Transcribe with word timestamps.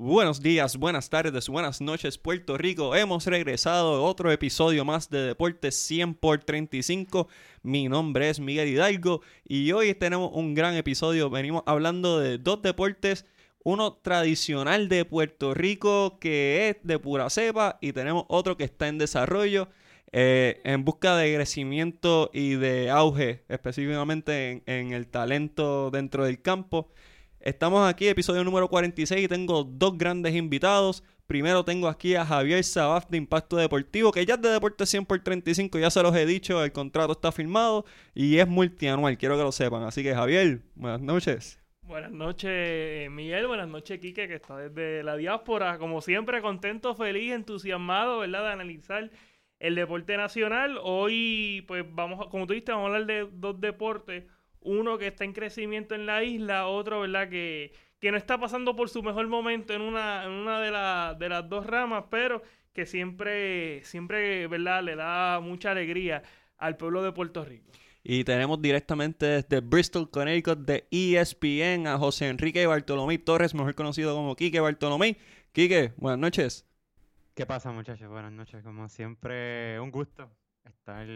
Buenos 0.00 0.40
días, 0.40 0.76
buenas 0.76 1.10
tardes, 1.10 1.48
buenas 1.48 1.80
noches, 1.80 2.18
Puerto 2.18 2.56
Rico. 2.56 2.94
Hemos 2.94 3.26
regresado 3.26 3.96
a 3.96 4.00
otro 4.00 4.30
episodio 4.30 4.84
más 4.84 5.10
de 5.10 5.22
Deportes 5.22 5.74
100 5.74 6.14
por 6.14 6.38
35. 6.38 7.26
Mi 7.64 7.88
nombre 7.88 8.30
es 8.30 8.38
Miguel 8.38 8.68
Hidalgo 8.68 9.22
y 9.42 9.72
hoy 9.72 9.92
tenemos 9.94 10.30
un 10.34 10.54
gran 10.54 10.76
episodio. 10.76 11.30
Venimos 11.30 11.64
hablando 11.66 12.20
de 12.20 12.38
dos 12.38 12.62
deportes, 12.62 13.26
uno 13.64 13.94
tradicional 13.94 14.88
de 14.88 15.04
Puerto 15.04 15.52
Rico 15.52 16.20
que 16.20 16.68
es 16.68 16.76
de 16.84 17.00
pura 17.00 17.28
cepa 17.28 17.78
y 17.80 17.92
tenemos 17.92 18.24
otro 18.28 18.56
que 18.56 18.62
está 18.62 18.86
en 18.86 18.98
desarrollo. 18.98 19.68
Eh, 20.12 20.60
en 20.62 20.84
busca 20.84 21.16
de 21.16 21.34
crecimiento 21.34 22.30
y 22.32 22.54
de 22.54 22.88
auge, 22.88 23.42
específicamente 23.48 24.52
en, 24.52 24.62
en 24.66 24.92
el 24.92 25.08
talento 25.08 25.90
dentro 25.90 26.24
del 26.24 26.40
campo. 26.40 26.88
Estamos 27.40 27.88
aquí, 27.88 28.08
episodio 28.08 28.42
número 28.42 28.68
46, 28.68 29.24
y 29.24 29.28
tengo 29.28 29.62
dos 29.62 29.96
grandes 29.96 30.34
invitados. 30.34 31.04
Primero 31.28 31.64
tengo 31.64 31.86
aquí 31.86 32.16
a 32.16 32.26
Javier 32.26 32.64
Sabaf 32.64 33.08
de 33.08 33.16
Impacto 33.16 33.56
Deportivo, 33.56 34.10
que 34.10 34.26
ya 34.26 34.34
es 34.34 34.42
de 34.42 34.48
Deporte 34.48 34.84
100 34.84 35.06
por 35.06 35.20
35, 35.20 35.78
ya 35.78 35.88
se 35.88 36.02
los 36.02 36.16
he 36.16 36.26
dicho, 36.26 36.64
el 36.64 36.72
contrato 36.72 37.12
está 37.12 37.30
firmado 37.30 37.84
y 38.12 38.38
es 38.38 38.48
multianual, 38.48 39.16
quiero 39.16 39.36
que 39.36 39.44
lo 39.44 39.52
sepan. 39.52 39.84
Así 39.84 40.02
que 40.02 40.14
Javier, 40.14 40.62
buenas 40.74 41.00
noches. 41.00 41.60
Buenas 41.82 42.10
noches, 42.10 43.08
Miguel. 43.10 43.46
Buenas 43.46 43.68
noches, 43.68 44.00
Quique, 44.00 44.26
que 44.26 44.34
está 44.34 44.56
desde 44.56 45.04
la 45.04 45.16
diáspora. 45.16 45.78
Como 45.78 46.00
siempre, 46.00 46.42
contento, 46.42 46.96
feliz, 46.96 47.32
entusiasmado, 47.32 48.18
¿verdad? 48.18 48.42
De 48.42 48.52
analizar 48.52 49.10
el 49.60 49.74
deporte 49.76 50.16
nacional. 50.16 50.78
Hoy, 50.82 51.64
pues 51.68 51.84
vamos, 51.88 52.26
como 52.26 52.46
tú 52.46 52.52
dijiste, 52.52 52.72
vamos 52.72 52.90
a 52.90 52.94
hablar 52.94 53.06
de 53.06 53.28
dos 53.32 53.60
deportes 53.60 54.24
uno 54.60 54.98
que 54.98 55.08
está 55.08 55.24
en 55.24 55.32
crecimiento 55.32 55.94
en 55.94 56.06
la 56.06 56.22
isla, 56.24 56.66
otro, 56.66 57.00
¿verdad? 57.00 57.28
Que, 57.28 57.72
que 58.00 58.10
no 58.10 58.16
está 58.16 58.38
pasando 58.38 58.76
por 58.76 58.88
su 58.88 59.02
mejor 59.02 59.26
momento 59.28 59.72
en 59.72 59.82
una, 59.82 60.24
en 60.24 60.30
una 60.30 60.60
de, 60.60 61.18
de 61.18 61.28
las 61.28 61.48
dos 61.48 61.66
ramas, 61.66 62.04
pero 62.10 62.42
que 62.72 62.86
siempre, 62.86 63.82
siempre, 63.84 64.46
¿verdad? 64.46 64.82
Le 64.82 64.96
da 64.96 65.40
mucha 65.40 65.72
alegría 65.72 66.22
al 66.58 66.76
pueblo 66.76 67.02
de 67.02 67.12
Puerto 67.12 67.44
Rico. 67.44 67.70
Y 68.04 68.24
tenemos 68.24 68.62
directamente 68.62 69.26
desde 69.26 69.60
Bristol, 69.60 70.08
Connecticut, 70.10 70.60
de 70.60 70.86
ESPN, 70.90 71.86
a 71.86 71.98
José 71.98 72.28
Enrique 72.28 72.66
Bartolomé 72.66 73.18
Torres, 73.18 73.54
mejor 73.54 73.74
conocido 73.74 74.14
como 74.14 74.36
Quique 74.36 74.60
Bartolomé. 74.60 75.18
Quique, 75.52 75.92
buenas 75.96 76.18
noches. 76.18 76.66
¿Qué 77.34 77.46
pasa, 77.46 77.70
muchachos? 77.70 78.08
Buenas 78.08 78.32
noches. 78.32 78.62
Como 78.62 78.88
siempre, 78.88 79.78
un 79.80 79.90
gusto 79.90 80.30
estar 80.64 81.06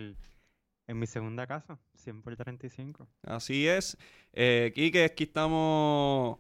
en 0.87 0.99
mi 0.99 1.07
segunda 1.07 1.47
casa, 1.47 1.79
100 1.97 2.23
por 2.23 2.37
35. 2.37 3.09
Así 3.23 3.67
es. 3.67 3.97
Eh, 4.33 4.73
Quique, 4.75 5.05
aquí 5.05 5.25
estamos. 5.25 6.39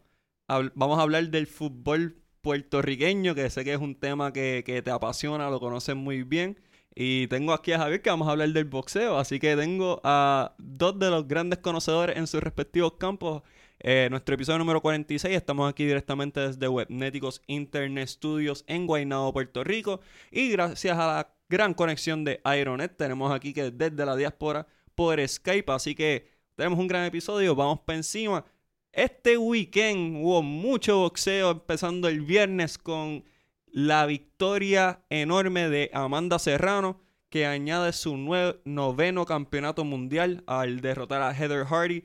Vamos 0.75 0.99
a 0.99 1.03
hablar 1.03 1.29
del 1.29 1.47
fútbol 1.47 2.23
puertorriqueño, 2.43 3.35
que 3.35 3.49
sé 3.49 3.65
que 3.65 3.73
es 3.73 3.81
un 3.81 3.95
tema 3.95 4.33
que, 4.33 4.83
te 4.85 4.91
apasiona, 4.91 5.49
lo 5.49 5.61
conoces 5.61 5.97
muy 5.97 6.25
bien. 6.25 6.61
Y 6.95 7.27
tengo 7.29 7.55
aquí 7.55 7.73
a 7.73 7.79
Javier 7.79 8.03
que 8.03 8.11
vamos 8.11 8.29
a 8.29 8.33
hablar 8.33 8.51
del 8.51 8.67
boxeo. 8.67 9.17
Así 9.19 9.39
que 9.39 9.57
tengo 9.57 10.01
a 10.05 10.55
dos 10.59 10.99
de 10.99 11.09
los 11.09 11.27
grandes 11.27 11.61
conocedores 11.61 12.17
en 12.19 12.27
sus 12.27 12.43
respectivos 12.43 12.95
campos. 12.99 13.43
Eh, 13.81 14.09
nuestro 14.11 14.35
episodio 14.35 14.59
número 14.59 14.83
46. 14.83 15.35
Estamos 15.35 15.71
aquí 15.71 15.87
directamente 15.87 16.41
desde 16.41 16.69
Webnéticos 16.69 17.43
Internet 17.47 18.09
Studios 18.09 18.65
en 18.67 18.87
Guaynabo, 18.87 19.33
Puerto 19.33 19.65
Rico. 19.65 20.01
Y 20.31 20.51
gracias 20.51 20.99
a 20.99 21.07
la 21.07 21.35
gran 21.53 21.75
conexión 21.75 22.25
de 22.25 22.41
Ironet. 22.45 22.97
Tenemos 22.97 23.31
aquí 23.31 23.53
que 23.53 23.71
desde 23.71 24.07
la 24.07 24.17
diáspora 24.17 24.67
por 24.95 25.21
Skype. 25.29 25.71
Así 25.71 25.95
que 25.95 26.27
tenemos 26.57 26.79
un 26.79 26.89
gran 26.89 27.05
episodio. 27.05 27.55
Vamos 27.55 27.81
para 27.81 27.99
encima. 27.99 28.45
Este 28.91 29.37
weekend 29.37 30.17
hubo 30.17 30.43
mucho 30.43 30.99
boxeo, 30.99 31.51
empezando 31.51 32.09
el 32.09 32.23
viernes 32.23 32.79
con 32.79 33.25
la 33.67 34.07
victoria 34.07 35.03
enorme 35.11 35.69
de 35.69 35.91
Amanda 35.93 36.39
Serrano, 36.39 37.01
que 37.29 37.47
añade 37.47 37.93
su 37.93 38.17
noveno 38.65 39.27
campeonato 39.27 39.85
mundial 39.85 40.43
al 40.47 40.81
derrotar 40.81 41.23
a 41.23 41.35
Heather 41.35 41.67
Hardy 41.67 42.05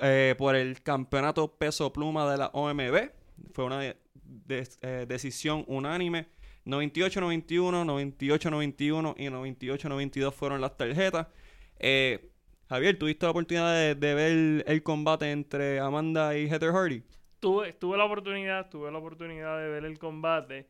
eh, 0.00 0.34
por 0.36 0.54
el 0.56 0.82
campeonato 0.82 1.56
peso 1.56 1.92
pluma 1.92 2.30
de 2.30 2.38
la 2.38 2.48
OMB. 2.48 3.10
Fue 3.52 3.64
una 3.64 3.84
eh, 3.84 5.06
decisión 5.08 5.64
unánime. 5.68 6.28
98-91, 6.68 7.84
98-91 8.18 9.14
y 9.16 9.26
98-92 9.28 10.32
fueron 10.32 10.60
las 10.60 10.76
tarjetas. 10.76 11.26
Eh, 11.78 12.30
Javier, 12.68 12.98
¿tuviste 12.98 13.24
la 13.24 13.30
oportunidad 13.30 13.96
de, 13.96 14.14
ver 14.14 14.64
el 14.66 14.82
combate 14.82 15.32
entre 15.32 15.80
Amanda 15.80 16.36
y 16.36 16.46
Heather 16.46 16.72
Hardy? 16.72 17.02
Tuve, 17.40 17.72
tuve 17.72 17.96
la 17.96 18.04
oportunidad, 18.04 18.68
tuve 18.68 18.92
la 18.92 18.98
oportunidad 18.98 19.58
de 19.58 19.68
ver 19.68 19.84
el 19.86 19.98
combate. 19.98 20.68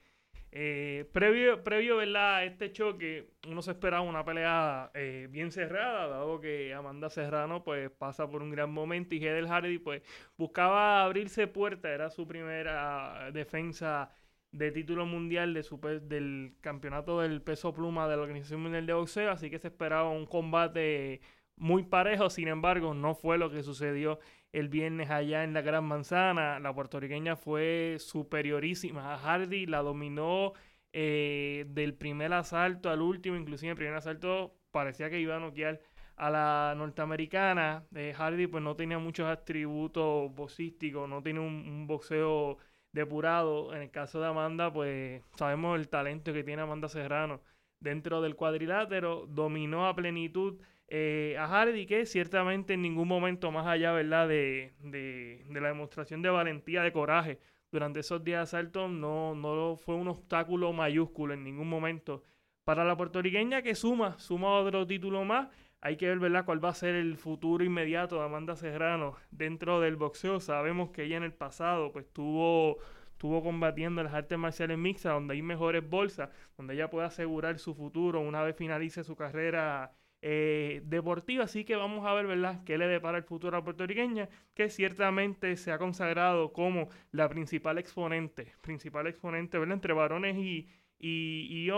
Eh, 0.53 1.07
previo, 1.13 1.63
previo 1.63 1.97
¿verdad? 1.97 2.37
a 2.37 2.45
este 2.45 2.73
choque, 2.73 3.33
uno 3.49 3.61
se 3.61 3.73
esperaba 3.73 4.03
una 4.03 4.25
pelea 4.25 4.91
eh, 4.95 5.27
bien 5.31 5.51
cerrada, 5.51 6.07
dado 6.07 6.41
que 6.41 6.73
Amanda 6.73 7.11
Serrano 7.11 7.65
pues 7.65 7.91
pasa 7.91 8.31
por 8.31 8.43
un 8.43 8.51
gran 8.51 8.71
momento 8.71 9.15
y 9.15 9.19
Heather 9.19 9.47
Hardy 9.47 9.79
pues 9.79 10.03
buscaba 10.39 11.05
abrirse 11.05 11.49
puerta, 11.49 11.91
era 11.91 12.09
su 12.09 12.27
primera 12.27 13.31
defensa 13.31 14.11
de 14.53 14.71
título 14.73 15.07
mundial 15.07 15.55
de 15.55 16.01
del 16.03 16.55
campeonato 16.61 17.21
del 17.21 17.43
peso 17.43 17.73
pluma 17.73 18.09
de 18.09 18.17
la 18.17 18.23
Organización 18.23 18.63
Mundial 18.63 18.87
de 18.87 18.95
Boxeo, 18.95 19.31
así 19.31 19.51
que 19.51 19.59
se 19.59 19.69
esperaba 19.69 20.09
un 20.11 20.27
combate 20.27 21.21
muy 21.57 21.83
parejo, 21.85 22.31
sin 22.31 22.49
embargo, 22.49 22.95
no 22.95 23.15
fue 23.15 23.39
lo 23.39 23.51
que 23.51 23.63
sucedió 23.63 24.21
el 24.53 24.69
viernes 24.69 25.11
allá 25.11 25.45
en 25.45 25.53
la 25.55 25.61
Gran 25.63 25.85
Manzana. 25.85 26.59
La 26.61 26.75
puertorriqueña 26.75 27.37
fue 27.37 27.97
superiorísima. 27.99 29.15
A 29.15 29.19
Hardy 29.19 29.67
la 29.67 29.83
dominó 29.83 30.53
eh, 30.93 31.67
del 31.69 31.95
primer 31.95 32.33
asalto 32.33 32.91
al 32.91 33.03
último, 33.03 33.37
inclusive 33.37 33.73
el 33.73 33.77
primer 33.77 33.95
asalto 33.95 34.55
parecía 34.71 35.11
que 35.11 35.21
iba 35.21 35.37
a 35.37 35.41
noquear 35.41 35.81
a 36.17 36.31
la 36.31 36.75
norteamericana. 36.77 37.85
Eh, 37.95 38.15
Hardy 38.17 38.47
pues 38.47 38.63
no 38.63 38.77
tenía 38.77 38.99
muchos 38.99 39.27
atributos 39.27 40.33
boxísticos, 40.35 41.09
no 41.09 41.23
tiene 41.23 41.41
un 41.41 41.87
boxeo 41.87 42.59
depurado. 42.93 43.75
En 43.75 43.83
el 43.83 43.91
caso 43.91 44.21
de 44.21 44.27
Amanda, 44.27 44.73
pues 44.73 45.23
sabemos 45.37 45.79
el 45.79 45.89
talento 45.89 46.33
que 46.33 46.45
tiene 46.45 46.63
Amanda 46.63 46.89
Serrano 46.89 47.41
dentro 47.81 48.21
del 48.21 48.37
cuadrilátero. 48.37 49.27
Dominó 49.27 49.87
a 49.87 49.95
plenitud 49.95 50.61
eh, 50.89 51.37
a 51.39 51.47
Hardy, 51.47 51.87
que 51.87 52.07
ciertamente 52.07 52.75
en 52.75 52.83
ningún 52.83 53.09
momento 53.09 53.51
más 53.51 53.67
allá, 53.67 53.93
¿verdad?, 53.93 54.27
de, 54.27 54.73
de, 54.81 55.45
la 55.51 55.69
demostración 55.69 56.23
de 56.23 56.31
valentía, 56.31 56.83
de 56.83 56.93
coraje 56.93 57.39
durante 57.71 58.01
esos 58.01 58.25
días 58.25 58.39
de 58.39 58.43
asalto, 58.43 58.89
no, 58.89 59.35
no 59.35 59.77
fue 59.77 59.95
un 59.95 60.09
obstáculo 60.09 60.73
mayúsculo 60.73 61.35
en 61.35 61.45
ningún 61.45 61.69
momento. 61.69 62.23
Para 62.65 62.85
la 62.85 62.97
puertorriqueña 62.97 63.61
que 63.61 63.75
suma, 63.75 64.19
suma 64.19 64.51
otro 64.51 64.87
título 64.87 65.25
más, 65.25 65.49
hay 65.81 65.97
que 65.97 66.09
ver, 66.09 66.19
¿verdad?, 66.19 66.45
cuál 66.45 66.65
va 66.65 66.71
a 66.71 66.75
ser 66.75 66.95
el 66.95 67.17
futuro 67.17 67.65
inmediato 67.65 68.17
de 68.17 68.25
Amanda 68.25 68.57
Serrano 68.57 69.17
dentro 69.31 69.81
del 69.81 69.97
boxeo. 69.97 70.41
Sabemos 70.41 70.91
que 70.91 71.05
ella 71.05 71.17
en 71.17 71.23
el 71.23 71.33
pasado, 71.35 71.93
pues, 71.93 72.07
tuvo 72.13 72.79
estuvo 73.13 73.43
combatiendo 73.43 74.01
las 74.05 74.15
artes 74.15 74.39
marciales 74.39 74.79
mixtas, 74.79 75.13
donde 75.13 75.35
hay 75.35 75.43
mejores 75.43 75.89
bolsas, 75.89 76.31
donde 76.57 76.75
ella 76.75 76.89
puede 76.89 77.09
asegurar 77.09 77.59
su 77.59 77.75
futuro 77.75 78.21
una 78.21 78.45
vez 78.45 78.55
finalice 78.55 79.03
su 79.03 79.17
carrera 79.17 79.93
eh, 80.23 80.83
deportiva. 80.85 81.43
Así 81.45 81.65
que 81.65 81.75
vamos 81.75 82.07
a 82.07 82.15
ver, 82.15 82.29
¿verdad?, 82.29 82.63
qué 82.65 82.79
le 82.79 82.87
depara 82.87 83.19
el 83.19 83.25
futuro 83.25 83.57
a 83.57 83.61
la 83.61 83.65
puertorriqueña, 83.65 84.29
que 84.55 84.71
ciertamente 84.71 85.57
se 85.57 85.73
ha 85.73 85.79
consagrado 85.79 86.53
como 86.53 86.91
la 87.11 87.29
principal 87.29 87.79
exponente, 87.79 88.53
principal 88.61 89.09
exponente, 89.09 89.59
¿verdad?, 89.59 89.75
entre 89.75 89.95
varones 89.95 90.37
y, 90.37 90.69
y, 91.01 91.71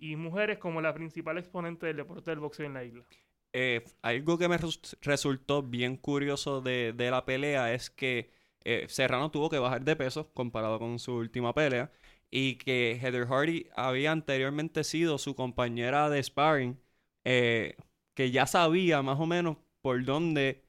y, 0.00 0.16
mujeres 0.16 0.58
como 0.58 0.80
la 0.80 0.94
principal 0.94 1.38
exponente 1.38 1.86
del 1.86 1.96
deporte 1.96 2.30
del 2.30 2.40
boxeo 2.40 2.66
en 2.66 2.74
la 2.74 2.84
isla. 2.84 3.04
Eh, 3.52 3.84
algo 4.02 4.38
que 4.38 4.48
me 4.48 4.58
resultó 5.00 5.62
bien 5.62 5.96
curioso 5.96 6.60
de, 6.60 6.92
de 6.94 7.10
la 7.10 7.24
pelea 7.24 7.72
es 7.72 7.90
que 7.90 8.30
eh, 8.64 8.86
Serrano 8.88 9.30
tuvo 9.30 9.48
que 9.48 9.58
bajar 9.58 9.84
de 9.84 9.96
peso 9.96 10.30
comparado 10.34 10.78
con 10.78 10.98
su 10.98 11.14
última 11.14 11.54
pelea 11.54 11.90
y 12.30 12.56
que 12.56 12.98
Heather 13.00 13.26
Hardy 13.26 13.68
había 13.76 14.12
anteriormente 14.12 14.84
sido 14.84 15.18
su 15.18 15.34
compañera 15.34 16.10
de 16.10 16.22
sparring, 16.22 16.78
eh, 17.24 17.76
que 18.14 18.30
ya 18.30 18.46
sabía 18.46 19.02
más 19.02 19.18
o 19.20 19.26
menos 19.26 19.56
por 19.80 20.04
dónde 20.04 20.62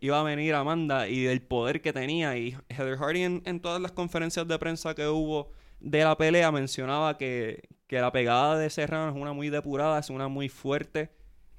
iba 0.00 0.18
a 0.20 0.22
venir 0.24 0.54
Amanda 0.54 1.08
y 1.08 1.22
del 1.22 1.42
poder 1.42 1.82
que 1.82 1.92
tenía. 1.92 2.36
Y 2.36 2.56
Heather 2.68 2.96
Hardy 2.98 3.22
en, 3.22 3.60
todas 3.60 3.80
las 3.80 3.92
conferencias 3.92 4.48
de 4.48 4.58
prensa 4.58 4.94
que 4.94 5.06
hubo 5.06 5.52
de 5.82 6.04
la 6.04 6.16
pelea 6.16 6.50
mencionaba 6.52 7.18
que, 7.18 7.68
la 7.88 8.10
pegada 8.10 8.56
de 8.56 8.70
Serrano 8.70 9.10
es 9.10 9.20
una 9.20 9.34
muy 9.34 9.50
depurada, 9.50 9.98
es 9.98 10.08
una 10.08 10.28
muy 10.28 10.48
fuerte, 10.48 11.10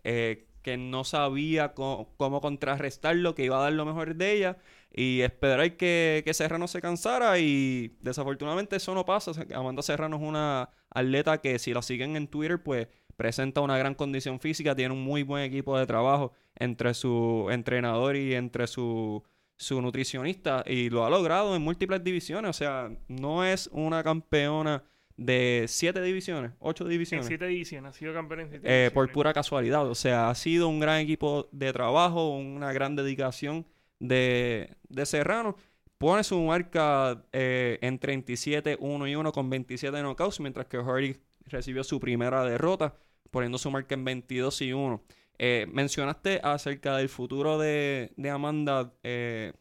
que 0.04 0.78
no 0.78 1.04
sabía 1.04 1.74
cómo, 1.76 2.16
cómo 2.18 2.42
contrarrestarlo, 2.42 3.36
que 3.36 3.46
iba 3.46 3.58
a 3.58 3.64
dar 3.64 3.74
lo 3.74 3.86
mejor 3.86 4.16
de 4.16 4.32
ella 4.32 4.58
y 4.92 5.22
esperar 5.22 5.76
que, 5.78 6.22
que 6.26 6.34
Serrano 6.34 6.68
se 6.68 6.82
cansara 6.82 7.38
y 7.40 7.98
desafortunadamente 8.02 8.78
eso 8.78 8.96
no 8.96 9.06
pasa. 9.06 9.32
Amanda 9.54 9.82
Serrano 9.82 10.18
es 10.18 10.24
una 10.24 10.70
atleta 10.90 11.40
que 11.42 11.60
si 11.60 11.74
la 11.74 11.82
siguen 11.82 12.16
en 12.16 12.28
Twitter 12.28 12.64
pues 12.64 12.88
presenta 13.16 13.62
una 13.62 13.78
gran 13.78 13.96
condición 13.96 14.40
física, 14.40 14.76
tiene 14.76 14.94
un 14.94 15.04
muy 15.04 15.24
buen 15.24 15.44
equipo 15.44 15.78
de 15.78 15.86
trabajo 15.86 16.34
entre 16.56 16.94
su 16.94 17.48
entrenador 17.52 18.16
y 18.16 18.36
entre 18.36 18.68
su, 18.68 19.24
su 19.64 19.82
nutricionista 19.82 20.64
y 20.68 20.90
lo 20.90 21.06
ha 21.06 21.10
logrado 21.10 21.56
en 21.56 21.62
múltiples 21.62 22.04
divisiones. 22.04 22.50
O 22.50 22.54
sea, 22.54 22.92
no 23.08 23.44
es 23.44 23.70
una 23.72 24.04
campeona 24.04 24.84
de 25.18 25.66
siete 25.68 26.02
divisiones, 26.02 26.52
ocho 26.60 26.86
En 26.86 26.90
divisiones. 26.92 27.28
siete 27.28 27.46
ediciones, 27.46 27.92
ha 27.92 27.94
sido 27.94 28.14
campeón 28.14 28.42
en 28.42 28.50
siete 28.50 28.68
eh, 28.68 28.92
por 28.92 29.06
ediciones. 29.06 29.14
pura 29.14 29.34
casualidad. 29.34 29.88
O 29.88 29.96
sea, 29.96 30.30
ha 30.30 30.36
sido 30.36 30.68
un 30.68 30.80
gran 30.80 31.00
equipo 31.00 31.50
de 31.52 31.72
trabajo, 31.74 32.30
una 32.36 32.74
gran 32.74 32.96
dedicación 32.96 33.66
de, 34.00 34.76
de 34.90 35.06
Serrano. 35.06 35.56
Pone 35.98 36.24
su 36.24 36.42
marca 36.42 37.24
eh, 37.32 37.80
en 37.82 37.98
37, 38.00 38.78
1 38.80 39.08
y 39.08 39.16
1 39.16 39.32
con 39.32 39.50
27 39.50 40.02
knockouts, 40.02 40.40
mientras 40.40 40.66
que 40.66 40.78
Hardy 40.78 41.16
recibió 41.46 41.84
su 41.84 42.00
primera 42.00 42.44
derrota, 42.44 42.96
poniendo 43.32 43.58
su 43.58 43.72
marca 43.72 43.94
en 43.94 44.04
22 44.04 44.62
y 44.64 44.74
1. 44.74 45.02
Eh, 45.38 45.66
mencionaste 45.72 46.40
acerca 46.44 46.98
del 46.98 47.10
futuro 47.10 47.58
de, 47.58 48.14
Amanda 48.32 48.94
eh, 49.04 49.54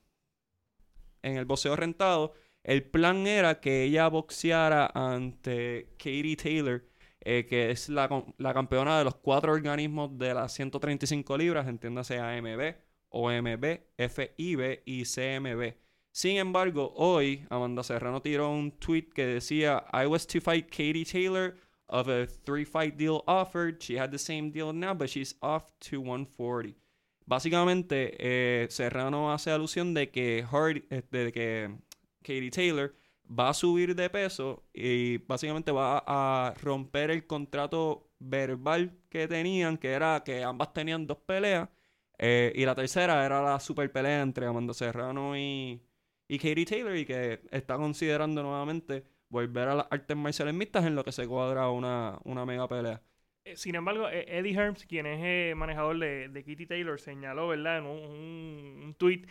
en 1.22 1.36
el 1.36 1.44
boxeo 1.44 1.76
rentado. 1.76 2.34
El 2.62 2.84
plan 2.84 3.26
era 3.26 3.60
que 3.60 3.84
ella 3.84 4.08
boxeara 4.08 4.90
ante 4.94 5.88
Katie 5.98 6.36
Taylor, 6.36 6.84
eh, 7.20 7.46
que 7.48 7.70
es 7.70 7.88
la, 7.88 8.24
la 8.38 8.54
campeona 8.54 8.98
de 8.98 9.04
los 9.04 9.16
cuatro 9.16 9.52
organismos 9.52 10.16
de 10.18 10.34
las 10.34 10.52
135 10.52 11.36
libras, 11.38 11.66
entiéndase 11.66 12.18
AMB, 12.18 12.74
OMB, 13.08 13.80
FIB 13.96 14.82
y 14.84 15.04
CMB. 15.04 15.74
Sin 16.12 16.36
embargo, 16.36 16.92
hoy 16.96 17.46
Amanda 17.48 17.82
Serrano 17.82 18.20
tiró 18.20 18.50
un 18.50 18.72
tweet 18.78 19.08
que 19.14 19.26
decía, 19.26 19.84
I 19.92 20.06
was 20.06 20.26
to 20.26 20.40
fight 20.40 20.68
Katie 20.68 21.06
Taylor 21.06 21.56
of 21.92 22.08
a 22.08 22.26
three 22.26 22.64
fight 22.64 22.96
deal 22.96 23.22
offered. 23.28 23.80
She 23.82 23.96
had 23.98 24.10
the 24.10 24.18
same 24.18 24.50
deal 24.50 24.72
now, 24.72 24.94
but 24.94 25.10
she's 25.10 25.36
off 25.42 25.70
to 25.90 26.00
140. 26.00 26.74
Básicamente, 27.26 28.16
eh, 28.18 28.66
Serrano 28.70 29.32
hace 29.32 29.50
alusión 29.52 29.94
de 29.94 30.10
que, 30.10 30.42
Hardy, 30.50 30.84
eh, 30.90 31.02
de 31.10 31.32
que 31.32 31.70
Katie 32.22 32.50
Taylor 32.50 32.94
va 33.28 33.50
a 33.50 33.54
subir 33.54 33.94
de 33.94 34.10
peso 34.10 34.64
y 34.74 35.18
básicamente 35.18 35.72
va 35.72 36.02
a 36.06 36.54
romper 36.60 37.10
el 37.10 37.26
contrato 37.26 38.10
verbal 38.18 38.98
que 39.08 39.28
tenían, 39.28 39.78
que 39.78 39.90
era 39.92 40.22
que 40.24 40.42
ambas 40.42 40.72
tenían 40.72 41.06
dos 41.06 41.18
peleas. 41.18 41.68
eh, 42.18 42.52
y 42.54 42.64
la 42.64 42.74
tercera 42.74 43.24
era 43.24 43.42
la 43.42 43.58
super 43.60 43.90
pelea 43.90 44.22
entre 44.22 44.46
Amanda 44.46 44.74
Serrano 44.74 45.36
y, 45.36 45.82
y 46.28 46.38
Katie 46.38 46.64
Taylor 46.66 46.96
y 46.96 47.04
que 47.06 47.40
está 47.50 47.76
considerando 47.76 48.42
nuevamente 48.42 49.04
volver 49.32 49.68
a 49.68 49.74
las 49.74 49.86
artes 49.90 50.16
marciales 50.16 50.54
mixtas 50.54 50.84
en 50.86 50.94
lo 50.94 51.04
que 51.04 51.12
se 51.12 51.26
cuadra 51.26 51.70
una, 51.70 52.18
una 52.24 52.46
mega 52.46 52.68
pelea. 52.68 53.02
Eh, 53.44 53.56
Sin 53.56 53.74
embargo, 53.74 54.08
eh, 54.08 54.24
Eddie 54.38 54.54
Herms, 54.54 54.86
quien 54.86 55.06
es 55.06 55.20
eh, 55.22 55.54
manejador 55.56 55.98
de, 55.98 56.28
de 56.28 56.44
Kitty 56.44 56.66
Taylor, 56.66 57.00
señaló, 57.00 57.48
¿verdad? 57.48 57.78
En 57.78 57.86
un, 57.86 57.98
un, 57.98 58.82
un 58.84 58.94
tweet 58.94 59.22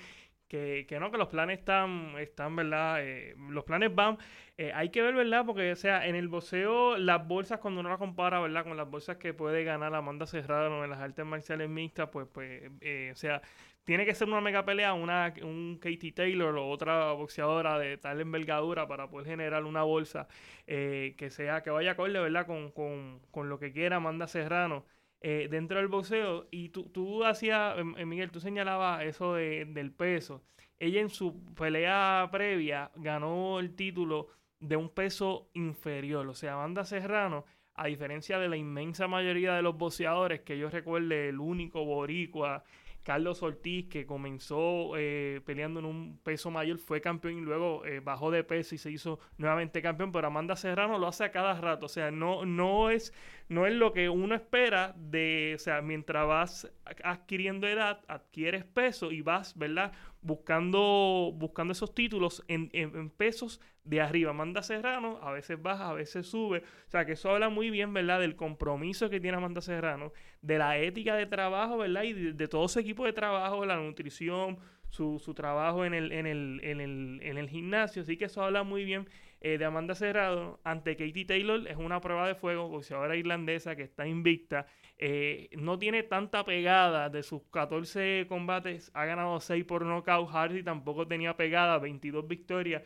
que, 0.51 0.86
que 0.86 1.00
no, 1.00 1.09
que 1.12 1.18
los 1.18 1.30
planes 1.30 1.59
están, 1.59 2.13
están 2.19 2.57
¿verdad? 2.57 2.98
Eh, 3.00 3.36
los 3.50 3.63
planes 3.63 3.95
van. 3.95 4.18
Eh, 4.57 4.74
hay 4.75 4.89
que 4.89 5.01
ver, 5.01 5.15
¿verdad? 5.15 5.45
Porque, 5.45 5.71
o 5.71 5.75
sea, 5.77 6.06
en 6.06 6.15
el 6.15 6.27
boxeo, 6.27 6.98
las 6.98 7.25
bolsas, 7.25 7.59
cuando 7.59 7.80
uno 7.80 7.89
la 7.89 7.98
compara, 7.98 8.42
¿verdad? 8.42 8.65
Con 8.65 8.75
las 8.75 8.89
bolsas 8.89 9.15
que 9.15 9.33
puede 9.33 9.63
ganar 9.63 9.95
Amanda 9.95 10.25
Serrano 10.27 10.83
en 10.83 10.89
las 10.89 11.00
artes 11.00 11.25
marciales 11.25 11.69
mixtas, 11.69 12.09
pues, 12.12 12.27
pues, 12.33 12.69
eh, 12.81 13.12
o 13.13 13.15
sea, 13.15 13.42
tiene 13.86 14.06
que 14.06 14.13
ser 14.13 14.27
una 14.27 14.42
mega 14.42 14.65
pelea, 14.65 14.94
una, 14.94 15.33
un 15.42 15.80
Katie 15.81 16.12
Taylor 16.12 16.53
o 16.57 16.68
otra 16.69 17.13
boxeadora 17.13 17.80
de 17.80 17.98
tal 17.98 18.19
envergadura 18.19 18.88
para 18.89 19.09
poder 19.09 19.27
generar 19.27 19.63
una 19.63 19.83
bolsa 19.83 20.27
eh, 20.68 21.15
que 21.18 21.30
sea, 21.30 21.63
que 21.63 21.69
vaya 21.69 21.92
acorde, 21.92 22.19
¿verdad? 22.19 22.45
Con, 22.45 22.71
con, 22.71 23.21
con 23.31 23.48
lo 23.48 23.57
que 23.57 23.71
quiera 23.71 23.95
Amanda 23.98 24.27
Serrano 24.27 24.86
eh, 25.22 25.48
dentro 25.50 25.78
del 25.78 25.88
boxeo. 25.88 26.48
Y 26.52 26.70
tú, 26.70 26.84
tú 26.92 27.24
hacías, 27.26 27.78
em, 27.78 27.96
eh, 27.98 28.06
Miguel, 28.06 28.32
tú 28.32 28.40
señalabas 28.40 29.04
eso 29.06 29.36
de- 29.36 29.66
del 29.66 29.92
peso. 29.92 30.42
Ella 30.80 31.00
en 31.02 31.10
su 31.10 31.44
pelea 31.56 32.28
previa 32.32 32.92
ganó 32.96 33.60
el 33.60 33.76
título 33.76 34.28
de 34.60 34.76
un 34.78 34.90
peso 34.90 35.50
inferior. 35.54 36.28
O 36.28 36.34
sea, 36.34 36.54
Amanda 36.56 36.84
Serrano, 36.86 37.46
a 37.76 37.88
diferencia 37.88 38.40
de 38.40 38.50
la 38.50 38.58
inmensa 38.58 39.08
mayoría 39.08 39.54
de 39.56 39.62
los 39.62 39.78
boxeadores, 39.78 40.42
que 40.42 40.58
yo 40.58 40.70
recuerde, 40.70 41.30
el 41.30 41.40
único 41.40 41.86
boricua, 41.86 42.64
Carlos 43.03 43.42
Ortiz, 43.42 43.88
que 43.89 44.06
comenzó 44.06 44.98
eh, 44.98 45.42
peleando 45.45 45.80
en 45.80 45.86
un 45.86 46.19
peso 46.24 46.51
mayor, 46.51 46.77
fue 46.77 47.01
campeón 47.01 47.39
y 47.39 47.42
luego 47.42 47.86
eh, 47.86 48.00
bajó 48.00 48.31
de 48.31 48.44
peso 48.44 48.75
y 48.75 48.77
se 48.77 48.92
hizo 48.92 49.19
nuevamente 49.38 49.81
campeón, 49.81 50.12
pero 50.12 50.27
Amanda 50.27 50.56
Serrano 50.56 50.98
lo 50.98 51.07
hace 51.07 51.24
a 51.24 51.31
cada 51.31 51.59
rato, 51.59 51.88
o 51.88 51.89
sea, 51.89 52.12
no, 52.12 52.45
no, 52.45 52.89
es, 52.89 53.13
no 53.50 53.65
es 53.65 53.74
lo 53.74 53.94
que 53.94 54.09
uno 54.09 54.36
espera 54.36 54.94
de, 54.98 55.53
o 55.56 55.59
sea, 55.59 55.81
mientras 55.81 56.27
vas 56.27 56.71
adquiriendo 57.03 57.68
edad, 57.68 58.01
adquieres 58.07 58.65
peso 58.65 59.12
y 59.12 59.21
vas, 59.21 59.57
¿verdad? 59.57 59.94
Buscando, 60.24 61.32
buscando 61.36 61.72
esos 61.72 61.96
títulos 61.96 62.44
en, 62.48 62.70
en- 62.74 62.96
en 62.96 63.10
pesos 63.10 63.60
de 63.84 64.02
arriba. 64.02 64.32
Amanda 64.32 64.62
Serrano 64.62 65.20
a 65.22 65.32
veces 65.32 65.62
baja, 65.62 65.90
a 65.90 65.94
veces 65.94 66.28
sube. 66.28 66.60
O 66.88 66.90
sea, 66.92 67.06
que 67.06 67.14
eso 67.14 67.32
habla 67.32 67.50
muy 67.50 67.70
bien, 67.72 67.94
¿verdad? 67.94 68.20
Del 68.20 68.36
compromiso 68.36 69.10
que 69.10 69.20
tiene 69.20 69.38
Amanda 69.38 69.62
Serrano, 69.62 70.14
de 70.42 70.58
la 70.60 70.78
ética 70.78 71.16
de 71.16 71.26
trabajo, 71.26 71.78
¿verdad? 71.80 72.04
Y 72.04 72.14
de, 72.14 72.34
de 72.34 72.48
todo 72.48 72.68
su 72.68 72.80
equipo 72.80 73.06
de 73.06 73.14
trabajo, 73.14 73.66
la 73.66 73.78
nutrición, 73.78 74.60
su, 74.90 75.20
su 75.20 75.34
trabajo 75.34 75.86
en 75.86 75.94
el, 75.94 76.12
en, 76.12 76.28
el, 76.28 76.60
en, 76.64 76.82
el, 76.82 77.20
en 77.24 77.38
el 77.38 77.50
gimnasio. 77.50 78.02
Así 78.04 78.18
que 78.18 78.26
eso 78.26 78.44
habla 78.44 78.64
muy 78.64 78.86
bien 78.86 79.08
eh, 79.42 79.58
de 79.58 79.66
Amanda 79.66 79.96
Serrano 79.96 80.60
ante 80.64 80.96
Katie 80.96 81.26
Taylor. 81.26 81.68
Es 81.68 81.78
una 81.78 82.00
prueba 82.02 82.28
de 82.28 82.36
fuego, 82.36 82.68
boxeadora 82.70 83.16
irlandesa 83.16 83.76
que 83.76 83.84
está 83.84 84.06
invicta. 84.08 84.68
Eh, 85.03 85.50
no 85.57 85.80
tiene 85.80 86.03
tanta 86.03 86.45
pegada 86.45 87.09
de 87.09 87.24
sus 87.24 87.42
14 87.50 88.27
combates, 88.30 88.92
ha 88.94 89.06
ganado 89.06 89.39
6 89.39 89.65
por 89.65 89.83
nocaut. 89.83 90.30
Hardy 90.30 90.62
tampoco 90.62 91.07
tenía 91.07 91.36
pegada, 91.36 91.80
22 91.80 92.27
victorias, 92.27 92.83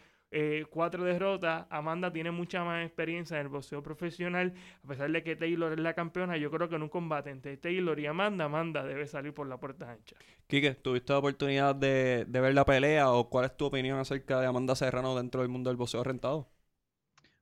4 0.69 1.03
derrotas. 1.03 1.65
Amanda 1.69 2.13
tiene 2.13 2.31
mucha 2.31 2.63
más 2.63 2.85
experiencia 2.85 3.35
en 3.35 3.43
el 3.43 3.49
boxeo 3.49 3.83
profesional, 3.83 4.53
a 4.83 4.87
pesar 4.87 5.11
de 5.11 5.23
que 5.23 5.35
Taylor 5.35 5.73
es 5.73 5.79
la 5.79 5.93
campeona. 5.93 6.37
Yo 6.37 6.49
creo 6.51 6.69
que 6.69 6.75
en 6.75 6.83
un 6.83 6.89
combate 6.89 7.31
entre 7.31 7.57
Taylor 7.57 7.99
y 7.99 8.05
Amanda, 8.05 8.45
Amanda 8.45 8.85
debe 8.85 9.07
salir 9.07 9.33
por 9.33 9.47
la 9.47 9.59
puerta 9.59 9.91
ancha. 9.91 10.15
Quique, 10.47 10.73
¿tuviste 10.73 11.11
la 11.11 11.19
oportunidad 11.19 11.75
de, 11.75 12.23
de 12.25 12.39
ver 12.39 12.53
la 12.53 12.63
pelea 12.63 13.11
o 13.11 13.29
cuál 13.29 13.45
es 13.45 13.57
tu 13.57 13.65
opinión 13.65 13.99
acerca 13.99 14.39
de 14.39 14.47
Amanda 14.47 14.75
Serrano 14.75 15.17
dentro 15.17 15.41
del 15.41 15.49
mundo 15.49 15.69
del 15.69 15.75
boxeo 15.75 16.01
rentado? 16.01 16.49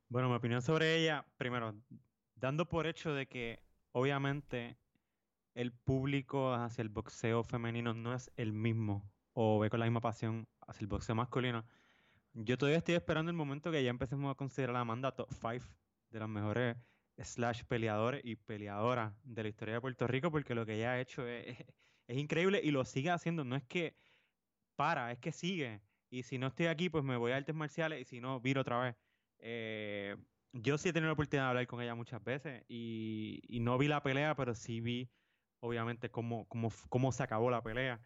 Bueno, 0.10 0.30
mi 0.30 0.36
opinión 0.36 0.64
sobre 0.64 0.96
ella, 0.98 1.26
primero, 1.38 1.76
dando 2.36 2.68
por 2.68 2.88
hecho 2.88 3.14
de 3.14 3.28
que 3.28 3.63
obviamente 3.94 4.78
el 5.54 5.72
público 5.72 6.54
hacia 6.54 6.82
el 6.82 6.90
boxeo 6.90 7.44
femenino 7.44 7.94
no 7.94 8.14
es 8.14 8.32
el 8.36 8.52
mismo 8.52 9.10
o 9.34 9.60
ve 9.60 9.70
con 9.70 9.80
la 9.80 9.86
misma 9.86 10.02
pasión 10.02 10.48
hacia 10.68 10.82
el 10.82 10.88
boxeo 10.88 11.16
masculino. 11.16 11.66
Yo 12.34 12.58
todavía 12.58 12.80
estoy 12.80 12.96
esperando 12.96 13.30
el 13.30 13.38
momento 13.38 13.72
que 13.72 13.84
ya 13.84 13.90
empecemos 13.90 14.32
a 14.32 14.36
considerar 14.36 14.76
a 14.76 14.82
Amanda 14.82 15.12
top 15.12 15.32
5 15.32 15.66
de 16.10 16.20
las 16.20 16.30
mejores 16.30 16.78
slash 17.18 17.64
peleadores 17.64 18.22
y 18.24 18.36
peleadoras 18.36 19.14
de 19.24 19.44
la 19.44 19.50
historia 19.50 19.76
de 19.76 19.82
Puerto 19.82 20.08
Rico 20.08 20.32
porque 20.32 20.56
lo 20.56 20.66
que 20.66 20.76
ella 20.76 20.94
ha 20.94 21.00
hecho 21.00 21.28
es, 21.28 21.58
increíble 22.08 22.60
y 22.64 22.72
lo 22.72 22.86
sigue 22.86 23.12
haciendo. 23.12 23.44
No 23.44 23.56
es 23.56 23.64
que 23.64 23.96
para, 24.76 25.12
es 25.12 25.20
que 25.20 25.32
sigue. 25.32 25.82
Y 26.10 26.24
si 26.24 26.38
no 26.38 26.48
estoy 26.48 26.68
aquí, 26.68 26.90
pues 26.90 27.04
me 27.04 27.18
voy 27.18 27.32
a 27.32 27.38
artes 27.38 27.56
marciales 27.56 28.02
y 28.02 28.06
si 28.06 28.20
no, 28.20 28.40
viro 28.40 28.62
otra 28.62 28.80
vez. 28.80 28.96
Eh, 29.40 30.16
yo 30.54 30.78
sí 30.78 30.90
he 30.90 30.94
tenido 30.94 31.08
la 31.08 31.14
oportunidad 31.14 31.46
de 31.46 31.50
hablar 31.50 31.68
con 31.68 31.82
ella 31.82 31.96
muchas 31.96 32.24
veces 32.24 32.64
y, 32.70 33.42
y 33.48 33.60
no 33.60 33.78
vi 33.78 33.88
la 33.88 34.04
pelea, 34.04 34.36
pero 34.36 34.54
sí 34.56 34.82
vi, 34.82 35.12
obviamente, 35.60 36.10
cómo, 36.10 36.48
cómo, 36.48 36.72
cómo 36.90 37.12
se 37.12 37.24
acabó 37.24 37.50
la 37.50 37.64
pelea. 37.64 38.00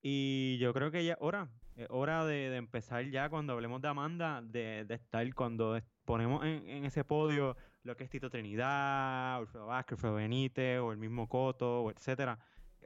Y 0.00 0.58
yo 0.58 0.72
creo 0.72 0.90
que 0.90 1.04
ya 1.04 1.14
es 1.14 1.18
hora, 1.20 1.50
es 1.74 1.88
hora 1.90 2.24
de, 2.24 2.50
de 2.50 2.56
empezar 2.56 3.04
ya 3.10 3.28
cuando 3.28 3.54
hablemos 3.54 3.80
de 3.80 3.88
Amanda, 3.88 4.42
de, 4.42 4.84
de 4.84 4.94
estar 4.94 5.34
cuando 5.34 5.80
ponemos 6.04 6.44
en, 6.44 6.68
en 6.68 6.84
ese 6.84 7.04
podio 7.04 7.56
lo 7.82 7.96
que 7.96 8.04
es 8.04 8.10
Tito 8.10 8.30
Trinidad, 8.30 9.36
Alfredo 9.36 9.66
Vázquez, 9.66 9.92
Alfredo 9.92 10.14
Benítez, 10.16 10.78
o 10.78 10.92
el 10.92 10.98
mismo 10.98 11.28
Coto, 11.28 11.90
etcétera. 11.90 12.38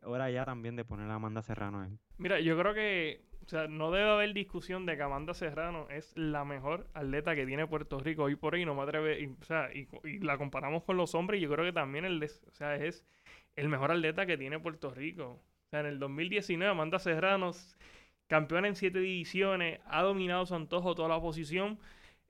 Hora 0.04 0.30
ya 0.30 0.44
también 0.44 0.76
de 0.76 0.84
poner 0.84 1.10
a 1.10 1.14
Amanda 1.14 1.42
Serrano 1.42 1.80
ahí. 1.80 1.98
Mira, 2.18 2.40
yo 2.40 2.56
creo 2.58 2.72
que 2.72 3.31
o 3.44 3.48
sea, 3.48 3.66
no 3.68 3.90
debe 3.90 4.08
haber 4.08 4.32
discusión 4.32 4.86
de 4.86 4.96
que 4.96 5.02
Amanda 5.02 5.34
Serrano 5.34 5.88
es 5.90 6.16
la 6.16 6.44
mejor 6.44 6.86
atleta 6.94 7.34
que 7.34 7.46
tiene 7.46 7.66
Puerto 7.66 7.98
Rico 7.98 8.24
hoy 8.24 8.36
por 8.36 8.54
hoy. 8.54 8.64
No 8.64 8.74
me 8.74 8.82
atreve, 8.82 9.28
o 9.40 9.44
sea, 9.44 9.70
y, 9.72 9.88
la 10.20 10.38
comparamos 10.38 10.84
con 10.84 10.96
los 10.96 11.14
hombres. 11.14 11.40
y 11.40 11.42
Yo 11.42 11.50
creo 11.50 11.64
que 11.64 11.72
también 11.72 12.04
el, 12.04 12.22
o 12.22 12.52
sea, 12.52 12.76
es 12.76 13.04
el 13.56 13.68
mejor 13.68 13.90
atleta 13.90 14.26
que 14.26 14.38
tiene 14.38 14.58
Puerto 14.60 14.90
Rico. 14.90 15.42
O 15.66 15.70
sea, 15.70 15.80
en 15.80 15.86
el 15.86 15.98
2019 15.98 16.70
Amanda 16.70 16.98
Serrano, 16.98 17.50
campeona 18.28 18.68
en 18.68 18.76
siete 18.76 19.00
divisiones, 19.00 19.80
ha 19.86 20.02
dominado 20.02 20.46
su 20.46 20.54
antojo 20.54 20.94
toda 20.94 21.08
la 21.08 21.16
oposición. 21.16 21.78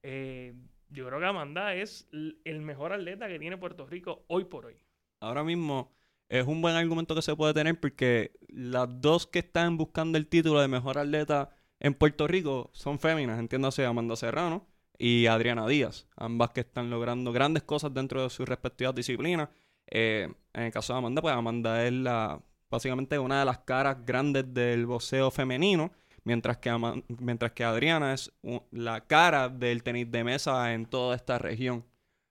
Eh, 0.03 0.55
yo 0.89 1.07
creo 1.07 1.21
que 1.21 1.27
Amanda 1.27 1.75
es 1.75 2.09
el 2.13 2.61
mejor 2.61 2.93
atleta 2.93 3.29
que 3.29 3.39
tiene 3.39 3.59
Puerto 3.59 3.87
Rico 3.87 4.25
hoy 4.29 4.45
por 4.45 4.67
hoy. 4.67 4.77
Ahora 5.21 5.45
mismo 5.45 5.93
es 6.33 6.47
un 6.47 6.63
buen 6.63 6.75
argumento 6.77 7.15
que 7.15 7.21
se 7.21 7.37
puede 7.37 7.53
tener 7.53 7.79
porque 7.79 8.33
las 8.49 8.89
dos 9.03 9.27
que 9.27 9.41
están 9.41 9.77
buscando 9.77 10.17
el 10.17 10.27
título 10.27 10.63
de 10.63 10.67
mejor 10.67 10.97
atleta 10.97 11.51
en 11.79 11.93
Puerto 11.93 12.27
Rico 12.27 12.71
son 12.73 12.99
féminas, 12.99 13.39
entiéndase 13.39 13.85
Amanda 13.85 14.17
Serrano 14.17 14.67
y 14.97 15.27
Adriana 15.27 15.67
Díaz, 15.67 16.07
ambas 16.17 16.51
que 16.53 16.61
están 16.61 16.89
logrando 16.89 17.33
grandes 17.33 17.65
cosas 17.65 17.93
dentro 17.93 18.23
de 18.23 18.31
sus 18.31 18.49
respectivas 18.49 18.95
disciplinas. 18.95 19.51
Eh, 19.87 20.27
en 20.55 20.63
el 20.63 20.73
caso 20.73 20.95
de 20.95 21.01
Amanda, 21.01 21.21
pues 21.21 21.35
Amanda 21.35 21.85
es 21.85 21.93
la 21.93 22.41
básicamente 22.71 23.19
una 23.19 23.41
de 23.41 23.45
las 23.45 23.59
caras 23.59 23.99
grandes 24.07 24.55
del 24.55 24.87
boxeo 24.87 25.31
femenino, 25.31 25.93
mientras 26.25 26.57
que, 26.57 26.71
mientras 27.19 27.53
que 27.53 27.63
Adriana 27.63 28.15
es 28.15 28.33
la 28.71 29.03
cara 29.03 29.51
del 29.51 29.83
tenis 29.83 30.11
de 30.11 30.25
mesa 30.25 30.73
en 30.73 30.87
toda 30.87 31.15
esta 31.15 31.37
región. 31.37 31.85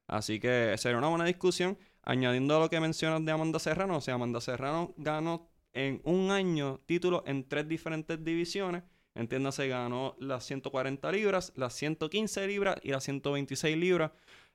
Así 0.07 0.39
que 0.39 0.75
sería 0.79 0.97
una 0.97 1.09
buena 1.09 1.25
discusión. 1.25 1.77
Añadiendo 2.03 2.55
a 2.55 2.59
lo 2.59 2.69
que 2.69 2.79
mencionas 2.79 3.23
de 3.23 3.31
Amanda 3.31 3.59
Serrano, 3.59 3.97
o 3.97 4.01
sea, 4.01 4.15
Amanda 4.15 4.41
Serrano 4.41 4.93
ganó 4.97 5.47
en 5.73 6.01
un 6.03 6.31
año 6.31 6.79
títulos 6.85 7.23
en 7.25 7.47
tres 7.47 7.67
diferentes 7.67 8.23
divisiones. 8.23 8.83
Entiéndase, 9.13 9.67
ganó 9.67 10.15
las 10.19 10.45
140 10.45 11.11
libras, 11.11 11.53
las 11.55 11.73
115 11.73 12.47
libras 12.47 12.77
y 12.81 12.91
las 12.91 13.03
126 13.03 13.77
libras. 13.77 14.11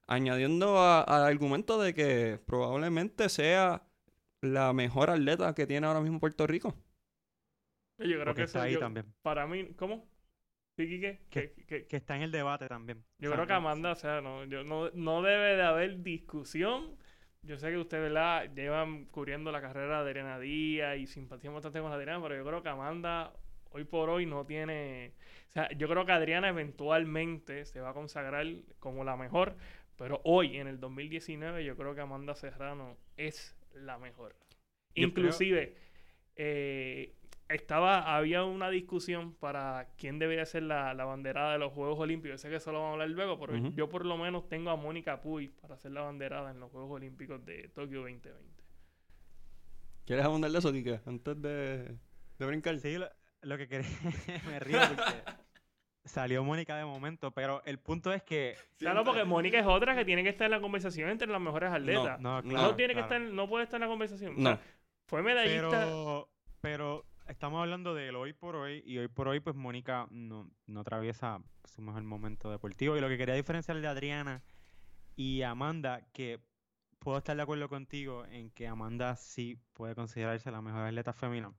Añadiendo 0.09 0.81
al 0.81 1.25
argumento 1.25 1.81
de 1.81 1.93
que 1.93 2.41
probablemente 2.47 3.29
sea 3.29 3.83
la 4.41 4.73
mejor 4.73 5.11
atleta 5.11 5.55
que 5.55 5.67
tiene 5.67 5.87
ahora 5.87 6.01
mismo 6.01 6.21
Puerto 6.21 6.47
Rico. 6.47 6.75
Yo 7.99 8.21
creo 8.21 8.35
que 8.35 8.43
está 8.43 8.63
ahí 8.63 8.79
también. 8.79 9.07
Para 9.23 9.47
mí, 9.47 9.73
¿cómo? 9.75 10.09
Que, 10.77 11.19
que, 11.31 11.87
que, 11.87 11.97
está 11.97 12.17
en 12.17 12.23
el 12.23 12.31
debate 12.31 12.69
también. 12.69 13.03
Yo 13.19 13.33
creo 13.33 13.47
que 13.47 13.53
Amanda, 13.55 13.93
o 13.93 13.97
sea, 13.97 14.21
no, 14.21 14.45
yo, 14.45 14.63
no, 14.63 14.91
no 14.91 15.23
debe 15.23 15.57
de 15.57 15.63
haber 15.63 16.03
discusión. 16.03 16.97
Yo 17.47 17.57
sé 17.59 17.71
que 17.71 17.79
ustedes, 17.79 18.03
¿verdad? 18.03 18.53
Llevan 18.55 19.05
cubriendo 19.07 19.53
la 19.53 19.61
carrera 19.61 20.03
de 20.03 20.11
Adriana 20.11 20.39
Díaz 20.41 20.99
y 20.99 21.07
simpatizan 21.07 21.55
bastante 21.55 21.81
con 21.81 21.93
Adriana, 21.93 22.21
pero 22.21 22.37
yo 22.37 22.45
creo 22.45 22.63
que 22.63 22.69
Amanda 22.69 23.33
hoy 23.71 23.85
por 23.85 24.11
hoy 24.11 24.27
no 24.27 24.45
tiene... 24.45 25.13
O 25.49 25.53
sea, 25.53 25.71
yo 25.73 25.89
creo 25.89 26.05
que 26.05 26.13
Adriana 26.13 26.49
eventualmente 26.49 27.65
se 27.65 27.81
va 27.81 27.91
a 27.91 27.95
consagrar 27.95 28.47
como 28.81 29.05
la 29.05 29.17
mejor, 29.17 29.55
pero 29.97 30.21
hoy, 30.25 30.57
en 30.57 30.67
el 30.67 30.81
2019, 30.81 31.65
yo 31.65 31.77
creo 31.77 31.95
que 31.95 32.01
Amanda 32.01 32.35
Serrano 32.35 32.97
es 33.17 33.57
la 33.75 33.99
mejor. 33.99 34.35
Inclusive, 34.95 35.77
eh, 36.35 37.15
estaba, 37.49 38.17
había 38.17 38.45
una 38.45 38.71
discusión 38.71 39.35
para 39.35 39.89
quién 39.97 40.19
debería 40.19 40.45
ser 40.47 40.65
la, 40.65 40.95
la, 40.95 41.05
banderada 41.05 41.53
de 41.53 41.59
los 41.59 41.73
Juegos 41.73 41.99
Olímpicos. 41.99 42.41
Sé 42.41 42.49
que 42.49 42.57
eso 42.57 42.73
lo 42.73 42.79
vamos 42.79 42.91
a 42.91 42.93
hablar 42.95 43.11
luego, 43.11 43.39
pero 43.39 43.57
yo 43.71 43.89
por 43.89 44.05
lo 44.05 44.17
menos 44.17 44.49
tengo 44.49 44.71
a 44.71 44.77
Mónica 44.77 45.21
Puy 45.21 45.49
para 45.49 45.77
ser 45.77 45.93
la 45.93 46.03
banderada 46.03 46.51
en 46.51 46.61
los 46.61 46.71
Juegos 46.71 46.91
Olímpicos 46.93 47.45
de 47.45 47.69
Tokio 47.69 48.01
2020. 48.01 48.65
¿Quieres 50.05 50.25
abundar 50.25 50.51
de 50.51 50.59
eso, 50.59 50.73
Kike? 50.73 51.01
Antes 51.07 51.43
de, 51.43 51.97
de 52.39 52.47
brincar. 52.47 52.79
Sí, 52.79 52.97
lo, 53.43 53.59
que 53.59 53.69
quería... 53.69 53.89
me 54.47 54.61
río 54.61 54.79
porque 54.89 55.05
salió 56.05 56.45
Mónica 56.45 56.77
de 56.77 56.85
momento, 56.85 57.33
pero 57.33 57.63
el 57.65 57.79
punto 57.79 58.13
es 58.13 58.23
que... 58.23 58.57
Claro, 58.79 59.05
porque 59.05 59.25
Mónica 59.25 59.59
es 59.59 59.67
otra 59.67 59.97
que 59.97 60.05
tiene 60.05 60.23
que 60.23 60.29
estar 60.29 60.47
en 60.47 60.53
la 60.53 60.61
conversación 60.61 61.11
entre 61.11 61.29
las 61.29 61.41
mejores 61.41 61.73
atletas. 61.73 62.21
No, 62.21 62.43
no, 62.43 62.53
no 62.53 62.77
tiene 62.77 62.95
que 62.95 63.01
estar, 63.01 63.21
no 63.21 63.49
puede 63.49 63.65
estar 63.65 63.79
en 63.79 63.83
la 63.83 63.89
conversación. 63.89 64.35
No. 64.37 64.59
fue 65.07 65.23
medallista... 65.23 65.71
Pero, 65.71 66.29
pero 66.61 67.05
estamos 67.29 67.61
hablando 67.61 67.95
de 67.95 68.11
hoy 68.11 68.33
por 68.33 68.57
hoy 68.57 68.83
y 68.87 68.99
hoy 68.99 69.09
por 69.09 69.29
hoy 69.29 69.41
pues 69.41 69.57
Mónica 69.57 70.07
no, 70.11 70.49
no 70.67 70.81
atraviesa 70.81 71.41
su 71.65 71.83
mejor 71.83 72.03
momento 72.05 72.51
deportivo 72.51 72.97
y 72.97 73.01
lo 73.01 73.09
que 73.09 73.19
quería 73.19 73.35
diferenciar 73.35 73.81
de 73.81 73.89
Adriana 73.89 74.43
y 75.17 75.43
Amanda 75.43 76.03
que 76.13 76.41
puedo 76.99 77.19
estar 77.19 77.37
de 77.37 77.43
acuerdo 77.43 77.69
contigo 77.69 78.25
en 78.27 78.51
que 78.51 78.69
Amanda 78.69 79.17
sí 79.17 79.59
puede 79.73 79.95
considerarse 79.95 80.51
la 80.51 80.63
mejor 80.63 80.83
atleta 80.83 81.13
femenina 81.13 81.53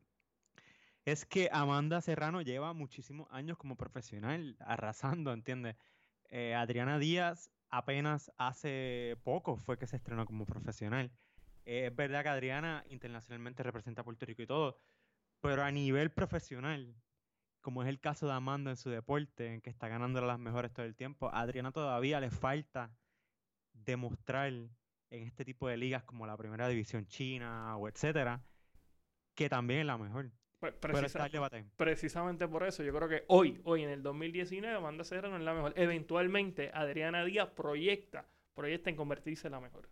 es 1.06 1.26
que 1.26 1.50
Amanda 1.52 2.02
Serrano 2.02 2.42
lleva 2.42 2.74
muchísimos 2.74 3.28
años 3.32 3.58
como 3.58 3.78
profesional 3.78 4.58
arrasando, 4.60 5.32
¿entiendes? 5.32 5.78
Eh, 6.30 6.54
Adriana 6.54 7.00
Díaz 7.00 7.50
apenas 7.70 8.32
hace 8.38 9.18
poco 9.24 9.56
fue 9.56 9.78
que 9.78 9.88
se 9.88 9.96
estrenó 9.96 10.26
como 10.26 10.46
profesional. 10.46 11.12
es 11.66 11.96
verdad 11.96 12.24
que 12.24 12.30
Adriana 12.30 12.84
internacionalmente 12.90 13.64
representa 13.64 14.02
a 14.02 14.04
Puerto 14.04 14.26
Rico 14.26 14.42
y 14.42 14.48
todo, 14.48 14.78
pero 15.42 15.64
a 15.64 15.72
nivel 15.72 16.12
profesional, 16.12 16.96
como 17.62 17.84
es 17.84 17.90
el 17.90 18.00
caso 18.00 18.28
de 18.28 18.34
Amanda 18.34 18.72
en 18.72 18.78
su 18.78 18.90
deporte, 18.90 19.54
en 19.54 19.62
que 19.62 19.70
está 19.70 19.88
ganando 19.88 20.22
las 20.22 20.40
mejores 20.40 20.72
todo 20.74 20.86
el 20.86 20.96
tiempo, 20.96 21.30
a 21.30 21.42
Adriana 21.42 21.72
todavía 21.72 22.20
le 22.20 22.30
falta 22.30 22.92
demostrar 23.74 24.48
en 24.48 24.72
este 25.10 25.46
tipo 25.46 25.68
de 25.68 25.78
ligas 25.78 26.04
como 26.04 26.26
la 26.26 26.38
primera 26.38 26.68
división 26.68 27.08
china 27.08 27.78
o 27.78 27.88
etcétera, 27.88 28.42
que 29.36 29.50
también 29.50 29.82
es 29.82 29.86
la 29.86 29.98
mejor. 29.98 30.32
Pues 30.60 30.74
precisamente 30.74 32.48
por 32.48 32.64
eso, 32.64 32.84
yo 32.84 32.92
creo 32.94 33.08
que 33.08 33.26
hoy, 33.28 33.62
hoy 33.64 33.84
en 33.84 33.90
el 33.90 34.02
2019, 34.02 34.76
Amanda 34.76 35.04
Serrano 35.04 35.38
es 35.38 35.44
la 35.44 35.54
mejor. 35.54 35.74
Eventualmente, 35.76 36.72
Adriana 36.74 37.24
Díaz 37.24 37.50
proyecta, 37.50 38.28
proyecta 38.56 38.90
en 38.90 38.96
convertirse 38.96 39.48
en 39.48 39.52
la 39.52 39.60
mejor. 39.60 39.88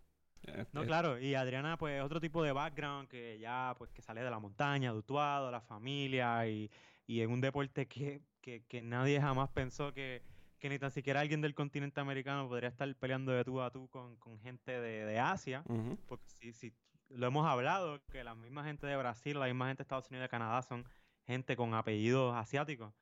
No, 0.72 0.84
claro, 0.84 1.18
y 1.18 1.34
Adriana, 1.34 1.76
pues, 1.76 2.02
otro 2.02 2.20
tipo 2.20 2.42
de 2.42 2.52
background 2.52 3.08
que 3.08 3.38
ya, 3.38 3.74
pues, 3.78 3.90
que 3.92 4.02
sale 4.02 4.22
de 4.22 4.30
la 4.30 4.38
montaña, 4.38 4.92
de 4.92 4.98
Utuado, 4.98 5.50
la 5.50 5.60
familia, 5.60 6.46
y, 6.48 6.70
y 7.06 7.20
en 7.20 7.30
un 7.30 7.40
deporte 7.40 7.86
que, 7.86 8.20
que, 8.40 8.64
que, 8.64 8.82
nadie 8.82 9.20
jamás 9.20 9.50
pensó 9.50 9.92
que, 9.92 10.22
que 10.58 10.68
ni 10.68 10.78
tan 10.78 10.90
siquiera 10.90 11.20
alguien 11.20 11.40
del 11.40 11.54
continente 11.54 12.00
americano 12.00 12.48
podría 12.48 12.68
estar 12.68 12.92
peleando 12.96 13.32
de 13.32 13.44
tú 13.44 13.60
a 13.60 13.70
tú 13.70 13.88
con, 13.88 14.16
con 14.16 14.38
gente 14.40 14.80
de, 14.80 15.04
de 15.04 15.18
Asia, 15.18 15.64
porque 16.06 16.28
si, 16.28 16.52
si 16.52 16.72
lo 17.08 17.26
hemos 17.26 17.46
hablado, 17.46 18.00
que 18.10 18.24
la 18.24 18.34
misma 18.34 18.64
gente 18.64 18.86
de 18.86 18.96
Brasil, 18.96 19.38
la 19.38 19.46
misma 19.46 19.66
gente 19.66 19.78
de 19.78 19.82
Estados 19.82 20.08
Unidos 20.10 20.22
y 20.22 20.26
de 20.26 20.28
Canadá 20.28 20.62
son 20.62 20.84
gente 21.26 21.56
con 21.56 21.74
apellidos 21.74 22.34
asiáticos. 22.34 22.92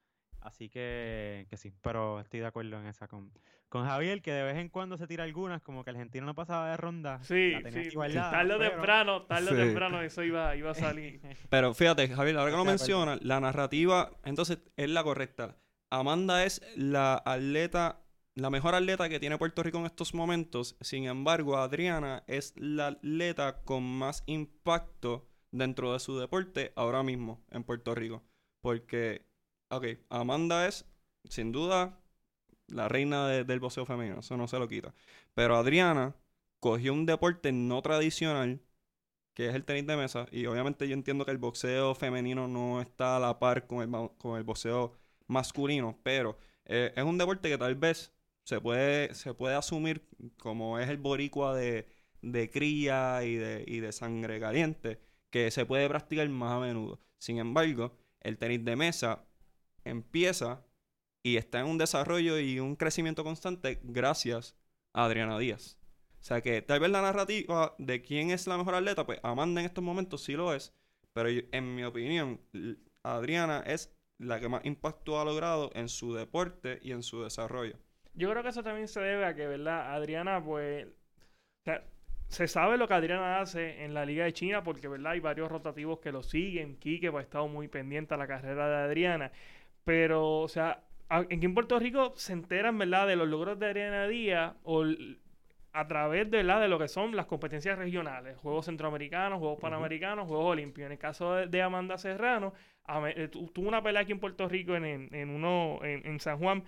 Así 0.45 0.69
que, 0.69 1.47
que 1.49 1.57
sí, 1.57 1.73
pero 1.81 2.21
estoy 2.21 2.41
de 2.41 2.47
acuerdo 2.47 2.79
en 2.79 2.87
esa 2.87 3.09
con, 3.09 3.33
con 3.71 3.87
Javier, 3.87 4.21
que 4.21 4.31
de 4.31 4.43
vez 4.43 4.59
en 4.59 4.69
cuando 4.69 4.99
se 4.99 5.07
tira 5.07 5.25
algunas, 5.25 5.63
como 5.63 5.83
que 5.83 5.91
Argentina 5.91 6.27
no 6.27 6.35
pasaba 6.35 6.71
de 6.71 6.77
ronda. 6.77 7.19
Sí, 7.23 7.55
sí. 7.73 7.89
tarde 8.13 8.55
o 8.55 8.59
temprano, 8.59 9.23
tarde 9.23 9.51
o 9.51 9.57
temprano 9.57 10.03
eso 10.03 10.23
iba, 10.23 10.55
iba 10.55 10.73
a 10.73 10.75
salir. 10.75 11.23
pero 11.49 11.73
fíjate, 11.73 12.09
Javier, 12.09 12.37
ahora 12.37 12.51
que 12.51 12.59
lo 12.59 12.65
menciona, 12.67 13.19
la 13.23 13.41
narrativa, 13.41 14.11
entonces, 14.23 14.59
es 14.77 14.91
la 14.91 15.03
correcta. 15.03 15.57
Amanda 15.89 16.45
es 16.45 16.61
la 16.77 17.23
atleta, 17.25 18.03
la 18.35 18.51
mejor 18.51 18.75
atleta 18.75 19.09
que 19.09 19.21
tiene 19.21 19.39
Puerto 19.39 19.63
Rico 19.63 19.79
en 19.79 19.87
estos 19.87 20.13
momentos. 20.13 20.77
Sin 20.83 21.07
embargo, 21.07 21.57
Adriana 21.57 22.23
es 22.27 22.53
la 22.59 22.89
atleta 22.89 23.63
con 23.65 23.83
más 23.83 24.25
impacto 24.27 25.27
dentro 25.53 25.95
de 25.95 26.01
su 26.01 26.19
deporte 26.19 26.75
ahora 26.77 27.03
mismo 27.03 27.43
en 27.51 27.65
Puerto 27.65 27.95
Rico. 27.95 28.23
Porque 28.61 29.25
Ok, 29.69 29.87
Amanda 30.09 30.67
es, 30.69 30.87
sin 31.29 31.51
duda, 31.53 31.99
la 32.69 32.89
reina 32.89 33.29
del 33.29 33.61
boxeo 33.61 33.87
femenino, 33.87 34.21
eso 34.21 34.37
no 34.37 34.49
se 34.49 34.59
lo 34.59 34.69
quita. 34.69 34.95
Pero 35.35 35.57
Adriana 35.57 36.17
cogió 36.61 36.93
un 36.93 37.07
deporte 37.07 37.53
no 37.53 37.83
tradicional, 37.83 38.61
que 39.35 39.49
es 39.49 39.55
el 39.55 39.65
tenis 39.65 39.87
de 39.87 39.97
mesa, 39.97 40.27
y 40.33 40.47
obviamente 40.47 40.89
yo 40.89 40.95
entiendo 40.95 41.25
que 41.25 41.33
el 41.33 41.39
boxeo 41.39 41.95
femenino 41.95 42.49
no 42.49 42.81
está 42.81 43.17
a 43.17 43.21
la 43.21 43.39
par 43.39 43.67
con 43.67 43.83
el, 43.83 44.11
con 44.19 44.39
el 44.39 44.45
boxeo 44.45 44.95
masculino, 45.29 45.99
pero 46.03 46.39
eh, 46.67 46.93
es 46.97 47.05
un 47.05 47.19
deporte 47.19 47.49
que 47.51 47.59
tal 47.59 47.75
vez 47.77 48.13
se 48.45 48.61
puede, 48.61 49.15
se 49.15 49.35
puede 49.35 49.57
asumir 49.57 50.07
como 50.39 50.79
es 50.79 50.89
el 50.89 50.99
boricua 50.99 51.55
de, 51.57 51.89
de 52.23 52.51
cría 52.51 53.25
y 53.25 53.37
de, 53.37 53.65
y 53.67 53.81
de 53.81 53.93
sangre 53.93 54.41
caliente, 54.41 55.01
que 55.31 55.51
se 55.51 55.67
puede 55.67 55.89
practicar 55.89 56.29
más 56.29 56.53
a 56.53 56.61
menudo. 56.61 57.01
Sin 57.19 57.39
embargo, 57.39 57.97
el 58.21 58.39
tenis 58.39 58.65
de 58.65 58.77
mesa 58.77 59.25
empieza 59.85 60.65
y 61.23 61.37
está 61.37 61.61
en 61.61 61.67
un 61.67 61.79
desarrollo 61.79 62.39
y 62.39 62.61
un 62.61 62.77
crecimiento 62.77 63.25
constante 63.25 63.81
gracias 63.83 64.57
a 64.93 65.05
Adriana 65.05 65.39
Díaz. 65.39 65.79
O 66.21 66.27
sea 66.27 66.41
que 66.41 66.63
tal 66.63 66.81
vez 66.81 66.91
la 66.91 67.03
narrativa 67.03 67.75
de 67.79 68.03
quién 68.03 68.31
es 68.31 68.47
la 68.47 68.57
mejor 68.57 68.75
atleta, 68.75 69.05
pues 69.05 69.21
Amanda 69.23 69.61
en 69.61 69.67
estos 69.67 69.85
momentos 69.85 70.23
sí 70.23 70.33
lo 70.33 70.55
es, 70.55 70.75
pero 71.13 71.29
en 71.29 71.75
mi 71.75 71.85
opinión, 71.85 72.41
Adriana 73.03 73.63
es 73.67 73.95
la 74.19 74.41
que 74.41 74.49
más 74.49 74.65
impacto 74.65 75.21
ha 75.21 75.25
logrado 75.25 75.71
en 75.75 75.89
su 75.89 76.15
deporte 76.15 76.79
y 76.83 76.93
en 76.93 77.03
su 77.03 77.23
desarrollo. 77.23 77.79
Yo 78.15 78.31
creo 78.31 78.43
que 78.43 78.49
eso 78.51 78.63
también 78.63 78.89
se 78.89 79.01
debe 79.01 79.25
a 79.25 79.35
que, 79.35 79.47
¿verdad? 79.47 79.95
Adriana, 79.95 80.43
pues, 80.43 80.87
se 82.29 82.49
sabe 82.49 82.79
lo 82.79 82.89
que 82.89 82.95
Adriana 82.95 83.41
hace 83.41 83.85
en 83.85 83.93
la 83.93 84.07
Liga 84.07 84.25
de 84.25 84.33
China 84.33 84.63
porque, 84.63 84.89
¿verdad? 84.89 85.13
Hay 85.13 85.21
varios 85.21 85.51
rotativos 85.51 85.99
que 85.99 86.13
lo 86.13 86.23
siguen. 86.23 86.77
Quique 86.77 87.11
pues, 87.11 87.23
ha 87.23 87.25
estado 87.25 87.49
muy 87.49 87.69
pendiente 87.69 88.15
a 88.15 88.17
la 88.17 88.27
carrera 88.27 88.69
de 88.69 88.77
Adriana. 88.77 89.33
Pero, 89.85 90.41
o 90.41 90.49
sea, 90.49 90.83
aquí 91.09 91.45
en 91.45 91.55
Puerto 91.55 91.79
Rico 91.79 92.15
se 92.17 92.33
enteran, 92.33 92.79
¿verdad?, 92.79 93.07
de 93.07 93.17
los 93.17 93.29
logros 93.29 93.59
de 93.59 93.67
Adriana 93.67 94.09
Díaz 94.09 94.55
o 94.63 94.85
a 95.75 95.89
través 95.89 96.31
de, 96.31 96.45
de 96.45 96.69
lo 96.69 96.79
que 96.79 96.87
son 96.87 97.17
las 97.17 97.27
competencias 97.27 97.77
regionales, 97.77 98.39
Juegos 98.39 98.67
Centroamericanos, 98.67 99.41
Juegos 99.41 99.59
Panamericanos, 99.61 100.29
Juegos 100.29 100.53
Olímpicos. 100.53 100.87
En 100.87 100.93
el 100.93 100.99
caso 100.99 101.35
de, 101.35 101.63
Amanda 101.63 101.99
Serrano, 101.99 102.55
eh, 103.17 103.29
tuvo 103.29 103.69
una 103.69 103.83
pelea 103.83 104.03
aquí 104.03 104.13
en 104.13 104.21
Puerto 104.21 104.49
Rico 104.49 104.77
en, 104.77 104.85
en, 105.13 105.31
uno, 105.31 105.81
en, 105.83 106.21
San 106.21 106.39
Juan, 106.39 106.63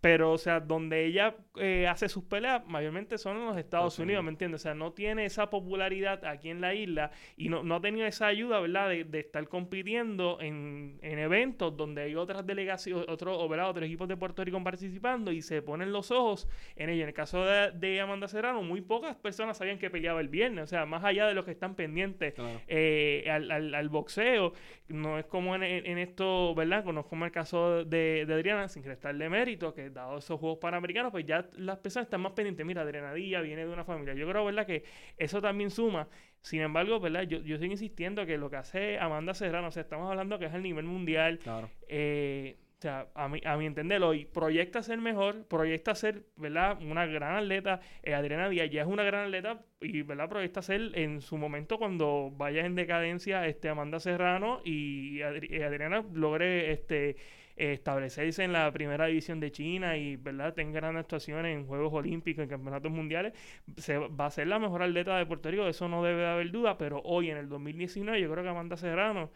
Pero, 0.00 0.30
o 0.32 0.38
sea, 0.38 0.60
donde 0.60 1.04
ella 1.06 1.34
eh, 1.56 1.86
hace 1.88 2.08
sus 2.08 2.22
peleas, 2.24 2.64
mayormente 2.66 3.18
son 3.18 3.38
en 3.38 3.46
los 3.46 3.56
Estados 3.56 3.98
Unidos. 3.98 4.22
¿me 4.22 4.30
entiendes? 4.30 4.60
O 4.60 4.62
sea, 4.62 4.74
no 4.74 4.92
tiene 4.92 5.24
esa 5.24 5.50
popularidad 5.50 6.24
aquí 6.26 6.50
en 6.50 6.60
la 6.60 6.74
isla 6.74 7.10
y 7.36 7.48
no, 7.48 7.62
no 7.64 7.76
ha 7.76 7.80
tenido 7.80 8.06
esa 8.06 8.26
ayuda, 8.26 8.60
¿verdad? 8.60 8.88
De, 8.90 9.04
de 9.04 9.20
estar 9.20 9.48
compitiendo 9.48 10.38
en, 10.40 10.98
en 11.02 11.18
eventos 11.18 11.76
donde 11.76 12.02
hay 12.02 12.14
otras 12.14 12.46
delegaciones, 12.46 13.06
otros. 13.08 13.36
Otros 13.36 13.84
equipos 13.84 14.06
de 14.08 14.16
Puerto 14.16 14.44
Rico 14.44 14.62
participando 14.62 15.32
y 15.32 15.40
se 15.42 15.62
ponen 15.62 15.92
los 15.92 16.10
ojos 16.10 16.48
en 16.76 16.90
ella. 16.90 17.02
En 17.02 17.08
el 17.08 17.14
caso 17.14 17.44
de, 17.44 17.70
de 17.72 18.00
Amanda 18.00 18.28
Serrano, 18.28 18.62
muy 18.62 18.80
pocas 18.80 19.16
personas 19.16 19.56
sabían 19.56 19.78
que 19.78 19.90
peleaba 19.90 20.20
el 20.20 20.28
viernes, 20.28 20.64
o 20.64 20.66
sea, 20.66 20.84
más 20.86 21.02
allá 21.04 21.26
de 21.26 21.34
los 21.34 21.44
que 21.44 21.50
están 21.52 21.74
pendientes 21.74 22.34
Claro. 22.34 22.60
eh, 22.68 23.24
al, 23.30 23.50
al- 23.50 23.74
al 23.74 23.88
boxeo. 23.88 24.52
No 24.88 25.18
es 25.18 25.24
como 25.26 25.54
en, 25.54 25.62
en- 25.62 25.86
en 25.86 25.98
esto, 25.98 26.54
¿verdad? 26.54 26.84
No 26.84 27.00
es 27.00 27.06
como 27.06 27.24
el 27.24 27.32
caso 27.32 27.84
de, 27.84 28.24
de 28.26 28.34
Adriana, 28.34 28.68
sin 28.68 28.84
restarle 28.84 29.28
mérito, 29.28 29.72
que 29.74 29.85
dado 29.90 30.18
esos 30.18 30.38
Juegos 30.40 30.58
Panamericanos, 30.58 31.10
pues 31.12 31.24
ya 31.26 31.48
las 31.56 31.78
personas 31.78 32.06
están 32.06 32.20
más 32.20 32.32
pendientes. 32.32 32.64
Mira, 32.66 32.84
Díaz 33.14 33.42
viene 33.42 33.66
de 33.66 33.72
una 33.72 33.84
familia. 33.84 34.14
Yo 34.14 34.28
creo, 34.28 34.44
¿verdad? 34.44 34.66
Que 34.66 34.84
eso 35.16 35.40
también 35.40 35.70
suma. 35.70 36.08
Sin 36.40 36.60
embargo, 36.60 37.00
¿verdad? 37.00 37.22
Yo, 37.22 37.38
yo 37.40 37.58
sigo 37.58 37.72
insistiendo 37.72 38.24
que 38.26 38.38
lo 38.38 38.48
que 38.50 38.56
hace 38.56 38.98
Amanda 38.98 39.34
Serrano, 39.34 39.68
o 39.68 39.70
sea, 39.70 39.82
estamos 39.82 40.08
hablando 40.10 40.38
que 40.38 40.46
es 40.46 40.54
a 40.54 40.58
nivel 40.58 40.84
mundial, 40.84 41.38
Claro. 41.38 41.68
eh, 41.88 42.56
o 42.78 42.80
sea, 42.82 43.06
a 43.14 43.26
mi, 43.26 43.40
a 43.44 43.56
mi 43.56 43.64
entender, 43.64 44.02
hoy 44.02 44.26
proyecta 44.26 44.82
ser 44.82 44.98
mejor, 44.98 45.46
proyecta 45.48 45.94
ser, 45.94 46.24
¿verdad? 46.36 46.78
Una 46.82 47.06
gran 47.06 47.36
atleta. 47.36 47.80
Eh, 48.02 48.12
Adriana 48.12 48.50
Díaz 48.50 48.70
ya 48.70 48.82
es 48.82 48.86
una 48.86 49.02
gran 49.02 49.24
atleta 49.24 49.62
y, 49.80 50.02
¿verdad? 50.02 50.28
Proyecta 50.28 50.60
ser 50.60 50.90
en 50.94 51.22
su 51.22 51.38
momento 51.38 51.78
cuando 51.78 52.30
vaya 52.36 52.66
en 52.66 52.74
decadencia 52.74 53.46
este, 53.46 53.70
Amanda 53.70 53.98
Serrano 53.98 54.60
y 54.62 55.20
Adri- 55.20 55.50
eh, 55.50 55.64
Adriana 55.64 56.04
logre 56.12 56.70
este, 56.70 57.16
eh, 57.56 57.72
establecerse 57.72 58.44
en 58.44 58.52
la 58.52 58.70
primera 58.72 59.06
división 59.06 59.40
de 59.40 59.50
China 59.50 59.96
y, 59.96 60.16
¿verdad? 60.16 60.54
Tenga 60.54 60.80
grandes 60.80 61.02
actuaciones 61.02 61.56
en 61.56 61.66
Juegos 61.66 61.92
Olímpicos, 61.92 62.42
en 62.42 62.48
Campeonatos 62.48 62.92
Mundiales. 62.92 63.32
Se, 63.76 63.98
va 63.98 64.26
a 64.26 64.30
ser 64.30 64.46
la 64.46 64.58
mejor 64.58 64.82
atleta 64.82 65.16
de 65.16 65.26
Puerto 65.26 65.50
Rico, 65.50 65.66
eso 65.66 65.88
no 65.88 66.02
debe 66.02 66.26
haber 66.26 66.50
duda, 66.50 66.78
pero 66.78 67.00
hoy 67.04 67.30
en 67.30 67.38
el 67.38 67.48
2019 67.48 68.20
yo 68.20 68.30
creo 68.30 68.44
que 68.44 68.50
Amanda 68.50 68.76
Serrano 68.76 69.30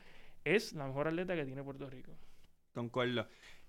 es 0.45 0.73
la 0.73 0.87
mejor 0.87 1.09
atleta 1.09 1.35
que 1.35 1.45
tiene 1.45 1.63
Puerto 1.63 1.89
Rico. 1.89 2.13
Concuerdo. 2.73 3.27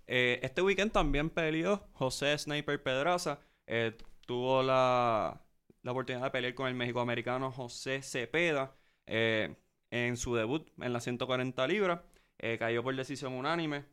Eh, 0.08 0.40
este 0.44 0.62
weekend 0.62 0.92
también 0.92 1.30
peleó 1.30 1.88
José 1.94 2.38
Sniper 2.38 2.82
Pedraza. 2.82 3.40
Eh, 3.68 3.96
tuvo 4.26 4.62
la, 4.64 5.42
la 5.84 5.92
oportunidad 5.92 6.26
de 6.26 6.32
pelear 6.32 6.54
con 6.54 6.68
el 6.68 6.76
México-americano 6.76 7.52
José 7.52 8.02
Cepeda 8.02 8.76
eh, 9.08 9.56
en 9.90 10.18
su 10.18 10.36
debut 10.36 10.68
en 10.80 10.94
las 10.94 11.04
140 11.04 11.68
libras. 11.68 12.02
Eh, 12.44 12.58
cayó 12.58 12.84
por 12.84 12.96
decisión 12.96 13.34
unánime. 13.34 13.86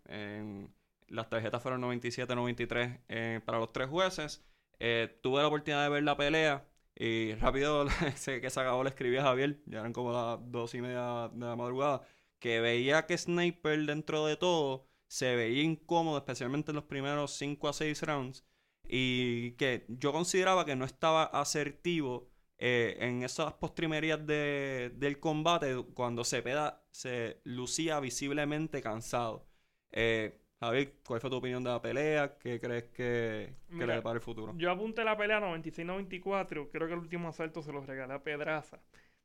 Las 1.08 1.30
tarjetas 1.30 1.62
fueron 1.62 1.82
97-93 1.82 3.00
eh, 3.08 3.40
para 3.44 3.58
los 3.58 3.72
tres 3.72 3.88
jueces. 3.88 4.44
Eh, 4.78 5.18
tuve 5.22 5.40
la 5.40 5.48
oportunidad 5.48 5.82
de 5.82 5.88
ver 5.88 6.02
la 6.02 6.16
pelea 6.16 6.68
y 6.94 7.34
rápido 7.34 7.86
que 8.24 8.50
se 8.50 8.60
acabó 8.60 8.82
le 8.84 8.90
escribí 8.90 9.16
a 9.16 9.22
Javier, 9.22 9.60
ya 9.66 9.80
eran 9.80 9.92
como 9.92 10.12
las 10.12 10.38
dos 10.50 10.74
y 10.74 10.80
media 10.80 11.30
de 11.32 11.46
la 11.46 11.56
madrugada, 11.56 12.02
que 12.38 12.60
veía 12.60 13.06
que 13.06 13.16
Sniper 13.16 13.86
dentro 13.86 14.26
de 14.26 14.36
todo 14.36 14.86
se 15.06 15.34
veía 15.36 15.62
incómodo, 15.62 16.18
especialmente 16.18 16.70
en 16.72 16.76
los 16.76 16.84
primeros 16.84 17.32
5 17.32 17.68
a 17.68 17.72
6 17.72 18.02
rounds, 18.02 18.44
y 18.88 19.52
que 19.52 19.86
yo 19.88 20.12
consideraba 20.12 20.64
que 20.64 20.76
no 20.76 20.84
estaba 20.84 21.24
asertivo 21.24 22.30
eh, 22.58 22.96
en 23.00 23.22
esas 23.22 23.52
postrimerías 23.54 24.26
de- 24.26 24.92
del 24.96 25.20
combate 25.20 25.76
cuando 25.94 26.24
Cepeda 26.24 26.84
se 26.90 27.40
lucía 27.44 28.00
visiblemente 28.00 28.82
cansado. 28.82 29.46
Eh, 29.92 30.40
Javier, 30.60 30.94
¿cuál 31.06 31.20
fue 31.20 31.30
tu 31.30 31.36
opinión 31.36 31.62
de 31.64 31.70
la 31.70 31.80
pelea? 31.82 32.36
¿Qué 32.38 32.60
crees 32.60 32.84
que, 32.84 33.54
que 33.76 33.76
Mira, 33.76 33.86
le 33.86 33.94
depara 33.94 34.16
el 34.16 34.22
futuro? 34.22 34.58
Yo 34.58 34.70
apunté 34.70 35.04
la 35.04 35.16
pelea 35.16 35.40
96-94. 35.40 36.70
Creo 36.70 36.86
que 36.86 36.94
el 36.94 37.00
último 37.00 37.28
asalto 37.28 37.62
se 37.62 37.72
los 37.72 37.86
regalé 37.86 38.14
a 38.14 38.22
Pedraza. 38.22 38.80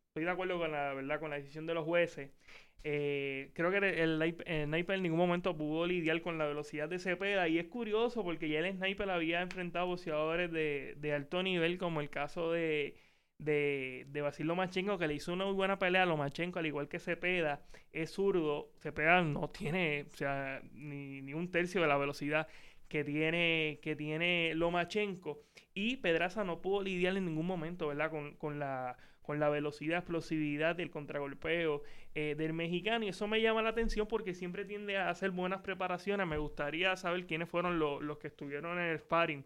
Estoy 0.09 0.25
de 0.25 0.29
acuerdo 0.31 0.59
con 0.59 0.71
la 0.71 0.93
verdad 0.93 1.19
con 1.19 1.29
la 1.31 1.37
decisión 1.37 1.65
de 1.65 1.73
los 1.73 1.85
jueces. 1.85 2.31
Eh, 2.83 3.51
creo 3.55 3.71
que 3.71 3.77
el, 3.77 4.21
el 4.21 4.65
Sniper 4.67 4.95
en 4.97 5.03
ningún 5.03 5.19
momento 5.19 5.55
pudo 5.57 5.87
lidiar 5.87 6.21
con 6.21 6.37
la 6.37 6.45
velocidad 6.45 6.89
de 6.89 6.99
Cepeda. 6.99 7.47
Y 7.47 7.59
es 7.59 7.67
curioso 7.67 8.23
porque 8.23 8.49
ya 8.49 8.59
el 8.59 8.75
Sniper 8.77 9.09
había 9.09 9.41
enfrentado 9.41 9.87
boxeadores 9.87 10.51
de, 10.51 10.95
de 10.97 11.13
alto 11.13 11.41
nivel, 11.43 11.77
como 11.77 12.01
el 12.01 12.09
caso 12.09 12.51
de, 12.51 12.95
de, 13.43 14.05
de 14.09 14.21
Basil 14.21 14.47
Lomachenko, 14.47 14.97
que 14.97 15.07
le 15.07 15.13
hizo 15.15 15.33
una 15.33 15.45
muy 15.45 15.53
buena 15.53 15.77
pelea 15.79 16.03
a 16.03 16.05
Lomachenko, 16.05 16.59
al 16.59 16.65
igual 16.65 16.88
que 16.88 17.00
Cepeda. 17.00 17.62
Es 17.91 18.12
zurdo. 18.12 18.69
Cepeda 18.79 19.21
no 19.23 19.50
tiene 19.50 20.05
o 20.12 20.15
sea, 20.15 20.62
ni, 20.73 21.21
ni 21.21 21.33
un 21.33 21.51
tercio 21.51 21.81
de 21.81 21.88
la 21.88 21.97
velocidad 21.97 22.47
que 22.88 23.03
tiene, 23.03 23.79
que 23.81 23.95
tiene 23.95 24.53
Lomachenko. 24.55 25.41
Y 25.73 25.97
Pedraza 25.97 26.43
no 26.43 26.62
pudo 26.62 26.81
lidiar 26.83 27.17
en 27.17 27.25
ningún 27.25 27.47
momento, 27.47 27.87
¿verdad? 27.87 28.11
Con, 28.11 28.35
con 28.35 28.59
la, 28.59 28.96
con 29.24 29.39
la 29.39 29.50
velocidad, 29.50 30.00
explosividad 30.00 30.75
del 30.75 30.91
contragolpeo 30.91 31.81
eh, 32.15 32.35
del 32.37 32.53
mexicano. 32.53 33.05
Y 33.05 33.09
eso 33.09 33.27
me 33.27 33.41
llama 33.41 33.61
la 33.63 33.70
atención 33.70 34.07
porque 34.07 34.33
siempre 34.35 34.65
tiende 34.65 34.98
a 34.98 35.09
hacer 35.09 35.31
buenas 35.31 35.61
preparaciones. 35.61 36.27
Me 36.27 36.37
gustaría 36.37 36.96
saber 36.96 37.25
quiénes 37.25 37.50
fueron 37.50 37.79
lo- 37.79 38.01
los 38.01 38.18
que 38.20 38.27
estuvieron 38.27 38.77
en 38.79 38.85
el 38.85 39.00
sparring 39.00 39.46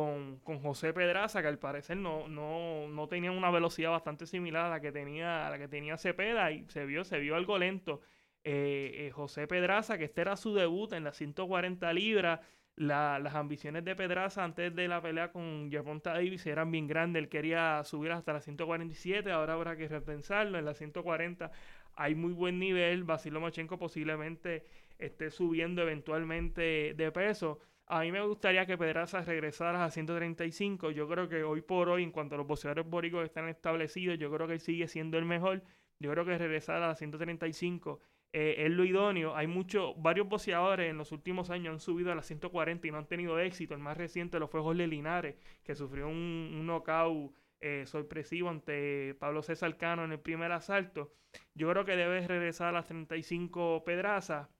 con, 0.00 0.60
José 0.62 0.92
Pedraza, 0.92 1.42
que 1.42 1.48
al 1.48 1.58
parecer 1.58 1.96
no, 1.96 2.28
no, 2.28 2.88
no 2.88 3.08
tenía 3.08 3.30
una 3.32 3.50
velocidad 3.50 3.90
bastante 3.90 4.26
similar 4.26 4.66
a 4.66 4.70
la 4.70 4.80
que 4.80 4.92
tenía, 4.92 5.46
a 5.46 5.50
la 5.50 5.58
que 5.58 5.68
tenía 5.68 5.96
Cepeda. 5.98 6.50
Y 6.52 6.64
se 6.68 6.84
vio, 6.86 7.04
se 7.04 7.18
vio 7.18 7.36
algo 7.36 7.58
lento. 7.58 8.00
Eh, 8.44 9.06
eh, 9.06 9.10
José 9.12 9.46
Pedraza, 9.46 9.96
que 9.98 10.04
este 10.04 10.20
era 10.20 10.36
su 10.36 10.54
debut 10.54 10.92
en 10.92 11.04
las 11.04 11.16
140 11.16 11.92
libras. 11.92 12.40
La- 12.76 13.18
las 13.20 13.34
ambiciones 13.36 13.84
de 13.84 13.94
Pedraza 13.94 14.42
antes 14.44 14.74
de 14.74 14.88
la 14.88 15.00
pelea 15.00 15.30
con 15.30 15.70
Japonta 15.70 16.12
Davis 16.14 16.44
eran 16.46 16.70
bien 16.72 16.86
grandes. 16.88 17.22
Él 17.22 17.28
quería 17.28 17.82
subir 17.84 18.10
hasta 18.12 18.32
las 18.32 18.44
147, 18.44 19.30
ahora 19.30 19.54
habrá 19.54 19.76
que 19.76 19.86
repensarlo. 19.88 20.58
En 20.58 20.64
las 20.64 20.78
140 20.78 21.52
hay 21.94 22.14
muy 22.14 22.32
buen 22.32 22.58
nivel. 22.58 23.04
Basil 23.04 23.32
Lomachenko 23.34 23.78
posiblemente 23.78 24.64
esté 24.98 25.30
subiendo 25.30 25.82
eventualmente 25.82 26.94
de 26.96 27.12
peso. 27.12 27.60
A 27.86 28.00
mí 28.00 28.10
me 28.10 28.22
gustaría 28.22 28.64
que 28.66 28.78
Pedraza 28.78 29.20
regresara 29.22 29.84
a 29.84 29.90
135. 29.90 30.90
Yo 30.90 31.06
creo 31.06 31.28
que 31.28 31.44
hoy 31.44 31.60
por 31.60 31.88
hoy, 31.90 32.02
en 32.02 32.12
cuanto 32.12 32.34
a 32.34 32.38
los 32.38 32.46
boxeadores 32.46 32.88
bóricos 32.88 33.24
están 33.24 33.48
establecidos, 33.48 34.18
yo 34.18 34.32
creo 34.32 34.46
que 34.46 34.54
él 34.54 34.60
sigue 34.60 34.88
siendo 34.88 35.18
el 35.18 35.26
mejor. 35.26 35.62
Yo 35.98 36.10
creo 36.10 36.24
que 36.24 36.38
regresar 36.38 36.82
a 36.82 36.94
135 36.94 38.00
eh, 38.32 38.64
es 38.66 38.70
lo 38.70 38.84
idóneo. 38.84 39.36
Hay 39.36 39.46
muchos, 39.46 39.94
varios 39.96 40.28
boxeadores 40.28 40.90
en 40.90 40.98
los 40.98 41.12
últimos 41.12 41.50
años 41.50 41.72
han 41.72 41.80
subido 41.80 42.10
a 42.10 42.14
las 42.14 42.26
140 42.26 42.86
y 42.86 42.90
no 42.90 42.98
han 42.98 43.06
tenido 43.06 43.38
éxito. 43.38 43.74
El 43.74 43.80
más 43.80 43.96
reciente 43.96 44.38
lo 44.38 44.48
fue 44.48 44.60
Jorge 44.60 44.86
Linares, 44.86 45.36
que 45.62 45.74
sufrió 45.74 46.08
un, 46.08 46.68
un 46.68 47.32
eh, 47.60 47.84
sorpresivo 47.86 48.48
ante 48.48 49.14
Pablo 49.20 49.42
César 49.42 49.76
Cano 49.76 50.04
en 50.04 50.12
el 50.12 50.20
primer 50.20 50.52
asalto. 50.52 51.12
Yo 51.54 51.70
creo 51.70 51.84
que 51.84 51.96
debe 51.96 52.26
regresar 52.26 52.68
a 52.68 52.72
las 52.72 52.86
35 52.86 53.84
Pedraza. 53.84 54.50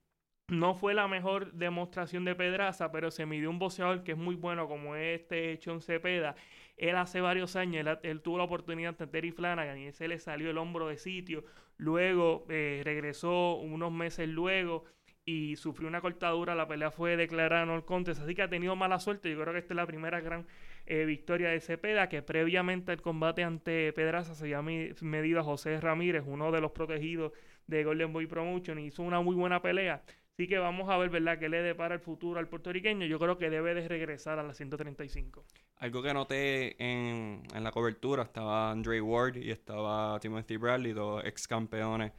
No 0.47 0.75
fue 0.75 0.93
la 0.93 1.07
mejor 1.07 1.53
demostración 1.53 2.23
de 2.23 2.35
Pedraza, 2.35 2.91
pero 2.91 3.09
se 3.09 3.25
midió 3.25 3.49
un 3.49 3.57
boxeador 3.57 4.03
que 4.03 4.11
es 4.11 4.17
muy 4.17 4.35
bueno, 4.35 4.67
como 4.67 4.95
es 4.95 5.21
este 5.21 5.57
Chon 5.57 5.81
Cepeda. 5.81 6.35
Él 6.77 6.95
hace 6.97 7.19
varios 7.19 7.55
años, 7.55 7.97
él, 8.03 8.21
tuvo 8.21 8.37
la 8.37 8.43
oportunidad 8.43 8.89
ante 8.89 9.07
Terry 9.07 9.31
Flanagan 9.31 9.79
y 9.79 9.87
ese 9.87 10.07
le 10.07 10.19
salió 10.19 10.51
el 10.51 10.59
hombro 10.59 10.87
de 10.87 10.97
sitio. 10.97 11.45
Luego 11.77 12.45
eh, 12.49 12.81
regresó 12.85 13.55
unos 13.55 13.91
meses 13.91 14.29
luego 14.29 14.85
y 15.25 15.55
sufrió 15.55 15.87
una 15.87 15.99
cortadura. 16.01 16.53
La 16.53 16.67
pelea 16.67 16.91
fue 16.91 17.17
declarada 17.17 17.65
no 17.65 17.83
contest, 17.83 18.21
así 18.21 18.35
que 18.35 18.43
ha 18.43 18.49
tenido 18.49 18.75
mala 18.75 18.99
suerte. 18.99 19.31
Yo 19.31 19.41
creo 19.41 19.53
que 19.53 19.59
esta 19.59 19.73
es 19.73 19.77
la 19.77 19.87
primera 19.87 20.21
gran 20.21 20.45
eh, 20.85 21.05
victoria 21.05 21.49
de 21.49 21.59
Cepeda, 21.59 22.07
que 22.07 22.21
previamente 22.21 22.91
al 22.91 23.01
combate 23.01 23.43
ante 23.43 23.91
Pedraza 23.93 24.35
se 24.35 24.43
había 24.43 24.61
medido 24.61 25.39
a 25.39 25.43
José 25.43 25.81
Ramírez, 25.81 26.23
uno 26.27 26.51
de 26.51 26.61
los 26.61 26.71
protegidos 26.71 27.31
de 27.65 27.83
Golden 27.83 28.13
Boy 28.13 28.27
Promotion, 28.27 28.77
y 28.77 28.87
hizo 28.87 29.01
una 29.01 29.21
muy 29.21 29.35
buena 29.35 29.61
pelea. 29.63 30.03
Así 30.37 30.49
que 30.49 30.57
vamos 30.57 30.89
a 30.89 30.97
ver, 30.97 31.09
¿verdad?, 31.09 31.39
qué 31.39 31.47
le 31.47 31.61
depara 31.61 31.95
el 31.95 32.01
futuro 32.01 32.41
al 32.41 32.49
puertorriqueño. 32.49 33.05
Yo 33.05 33.17
creo 33.19 33.37
que 33.37 33.49
debe 33.49 33.73
de 33.73 33.87
regresar 33.87 34.37
a 34.37 34.43
las 34.43 34.57
135. 34.57 35.45
Algo 35.77 36.03
que 36.03 36.13
noté 36.13 36.75
en, 36.77 37.41
la 37.53 37.71
cobertura, 37.71 38.23
estaba 38.23 38.69
Andre 38.69 38.99
Ward 38.99 39.37
y 39.37 39.51
estaba 39.51 40.19
Timothy 40.19 40.57
Bradley, 40.57 40.91
dos 40.91 41.23
ex 41.23 41.47
campeones 41.47 42.11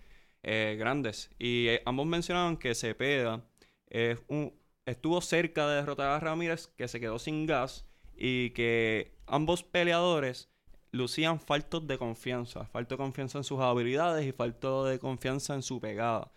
eh, 0.43 0.77
grandes. 0.79 1.31
Y 1.39 1.69
eh, 1.69 1.83
ambos 1.85 2.07
mencionaban 2.07 2.57
que 2.57 2.75
Cepeda 2.75 3.45
estuvo 3.91 5.21
cerca 5.21 5.69
de 5.69 5.77
derrotar 5.77 6.09
a 6.09 6.19
Ramírez, 6.19 6.69
que 6.69 6.89
se 6.89 6.99
quedó 6.99 7.19
sin 7.19 7.45
gas, 7.45 7.87
y 8.17 8.49
que 8.51 9.13
ambos 9.27 9.63
peleadores 9.63 10.49
lucían 10.91 11.39
faltos 11.39 11.87
de 11.87 11.99
confianza, 11.99 12.65
falto 12.65 12.95
de 12.95 12.99
confianza 12.99 13.37
en 13.37 13.45
sus 13.45 13.61
habilidades 13.61 14.25
y 14.27 14.33
falto 14.33 14.87
de 14.87 14.99
confianza 14.99 15.55
en 15.55 15.61
su 15.61 15.81
pegada. 15.81 16.33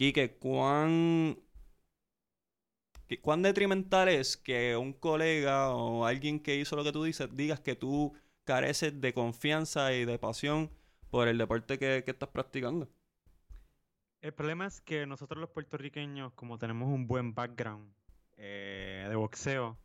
Quique, 0.00 0.36
¿cuán 0.38 1.36
¿Qué- 3.08 3.20
¿Cuán 3.20 3.42
detrimental 3.42 4.08
es 4.08 4.36
que 4.38 4.76
un 4.76 4.92
colega 4.94 5.70
o 5.74 6.06
alguien 6.06 6.40
que 6.40 6.56
hizo 6.56 6.76
lo 6.76 6.84
que 6.84 6.92
tú 6.92 7.04
dices 7.04 7.28
digas 7.36 7.60
que 7.60 7.76
tú 7.76 8.14
careces 8.44 9.00
de 9.00 9.12
confianza 9.14 9.92
y 9.94 10.04
de 10.06 10.18
pasión 10.18 10.70
por 11.10 11.28
el 11.28 11.36
deporte 11.38 11.78
que, 11.78 12.02
que 12.04 12.10
estás 12.12 12.30
practicando? 12.30 12.88
El 14.22 14.32
problema 14.34 14.66
es 14.66 14.80
que 14.80 15.06
nosotros 15.06 15.40
los 15.40 15.50
puertorriqueños, 15.50 16.32
como 16.34 16.58
tenemos 16.58 16.88
un 16.88 17.06
buen 17.06 17.34
background 17.34 17.92
eh, 18.38 19.06
de 19.08 19.16
boxeo, 19.16 19.78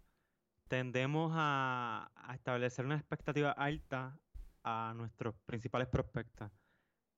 tendemos 0.69 1.32
a, 1.36 2.12
a 2.15 2.36
establecer 2.36 2.86
una 2.86 2.95
expectativa 2.97 3.51
alta 3.51 4.19
a 4.63 4.93
nuestros 4.97 5.36
principales 5.47 5.88
prospectos. 5.89 6.51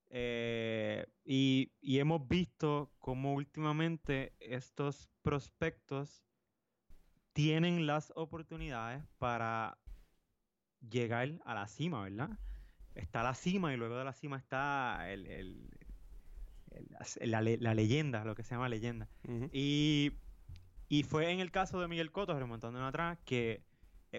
Eh, 0.10 1.06
y, 1.26 1.74
y 1.82 2.00
hemos 2.00 2.28
visto 2.28 2.94
cómo 3.00 3.34
últimamente 3.34 4.34
estos 4.40 5.10
prospectos 5.22 6.24
tienen 7.34 7.86
las 7.86 8.12
oportunidades 8.16 9.04
para 9.18 9.78
llegar 10.90 11.40
a 11.46 11.54
la 11.54 11.68
cima, 11.68 12.02
¿verdad? 12.04 12.40
Está 12.96 13.22
la 13.22 13.34
cima 13.36 13.74
y 13.74 13.78
luego 13.78 13.98
de 13.98 14.06
la 14.06 14.14
cima 14.14 14.38
está 14.38 15.12
el, 15.12 15.28
el- 15.28 15.70
el- 16.72 16.88
las- 16.90 17.20
la, 17.22 17.42
le- 17.42 17.58
la 17.58 17.74
leyenda, 17.76 18.24
lo 18.24 18.34
que 18.36 18.44
se 18.44 18.56
llama 18.56 18.70
leyenda. 18.70 19.08
Y, 19.52 20.14
y 20.90 21.04
fue 21.04 21.32
en 21.32 21.40
el 21.40 21.52
caso 21.52 21.80
de 21.82 21.88
Miguel 21.88 22.12
Cotto, 22.12 22.38
remontándonos 22.40 22.90
atrás, 22.90 23.20
que 23.26 23.62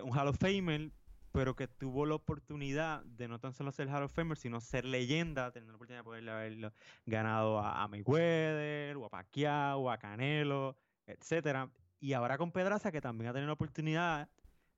un 0.05 0.16
Hall 0.16 0.29
of 0.29 0.38
Famer, 0.38 0.92
pero 1.38 1.55
que 1.55 1.68
tuvo 1.68 2.05
la 2.05 2.16
oportunidad 2.16 3.05
de 3.05 3.29
no 3.29 3.38
tan 3.38 3.53
solo 3.53 3.70
ser 3.70 3.88
Hall 3.90 4.03
of 4.03 4.12
Famer, 4.12 4.37
sino 4.37 4.61
ser 4.61 4.85
leyenda, 4.85 5.53
tener 5.53 5.68
la 5.68 5.77
oportunidad 5.77 6.01
de 6.01 6.05
poderle 6.05 6.33
haberlo 6.33 6.72
ganado 7.07 7.61
a, 7.61 7.81
a 7.81 7.87
Mayweather, 7.87 8.96
o 8.96 9.05
a 9.05 9.09
Pacquiao, 9.09 9.88
a 9.88 9.98
Canelo, 9.98 10.77
etcétera. 11.07 11.70
Y 12.01 12.12
ahora 12.14 12.38
con 12.38 12.51
Pedraza, 12.51 12.90
que 12.90 13.01
también 13.01 13.31
ha 13.31 13.33
tenido 13.33 13.46
la 13.46 13.53
oportunidad 13.53 14.29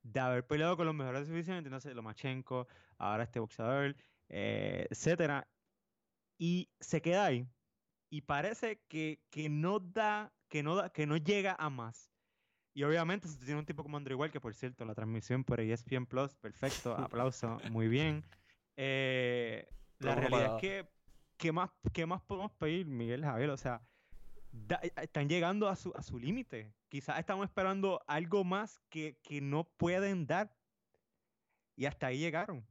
de 0.03 0.19
haber 0.19 0.45
peleado 0.45 0.77
con 0.77 0.85
los 0.85 0.93
mejores 0.93 1.27
división, 1.27 1.57
entonces 1.57 1.95
Lomachenko, 1.95 2.67
ahora 2.99 3.23
este 3.23 3.39
boxeador, 3.39 3.95
eh, 4.29 4.85
etcétera. 4.91 5.47
Y 6.37 6.69
se 6.79 7.01
queda 7.01 7.25
ahí. 7.25 7.47
Y 8.11 8.21
parece 8.21 8.83
que, 8.87 9.19
que 9.31 9.49
no 9.49 9.79
da, 9.79 10.31
que 10.47 10.61
no 10.61 10.75
da, 10.75 10.91
que 10.91 11.07
no 11.07 11.17
llega 11.17 11.55
a 11.57 11.71
más. 11.71 12.10
Y 12.73 12.83
obviamente, 12.83 13.27
si 13.27 13.37
tú 13.37 13.45
tienes 13.45 13.59
un 13.59 13.65
tipo 13.65 13.83
como 13.83 13.97
Andrew 13.97 14.15
Igual, 14.15 14.31
que 14.31 14.39
por 14.39 14.53
cierto, 14.53 14.85
la 14.85 14.95
transmisión 14.95 15.43
por 15.43 15.59
ESPN 15.59 16.05
Plus, 16.05 16.35
perfecto, 16.35 16.95
aplauso, 16.97 17.57
muy 17.69 17.87
bien. 17.87 18.23
Eh, 18.77 19.67
la 19.99 20.15
realidad 20.15 20.39
para- 20.47 20.55
es 20.55 20.61
que, 20.61 20.89
¿qué 21.37 21.51
más, 21.51 21.69
¿qué 21.93 22.05
más 22.05 22.21
podemos 22.21 22.51
pedir, 22.53 22.85
Miguel 22.87 23.23
Javier? 23.25 23.49
O 23.49 23.57
sea, 23.57 23.81
da- 24.51 24.81
están 25.01 25.27
llegando 25.27 25.67
a 25.67 25.75
su, 25.75 25.91
a 25.95 26.01
su 26.01 26.17
límite. 26.17 26.73
Quizás 26.87 27.19
estamos 27.19 27.45
esperando 27.45 28.01
algo 28.07 28.43
más 28.43 28.79
que, 28.89 29.17
que 29.21 29.41
no 29.41 29.65
pueden 29.77 30.25
dar. 30.25 30.55
Y 31.75 31.85
hasta 31.85 32.07
ahí 32.07 32.19
llegaron. 32.19 32.65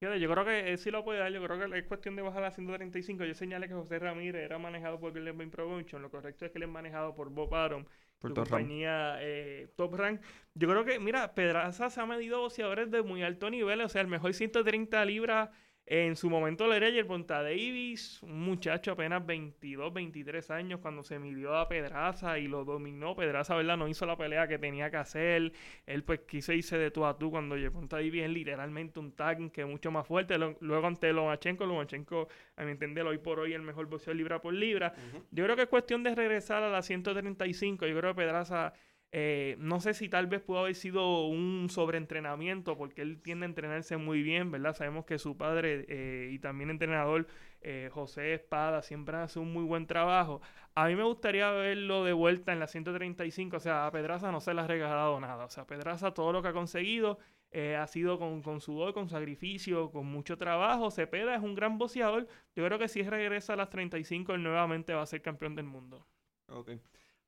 Yo 0.00 0.30
creo 0.30 0.44
que 0.44 0.70
él 0.70 0.78
sí 0.78 0.90
lo 0.90 1.02
puede 1.02 1.18
dar. 1.20 1.32
Yo 1.32 1.42
creo 1.42 1.58
que 1.70 1.78
es 1.78 1.86
cuestión 1.86 2.14
de 2.14 2.20
bajar 2.22 2.44
a 2.44 2.50
135. 2.50 3.24
Yo 3.24 3.34
señalé 3.34 3.68
que 3.68 3.74
José 3.74 3.98
Ramírez 3.98 4.42
era 4.44 4.58
manejado 4.58 5.00
por 5.00 5.12
Point 5.14 5.50
Promotion. 5.50 6.02
Lo 6.02 6.10
correcto 6.10 6.44
es 6.44 6.52
que 6.52 6.58
él 6.58 6.64
es 6.64 6.68
manejado 6.68 7.14
por 7.14 7.30
Bob 7.30 7.54
Arum, 7.54 7.86
Por 8.24 8.32
Top 8.32 8.48
Rank. 8.48 8.62
compañía 8.62 9.18
eh, 9.20 9.68
Top 9.76 9.94
Rank. 9.94 10.22
Yo 10.54 10.66
creo 10.66 10.86
que, 10.86 10.98
mira, 10.98 11.34
Pedraza 11.34 11.90
se 11.90 12.00
ha 12.00 12.06
medido 12.06 12.40
boxeadores 12.40 12.90
de 12.90 13.02
muy 13.02 13.22
alto 13.22 13.50
nivel. 13.50 13.82
O 13.82 13.88
sea, 13.90 14.00
el 14.00 14.08
mejor 14.08 14.32
130 14.32 15.04
libras 15.04 15.50
en 15.86 16.16
su 16.16 16.30
momento 16.30 16.66
lo 16.66 16.72
era 16.72 16.88
Ponta 17.06 17.42
Davis, 17.42 18.22
un 18.22 18.40
muchacho 18.40 18.92
apenas 18.92 19.24
22, 19.26 19.92
23 19.92 20.50
años 20.50 20.80
cuando 20.80 21.02
se 21.02 21.18
midió 21.18 21.54
a 21.56 21.68
Pedraza 21.68 22.38
y 22.38 22.48
lo 22.48 22.64
dominó. 22.64 23.14
Pedraza, 23.14 23.54
¿verdad? 23.54 23.76
No 23.76 23.86
hizo 23.86 24.06
la 24.06 24.16
pelea 24.16 24.48
que 24.48 24.58
tenía 24.58 24.90
que 24.90 24.96
hacer. 24.96 25.52
Él 25.84 26.02
pues 26.04 26.20
quiso 26.20 26.54
irse 26.54 26.78
de 26.78 26.90
tú 26.90 27.04
a 27.04 27.18
tú 27.18 27.30
cuando 27.30 27.56
Ponta 27.70 27.96
Davis 27.96 28.22
es 28.22 28.30
literalmente 28.30 28.98
un 28.98 29.12
tanque 29.12 29.66
mucho 29.66 29.90
más 29.90 30.06
fuerte. 30.06 30.38
Luego 30.38 30.86
ante 30.86 31.12
Lomachenko, 31.12 31.66
Lomachenko, 31.66 32.28
a 32.56 32.64
mi 32.64 32.70
entender, 32.70 33.04
hoy 33.04 33.18
por 33.18 33.40
hoy 33.40 33.52
el 33.52 33.62
mejor 33.62 33.86
boxeador 33.86 34.16
libra 34.16 34.40
por 34.40 34.54
libra. 34.54 34.94
Yo 35.32 35.44
creo 35.44 35.54
que 35.54 35.62
es 35.62 35.68
cuestión 35.68 36.02
de 36.02 36.14
regresar 36.14 36.62
a 36.62 36.70
la 36.70 36.80
135. 36.80 37.86
Yo 37.86 37.98
creo 37.98 38.14
que 38.14 38.22
Pedraza, 38.22 38.72
eh, 39.16 39.54
no 39.60 39.78
sé 39.78 39.94
si 39.94 40.08
tal 40.08 40.26
vez 40.26 40.42
pudo 40.42 40.58
haber 40.58 40.74
sido 40.74 41.28
un 41.28 41.68
sobreentrenamiento, 41.70 42.76
porque 42.76 43.02
él 43.02 43.22
tiende 43.22 43.46
a 43.46 43.48
entrenarse 43.48 43.96
muy 43.96 44.24
bien, 44.24 44.50
¿verdad? 44.50 44.74
Sabemos 44.74 45.04
que 45.04 45.20
su 45.20 45.36
padre 45.36 45.86
eh, 45.88 46.30
y 46.32 46.40
también 46.40 46.68
entrenador 46.68 47.28
eh, 47.60 47.90
José 47.92 48.34
Espada 48.34 48.82
siempre 48.82 49.16
hace 49.18 49.38
un 49.38 49.52
muy 49.52 49.62
buen 49.62 49.86
trabajo. 49.86 50.40
A 50.74 50.88
mí 50.88 50.96
me 50.96 51.04
gustaría 51.04 51.48
verlo 51.52 52.02
de 52.02 52.12
vuelta 52.12 52.52
en 52.52 52.58
la 52.58 52.66
135. 52.66 53.56
O 53.56 53.60
sea, 53.60 53.86
a 53.86 53.92
Pedraza 53.92 54.32
no 54.32 54.40
se 54.40 54.52
le 54.52 54.62
ha 54.62 54.66
regalado 54.66 55.20
nada. 55.20 55.44
O 55.44 55.50
sea, 55.50 55.64
Pedraza 55.64 56.12
todo 56.12 56.32
lo 56.32 56.42
que 56.42 56.48
ha 56.48 56.52
conseguido 56.52 57.20
ha 57.78 57.86
sido 57.86 58.18
con, 58.18 58.42
con 58.42 58.60
sudor, 58.60 58.94
con 58.94 59.08
sacrificio, 59.08 59.92
con 59.92 60.06
mucho 60.06 60.36
trabajo. 60.36 60.90
Cepeda 60.90 61.36
es 61.36 61.42
un 61.42 61.54
gran 61.54 61.78
boxeador. 61.78 62.26
Yo 62.56 62.64
creo 62.64 62.80
que 62.80 62.88
si 62.88 63.02
regresa 63.02 63.52
a 63.52 63.56
las 63.56 63.70
35, 63.70 64.34
él 64.34 64.42
nuevamente 64.42 64.92
va 64.92 65.02
a 65.02 65.06
ser 65.06 65.22
campeón 65.22 65.54
del 65.54 65.66
mundo. 65.66 66.04
Ok. 66.48 66.72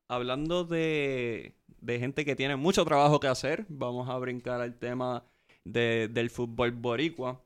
Hablando 0.09 0.64
de, 0.64 1.55
de 1.81 1.99
gente 1.99 2.25
que 2.25 2.37
tiene 2.37 2.57
mucho 2.57 2.85
trabajo 2.85 3.19
que 3.21 3.27
hacer, 3.29 3.66
vamos 3.69 4.09
a 4.09 4.16
brincar 4.19 4.61
al 4.61 4.79
tema 4.79 5.25
de- 5.64 6.09
del 6.12 6.31
fútbol 6.31 6.71
boricua. 6.73 7.42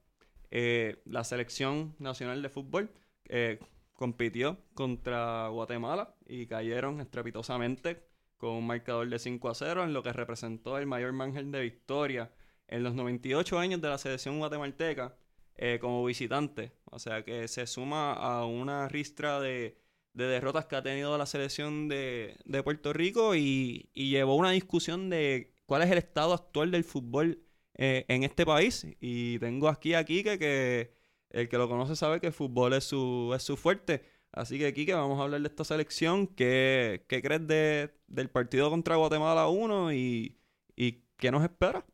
Eh, 0.50 1.00
la 1.06 1.24
selección 1.24 1.94
nacional 1.98 2.42
de 2.42 2.48
fútbol 2.50 2.90
eh, 3.26 3.60
compitió 3.94 4.58
contra 4.74 5.48
Guatemala 5.48 6.14
y 6.26 6.46
cayeron 6.46 7.00
estrepitosamente 7.00 8.02
con 8.36 8.50
un 8.50 8.66
marcador 8.66 9.08
de 9.08 9.18
5 9.18 9.48
a 9.48 9.54
0 9.54 9.84
en 9.84 9.92
lo 9.92 10.02
que 10.02 10.12
representó 10.12 10.76
el 10.78 10.86
mayor 10.86 11.12
margen 11.12 11.52
de 11.52 11.60
victoria 11.62 12.30
en 12.68 12.82
los 12.82 12.94
98 12.94 13.58
años 13.58 13.80
de 13.80 13.88
la 13.88 13.98
selección 13.98 14.38
guatemalteca 14.38 15.16
eh, 15.56 15.78
como 15.80 16.04
visitante. 16.04 16.72
O 16.86 16.98
sea 16.98 17.24
que 17.24 17.48
se 17.48 17.66
suma 17.66 18.12
a 18.14 18.44
una 18.46 18.88
ristra 18.88 19.40
de, 19.40 19.76
de 20.12 20.24
derrotas 20.24 20.66
que 20.66 20.76
ha 20.76 20.82
tenido 20.82 21.16
la 21.18 21.26
selección 21.26 21.88
de, 21.88 22.36
de 22.44 22.62
Puerto 22.62 22.92
Rico 22.92 23.34
y, 23.34 23.90
llevó 23.94 24.34
una 24.36 24.50
discusión 24.50 25.10
de 25.10 25.54
cuál 25.66 25.82
es 25.82 25.90
el 25.90 25.98
estado 25.98 26.34
actual 26.34 26.70
del 26.70 26.84
fútbol 26.84 27.42
eh, 27.74 28.04
en 28.08 28.24
este 28.24 28.44
país. 28.44 28.86
Y 29.00 29.38
tengo 29.38 29.68
aquí 29.68 29.94
a 29.94 30.04
Quique, 30.04 30.38
que 30.38 30.94
el 31.30 31.48
que 31.48 31.58
lo 31.58 31.68
conoce 31.68 31.96
sabe 31.96 32.20
que 32.20 32.28
el 32.28 32.32
fútbol 32.32 32.72
es 32.74 32.84
su, 32.84 33.32
es 33.34 33.42
su 33.42 33.56
fuerte. 33.56 34.04
Así 34.32 34.58
que, 34.58 34.72
Quique, 34.72 34.94
vamos 34.94 35.18
a 35.20 35.24
hablar 35.24 35.40
de 35.40 35.48
esta 35.48 35.64
selección. 35.64 36.26
¿Qué, 36.26 37.04
qué 37.08 37.22
crees 37.22 37.46
de, 37.46 37.94
del 38.06 38.30
partido 38.30 38.70
contra 38.70 38.96
Guatemala 38.96 39.48
1 39.48 39.92
y, 39.92 40.38
y 40.76 41.04
qué 41.16 41.30
nos 41.30 41.42
espera? 41.42 41.84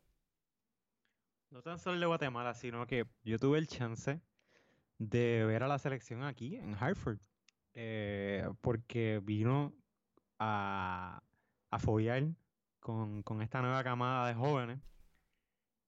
No 1.51 1.63
tan 1.63 1.79
solo 1.79 1.99
de 1.99 2.07
Guatemala, 2.07 2.55
sino 2.55 2.87
que 2.87 3.07
yo 3.25 3.39
tuve 3.39 3.59
el 3.59 3.67
chance 3.67 4.21
de 4.99 5.45
ver 5.47 5.63
a 5.63 5.69
la 5.69 5.79
selección 5.79 6.23
aquí 6.23 6.57
en 6.57 6.75
Hartford. 6.75 7.19
Eh, 7.77 8.49
porque 8.63 9.21
vino 9.23 9.75
a, 10.39 11.23
a 11.71 11.79
foguear 11.79 12.25
con, 12.81 13.23
con 13.23 13.43
esta 13.43 13.61
nueva 13.61 13.85
camada 13.85 14.27
de 14.27 14.35
jóvenes. 14.35 14.81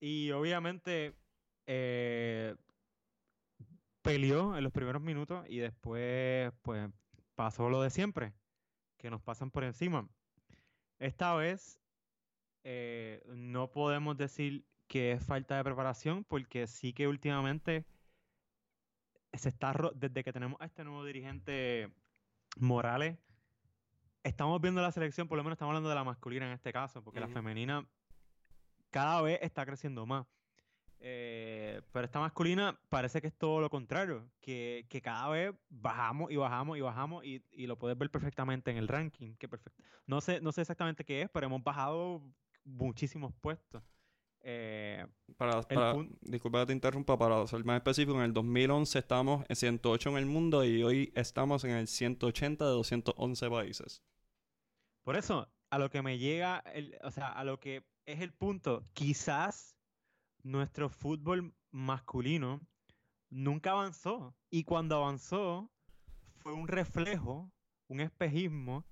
Y 0.00 0.30
obviamente 0.30 1.16
eh, 1.66 2.54
peleó 4.02 4.56
en 4.56 4.62
los 4.62 4.72
primeros 4.72 5.02
minutos 5.02 5.44
y 5.48 5.58
después 5.58 6.52
pues 6.62 6.90
pasó 7.34 7.70
lo 7.70 7.82
de 7.82 7.90
siempre, 7.90 8.34
que 8.98 9.10
nos 9.10 9.22
pasan 9.22 9.50
por 9.50 9.64
encima. 9.64 10.08
Esta 10.98 11.34
vez 11.34 11.80
eh, 12.64 13.22
no 13.34 13.70
podemos 13.70 14.16
decir 14.18 14.66
que 14.88 15.12
es 15.12 15.24
falta 15.24 15.56
de 15.56 15.64
preparación, 15.64 16.24
porque 16.24 16.66
sí 16.66 16.92
que 16.92 17.08
últimamente 17.08 17.86
se 19.32 19.48
está, 19.48 19.72
ro- 19.72 19.92
desde 19.94 20.24
que 20.24 20.32
tenemos 20.32 20.60
a 20.60 20.64
este 20.66 20.84
nuevo 20.84 21.04
dirigente 21.04 21.92
Morales, 22.56 23.16
estamos 24.24 24.60
viendo 24.60 24.82
la 24.82 24.92
selección, 24.92 25.28
por 25.28 25.36
lo 25.38 25.44
menos 25.44 25.56
estamos 25.56 25.70
hablando 25.70 25.88
de 25.88 25.94
la 25.94 26.04
masculina 26.04 26.46
en 26.46 26.52
este 26.52 26.72
caso, 26.72 27.02
porque 27.02 27.20
la 27.20 27.26
femenina 27.34 27.86
cada 28.90 29.22
vez 29.22 29.38
está 29.42 29.64
creciendo 29.66 30.06
más. 30.06 30.26
Eh, 31.00 31.80
pero 31.92 32.04
esta 32.06 32.18
masculina 32.18 32.76
parece 32.88 33.20
que 33.20 33.28
es 33.28 33.34
todo 33.38 33.60
lo 33.60 33.70
contrario, 33.70 34.28
que, 34.40 34.84
que 34.88 35.00
cada 35.00 35.28
vez 35.28 35.54
bajamos 35.68 36.32
y 36.32 36.36
bajamos 36.36 36.76
y 36.76 36.80
bajamos 36.80 37.24
y, 37.24 37.44
y 37.52 37.68
lo 37.68 37.78
puedes 37.78 37.96
ver 37.96 38.10
perfectamente 38.10 38.72
en 38.72 38.78
el 38.78 38.88
ranking. 38.88 39.34
Que 39.36 39.48
perfect- 39.48 39.74
no, 40.06 40.20
sé, 40.20 40.40
no 40.40 40.50
sé 40.50 40.62
exactamente 40.62 41.04
qué 41.04 41.22
es, 41.22 41.30
pero 41.30 41.46
hemos 41.46 41.62
bajado 41.62 42.22
muchísimos 42.64 43.32
puestos. 43.40 43.82
Eh, 44.40 45.04
Para, 45.36 45.62
disculpa 46.22 46.60
que 46.60 46.66
te 46.66 46.72
interrumpa, 46.72 47.18
para 47.18 47.46
ser 47.46 47.64
más 47.64 47.76
específico, 47.76 48.16
en 48.16 48.24
el 48.24 48.32
2011 48.32 48.98
estábamos 48.98 49.44
en 49.48 49.56
108 49.56 50.10
en 50.10 50.16
el 50.16 50.26
mundo 50.26 50.64
y 50.64 50.82
hoy 50.82 51.12
estamos 51.14 51.64
en 51.64 51.72
el 51.72 51.86
180 51.88 52.64
de 52.64 52.70
211 52.70 53.50
países. 53.50 54.02
Por 55.02 55.16
eso, 55.16 55.48
a 55.70 55.78
lo 55.78 55.90
que 55.90 56.02
me 56.02 56.18
llega, 56.18 56.58
el- 56.72 56.96
o 57.02 57.10
sea, 57.10 57.28
a 57.28 57.44
lo 57.44 57.58
que 57.60 57.84
es 58.06 58.20
el 58.20 58.32
punto, 58.32 58.82
quizás 58.94 59.76
nuestro 60.42 60.88
fútbol 60.88 61.52
masculino 61.70 62.60
nunca 63.30 63.72
avanzó. 63.72 64.34
Y 64.50 64.64
cuando 64.64 64.96
avanzó, 64.96 65.70
fue 66.36 66.52
un 66.52 66.68
reflejo, 66.68 67.50
un 67.88 68.00
espejismo 68.00 68.86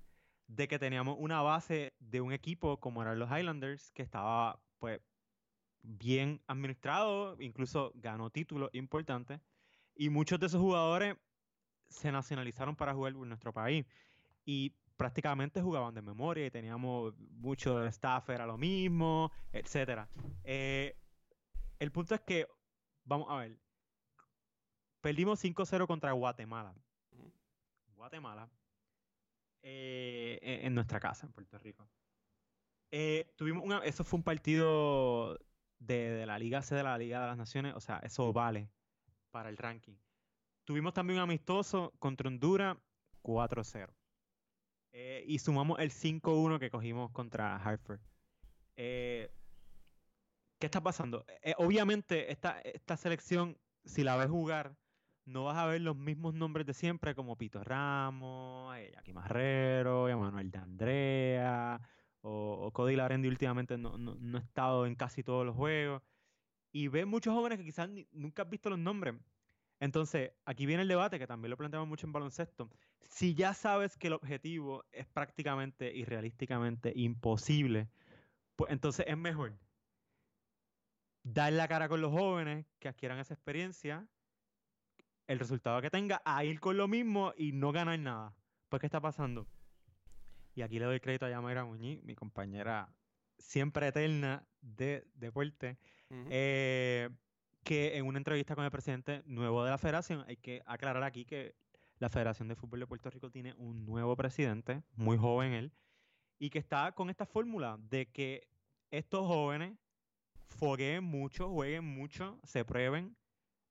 de 0.47 0.67
que 0.67 0.77
teníamos 0.79 1.17
una 1.19 1.41
base 1.41 1.93
de 1.99 2.21
un 2.21 2.31
equipo 2.31 2.79
como 2.79 3.01
eran 3.01 3.17
los 3.19 3.29
Highlanders, 3.29 3.91
que 3.91 4.03
estaba, 4.03 4.61
pues, 4.79 5.01
bien 5.81 6.41
administrado, 6.47 7.37
incluso 7.41 7.91
ganó 7.95 8.29
títulos 8.29 8.69
importantes. 8.73 9.41
Y 9.95 10.09
muchos 10.09 10.39
de 10.39 10.47
esos 10.47 10.61
jugadores 10.61 11.17
se 11.89 12.11
nacionalizaron 12.11 12.75
para 12.75 12.93
jugar 12.93 13.13
por 13.13 13.27
nuestro 13.27 13.53
país. 13.53 13.85
Y 14.45 14.75
prácticamente 14.97 15.61
jugaban 15.61 15.93
de 15.93 16.01
memoria 16.01 16.45
y 16.45 16.51
teníamos 16.51 17.15
mucho 17.17 17.85
staff, 17.85 18.29
era 18.29 18.45
lo 18.45 18.57
mismo, 18.57 19.31
etcétera. 19.51 20.09
Eh, 20.43 20.97
el 21.79 21.91
punto 21.91 22.15
es 22.15 22.21
que, 22.21 22.47
vamos 23.05 23.27
a 23.29 23.37
ver, 23.37 23.57
perdimos 25.01 25.39
5-0 25.43 25.87
contra 25.87 26.11
Guatemala. 26.11 26.75
Guatemala. 27.95 28.49
eh, 29.61 30.39
en 30.41 30.67
en 30.67 30.75
nuestra 30.75 30.99
casa, 30.99 31.25
en 31.27 31.33
Puerto 31.33 31.57
Rico. 31.57 31.87
Eh, 32.91 33.33
tuvimos 33.35 33.63
una, 33.65 33.79
eso 33.79 34.03
fue 34.03 34.17
un 34.17 34.23
partido 34.23 35.37
de, 35.79 36.11
de 36.11 36.25
la 36.25 36.39
Liga 36.39 36.61
C 36.61 36.75
de 36.75 36.83
la 36.83 36.97
Liga 36.97 37.21
de 37.21 37.27
las 37.27 37.37
Naciones, 37.37 37.73
o 37.75 37.79
sea, 37.79 37.99
eso 37.99 38.31
vale 38.33 38.69
para 39.31 39.49
el 39.49 39.57
ranking. 39.57 39.95
Tuvimos 40.65 40.93
también 40.93 41.19
un 41.19 41.23
amistoso 41.23 41.93
contra 41.99 42.27
Honduras 42.27 42.77
4-0. 43.23 43.89
Eh, 44.91 45.23
y 45.27 45.39
sumamos 45.39 45.79
el 45.79 45.91
5-1 45.91 46.59
que 46.59 46.69
cogimos 46.69 47.11
contra 47.11 47.55
Hartford. 47.55 47.99
Eh, 48.75 49.31
¿Qué 50.59 50.65
está 50.65 50.81
pasando? 50.81 51.23
Eh, 51.43 51.53
obviamente, 51.57 52.31
esta, 52.31 52.59
esta 52.61 52.97
selección, 52.97 53.57
si 53.85 54.03
la 54.03 54.15
ves 54.15 54.27
jugar, 54.27 54.75
no 55.25 55.43
vas 55.43 55.57
a 55.57 55.67
ver 55.67 55.81
los 55.81 55.95
mismos 55.95 56.33
nombres 56.33 56.65
de 56.65 56.73
siempre, 56.73 57.13
como 57.13 57.37
Pito 57.37 57.63
Ramos, 57.63 58.75
Jackie 58.93 59.13
Marrero, 59.13 60.09
Emanuel 60.09 60.49
de 60.49 60.57
Andrea, 60.57 61.81
o, 62.29 62.71
Cody 62.73 62.95
Larendi 62.95 63.27
últimamente 63.29 63.77
no, 63.77 63.97
no- 63.97 64.15
no 64.19 64.37
ha 64.37 64.41
estado 64.41 64.85
en 64.85 64.95
casi 64.95 65.23
todos 65.23 65.45
los 65.45 65.55
juegos. 65.55 66.03
Y 66.71 66.89
ves 66.89 67.07
muchos 67.07 67.33
jóvenes 67.33 67.57
que 67.59 67.65
quizás 67.65 67.89
nunca 68.11 68.43
has 68.43 68.49
visto 68.49 68.69
los 68.69 68.79
nombres. 68.79 69.15
Entonces, 69.79 70.33
aquí 70.45 70.65
viene 70.65 70.83
el 70.83 70.87
debate, 70.89 71.19
que 71.19 71.27
también 71.27 71.51
lo 71.51 71.57
planteamos 71.57 71.87
mucho 71.87 72.07
en 72.07 72.13
baloncesto. 72.13 72.69
Si 73.01 73.35
ya 73.35 73.53
sabes 73.53 73.97
que 73.97 74.07
el 74.07 74.13
objetivo 74.13 74.85
es 74.91 75.07
prácticamente 75.07 75.93
y 75.95 76.05
realísticamente 76.05 76.93
imposible, 76.95 77.89
pues 78.55 78.71
entonces 78.71 79.05
es 79.09 79.17
mejor 79.17 79.59
dar 81.23 81.53
la 81.53 81.67
cara 81.67 81.87
con 81.89 82.01
los 82.01 82.11
jóvenes 82.11 82.65
que 82.79 82.87
adquieran 82.87 83.19
esa 83.19 83.33
experiencia, 83.35 84.09
el 85.27 85.39
resultado 85.39 85.81
que 85.81 85.89
tenga, 85.89 86.21
a 86.25 86.43
ir 86.43 86.59
con 86.59 86.77
lo 86.77 86.87
mismo 86.87 87.33
y 87.37 87.51
no 87.51 87.71
ganar 87.71 87.99
nada. 87.99 88.35
Pues, 88.69 88.79
¿qué 88.79 88.87
está 88.87 89.01
pasando? 89.01 89.47
Y 90.57 90.63
aquí 90.63 90.79
le 90.79 90.85
doy 90.85 90.99
crédito 90.99 91.27
a 91.27 91.29
Yamira 91.29 91.65
Muñiz, 91.65 92.01
mi 92.01 92.15
compañera 92.15 92.91
siempre 93.37 93.89
eterna 93.89 94.43
de 94.59 95.05
deporte, 95.13 95.77
Ujú. 96.09 96.25
eh, 96.31 97.09
que 97.63 97.95
en 97.95 98.07
una 98.07 98.17
entrevista 98.17 98.55
con 98.55 98.65
el 98.65 98.71
presidente 98.71 99.21
nuevo 99.27 99.63
de 99.63 99.69
la 99.69 99.77
federación, 99.77 100.25
hay 100.27 100.37
que 100.37 100.63
aclarar 100.65 101.03
aquí 101.03 101.25
que 101.25 101.53
la 101.99 102.09
Federación 102.09 102.47
de 102.47 102.55
Fútbol 102.55 102.79
de 102.79 102.87
Puerto 102.87 103.07
Rico 103.11 103.29
tiene 103.29 103.53
un 103.53 103.85
nuevo 103.85 104.15
presidente, 104.15 104.81
muy 104.95 105.15
joven 105.15 105.53
él, 105.53 105.71
y 106.39 106.49
que 106.49 106.57
está 106.57 106.91
con 106.93 107.11
esta 107.11 107.27
fórmula 107.27 107.77
de 107.79 108.07
que 108.07 108.47
estos 108.89 109.27
jóvenes 109.27 109.77
fogueen 110.47 111.03
mucho, 111.03 111.51
jueguen 111.51 111.85
mucho, 111.85 112.39
se 112.43 112.65
prueben, 112.65 113.15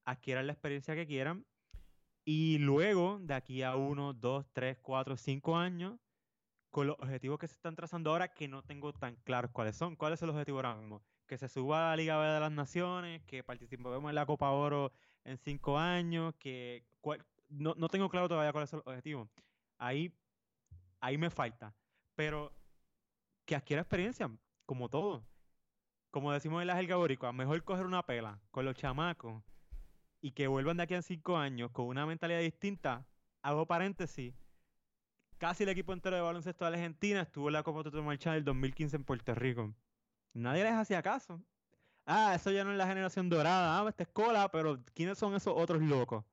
adquieran 0.05 0.47
la 0.47 0.53
experiencia 0.53 0.95
que 0.95 1.09
quieran, 1.09 1.45
y 2.25 2.59
luego, 2.59 3.19
de 3.21 3.35
aquí 3.35 3.65
a 3.65 3.75
uno, 3.75 4.13
dos, 4.13 4.47
tres, 4.53 4.79
cuatro, 4.79 5.17
cinco 5.17 5.57
años, 5.57 5.99
con 6.77 6.89
los 6.89 6.97
objetivos 6.99 7.39
que 7.39 7.49
se 7.49 7.55
están 7.55 7.75
trazando 7.75 8.11
ahora, 8.11 8.35
que 8.35 8.49
no 8.49 8.63
tengo 8.63 8.93
tan 8.93 9.17
claros 9.25 9.51
cuáles 9.51 9.75
son. 9.77 9.97
¿Cuáles 9.97 10.21
son 10.21 10.27
los 10.27 10.35
objetivos 10.35 10.63
ahora 10.63 10.79
mismo? 10.79 11.01
Que 11.27 11.39
se 11.39 11.49
suba 11.49 11.87
a 11.87 11.91
la 11.93 11.97
Liga 11.97 12.19
B 12.19 12.27
de 12.27 12.39
las 12.39 12.53
Naciones, 12.53 13.23
que 13.23 13.43
participemos 13.43 14.07
en 14.07 14.15
la 14.15 14.27
Copa 14.27 14.51
Oro 14.51 14.93
en 15.25 15.39
cinco 15.39 15.79
años, 15.79 16.35
que 16.39 16.85
cuál- 17.01 17.25
no, 17.49 17.73
no 17.79 17.89
tengo 17.89 18.11
claro 18.11 18.29
todavía 18.29 18.53
cuáles 18.53 18.69
son 18.69 18.81
los 18.81 18.87
objetivos. 18.89 19.27
Ahí, 19.79 20.13
ahí 21.01 21.17
me 21.17 21.31
falta. 21.31 21.75
Pero 22.15 22.53
que 23.47 23.57
adquiera 23.57 23.81
experiencia, 23.81 24.31
como 24.67 24.91
todo. 24.91 25.25
Como 26.11 26.31
decimos 26.31 26.61
en 26.61 26.67
la 26.67 26.77
jerga 26.77 26.97
boricua, 26.97 27.33
mejor 27.33 27.65
coger 27.65 27.87
una 27.87 28.05
pela 28.05 28.39
con 28.51 28.67
los 28.67 28.77
chamacos 28.77 29.43
y 30.21 30.33
que 30.33 30.47
vuelvan 30.47 30.77
de 30.77 30.83
aquí 30.83 30.93
a 30.93 31.01
cinco 31.01 31.39
años 31.39 31.71
con 31.71 31.87
una 31.87 32.05
mentalidad 32.05 32.41
distinta. 32.41 33.07
Hago 33.41 33.65
paréntesis. 33.65 34.35
Casi 35.39 35.65
el 35.65 35.69
equipo 35.69 35.93
entero 35.93 36.17
de 36.17 36.23
baloncesto 36.23 36.65
de 36.65 36.75
Argentina 36.75 37.21
estuvo 37.21 37.49
en 37.49 37.53
la 37.53 37.63
Copa 37.63 37.83
Toto 37.83 38.03
Marchal 38.03 38.35
del 38.35 38.45
2015 38.45 38.97
en 38.97 39.05
Puerto 39.05 39.35
Rico. 39.35 39.75
Nadie 40.33 40.65
les 40.65 40.73
hacía 40.73 41.03
caso. 41.03 41.43
Ah, 42.07 42.35
eso 42.35 42.51
ya 42.51 42.65
no 42.65 42.73
es 42.73 42.79
la 42.79 42.87
generación 42.87 43.29
dorada. 43.29 43.79
Ah, 43.79 43.89
esta 43.89 44.05
es 44.05 44.09
cola, 44.09 44.51
pero 44.51 44.83
¿quiénes 44.95 45.19
son 45.19 45.35
esos 45.35 45.53
otros 45.55 45.83
locos? 45.83 46.25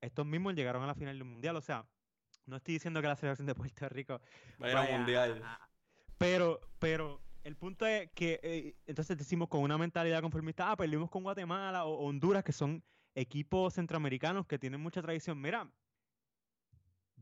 Estos 0.00 0.26
mismos 0.26 0.54
llegaron 0.54 0.82
a 0.82 0.86
la 0.86 0.94
final 0.94 1.16
del 1.16 1.26
mundial. 1.26 1.56
O 1.56 1.60
sea, 1.62 1.86
no 2.44 2.56
estoy 2.56 2.74
diciendo 2.74 3.00
que 3.00 3.08
la 3.08 3.16
selección 3.16 3.46
de 3.46 3.54
Puerto 3.54 3.88
Rico 3.88 4.20
Vaya 4.58 4.74
vaya 4.74 4.98
mundial. 4.98 5.42
Pero, 6.18 6.60
pero 6.78 7.22
el 7.42 7.56
punto 7.56 7.86
es 7.86 8.10
que 8.12 8.40
eh, 8.42 8.74
entonces 8.86 9.16
decimos 9.16 9.48
con 9.48 9.60
una 9.60 9.78
mentalidad 9.78 10.20
conformista, 10.20 10.70
ah, 10.70 10.76
perdimos 10.76 11.08
con 11.08 11.22
Guatemala 11.22 11.84
o 11.84 12.06
Honduras, 12.06 12.44
que 12.44 12.52
son 12.52 12.82
equipos 13.14 13.74
centroamericanos 13.74 14.46
que 14.46 14.58
tienen 14.58 14.80
mucha 14.80 15.00
tradición. 15.00 15.40
Mira, 15.40 15.70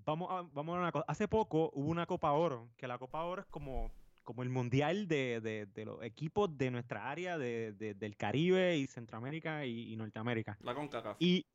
vamos 0.04 0.28
a, 0.30 0.42
vamos 0.52 0.76
a 0.76 0.80
una 0.80 0.92
cosa. 0.92 1.04
Hace 1.08 1.28
poco 1.28 1.70
hubo 1.74 1.90
una 1.90 2.06
Copa 2.06 2.32
Oro, 2.32 2.70
que 2.76 2.86
la 2.86 2.98
Copa 2.98 3.22
Oro 3.24 3.42
es 3.42 3.48
como, 3.48 3.90
como 4.22 4.42
el 4.42 4.48
mundial 4.50 5.08
de, 5.08 5.40
de- 5.40 5.66
de 5.66 5.84
los 5.84 6.02
equipos 6.02 6.56
de 6.56 6.70
nuestra 6.70 7.10
área, 7.10 7.38
de- 7.38 7.72
de- 7.72 7.94
del 7.94 8.16
Caribe 8.16 8.76
y 8.78 8.86
Centroamérica 8.86 9.64
y, 9.66 9.92
y 9.92 9.96
Norteamérica. 9.96 10.56
La 10.60 10.74
CONCACAF. 10.74 11.16
Y, 11.20 11.46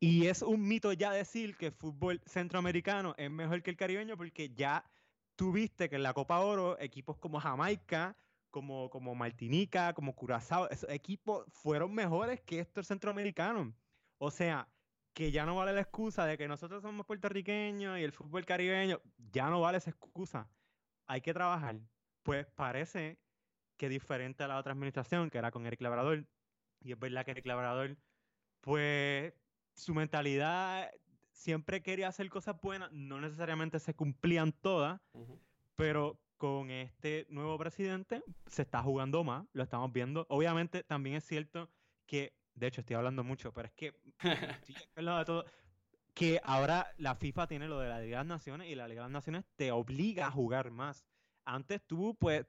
y 0.00 0.26
es 0.26 0.42
un 0.42 0.66
mito 0.66 0.92
ya 0.92 1.10
decir 1.12 1.56
que 1.56 1.66
el 1.66 1.72
fútbol 1.72 2.20
centroamericano 2.26 3.14
es 3.16 3.30
mejor 3.30 3.62
que 3.62 3.70
el 3.70 3.76
caribeño 3.76 4.16
porque 4.16 4.50
ya 4.50 4.84
tuviste 5.36 5.88
que 5.88 5.96
en 5.96 6.02
la 6.02 6.14
Copa 6.14 6.40
Oro 6.40 6.78
equipos 6.80 7.16
como 7.18 7.40
Jamaica, 7.40 8.16
como, 8.50 8.88
como 8.88 9.14
Martinica, 9.14 9.92
como 9.92 10.14
Curazao, 10.14 10.68
esos 10.70 10.88
equipos 10.88 11.44
fueron 11.52 11.92
mejores 11.94 12.40
que 12.40 12.58
estos 12.60 12.86
centroamericanos. 12.86 13.74
O 14.18 14.30
sea, 14.30 14.66
que 15.16 15.32
ya 15.32 15.46
no 15.46 15.56
vale 15.56 15.72
la 15.72 15.80
excusa 15.80 16.26
de 16.26 16.36
que 16.36 16.46
nosotros 16.46 16.82
somos 16.82 17.06
puertorriqueños 17.06 17.98
y 17.98 18.02
el 18.02 18.12
fútbol 18.12 18.44
caribeño, 18.44 19.00
ya 19.32 19.48
no 19.48 19.62
vale 19.62 19.78
esa 19.78 19.88
excusa. 19.88 20.46
Hay 21.06 21.22
que 21.22 21.32
trabajar. 21.32 21.80
Pues 22.22 22.46
parece 22.54 23.18
que 23.78 23.88
diferente 23.88 24.44
a 24.44 24.48
la 24.48 24.58
otra 24.58 24.72
administración, 24.72 25.30
que 25.30 25.38
era 25.38 25.50
con 25.50 25.64
Eric 25.64 25.80
Labrador, 25.80 26.26
y 26.82 26.92
es 26.92 26.98
verdad 26.98 27.24
que 27.24 27.30
Eric 27.30 27.46
Labrador, 27.46 27.96
pues 28.60 29.32
su 29.72 29.94
mentalidad 29.94 30.90
siempre 31.32 31.82
quería 31.82 32.08
hacer 32.08 32.28
cosas 32.28 32.60
buenas, 32.60 32.92
no 32.92 33.18
necesariamente 33.18 33.80
se 33.80 33.94
cumplían 33.94 34.52
todas, 34.52 35.00
pero 35.76 36.20
con 36.36 36.70
este 36.70 37.26
nuevo 37.30 37.56
presidente 37.56 38.22
se 38.48 38.60
está 38.60 38.82
jugando 38.82 39.24
más, 39.24 39.46
lo 39.54 39.62
estamos 39.62 39.90
viendo. 39.94 40.26
Obviamente 40.28 40.82
también 40.82 41.16
es 41.16 41.24
cierto 41.24 41.70
que, 42.04 42.35
de 42.56 42.66
hecho 42.66 42.80
estoy 42.80 42.96
hablando 42.96 43.22
mucho, 43.22 43.52
pero 43.52 43.68
es 43.68 43.74
que 43.74 43.94
estoy 44.18 44.74
de 44.74 44.84
acuerdo 44.90 45.18
de 45.18 45.24
todo, 45.24 45.44
que 46.14 46.40
ahora 46.42 46.90
la 46.96 47.14
FIFA 47.14 47.46
tiene 47.46 47.68
lo 47.68 47.78
de 47.78 47.88
la 47.88 48.00
Liga 48.00 48.18
de 48.18 48.24
las 48.24 48.26
Naciones 48.26 48.68
y 48.68 48.74
la 48.74 48.88
Liga 48.88 49.02
de 49.02 49.08
las 49.08 49.12
Naciones 49.12 49.44
te 49.56 49.70
obliga 49.70 50.26
a 50.26 50.30
jugar 50.30 50.70
más. 50.70 51.04
Antes 51.44 51.82
tú, 51.86 52.16
pues, 52.18 52.46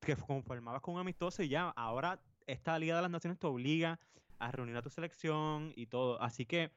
te 0.00 0.16
conformabas 0.16 0.82
con 0.82 0.94
un 0.94 1.00
amistoso 1.00 1.42
y 1.42 1.48
ya, 1.48 1.68
ahora 1.70 2.20
esta 2.46 2.78
Liga 2.78 2.96
de 2.96 3.02
las 3.02 3.10
Naciones 3.10 3.38
te 3.38 3.46
obliga 3.46 4.00
a 4.40 4.50
reunir 4.50 4.76
a 4.76 4.82
tu 4.82 4.90
selección 4.90 5.72
y 5.76 5.86
todo. 5.86 6.20
Así 6.20 6.44
que, 6.44 6.72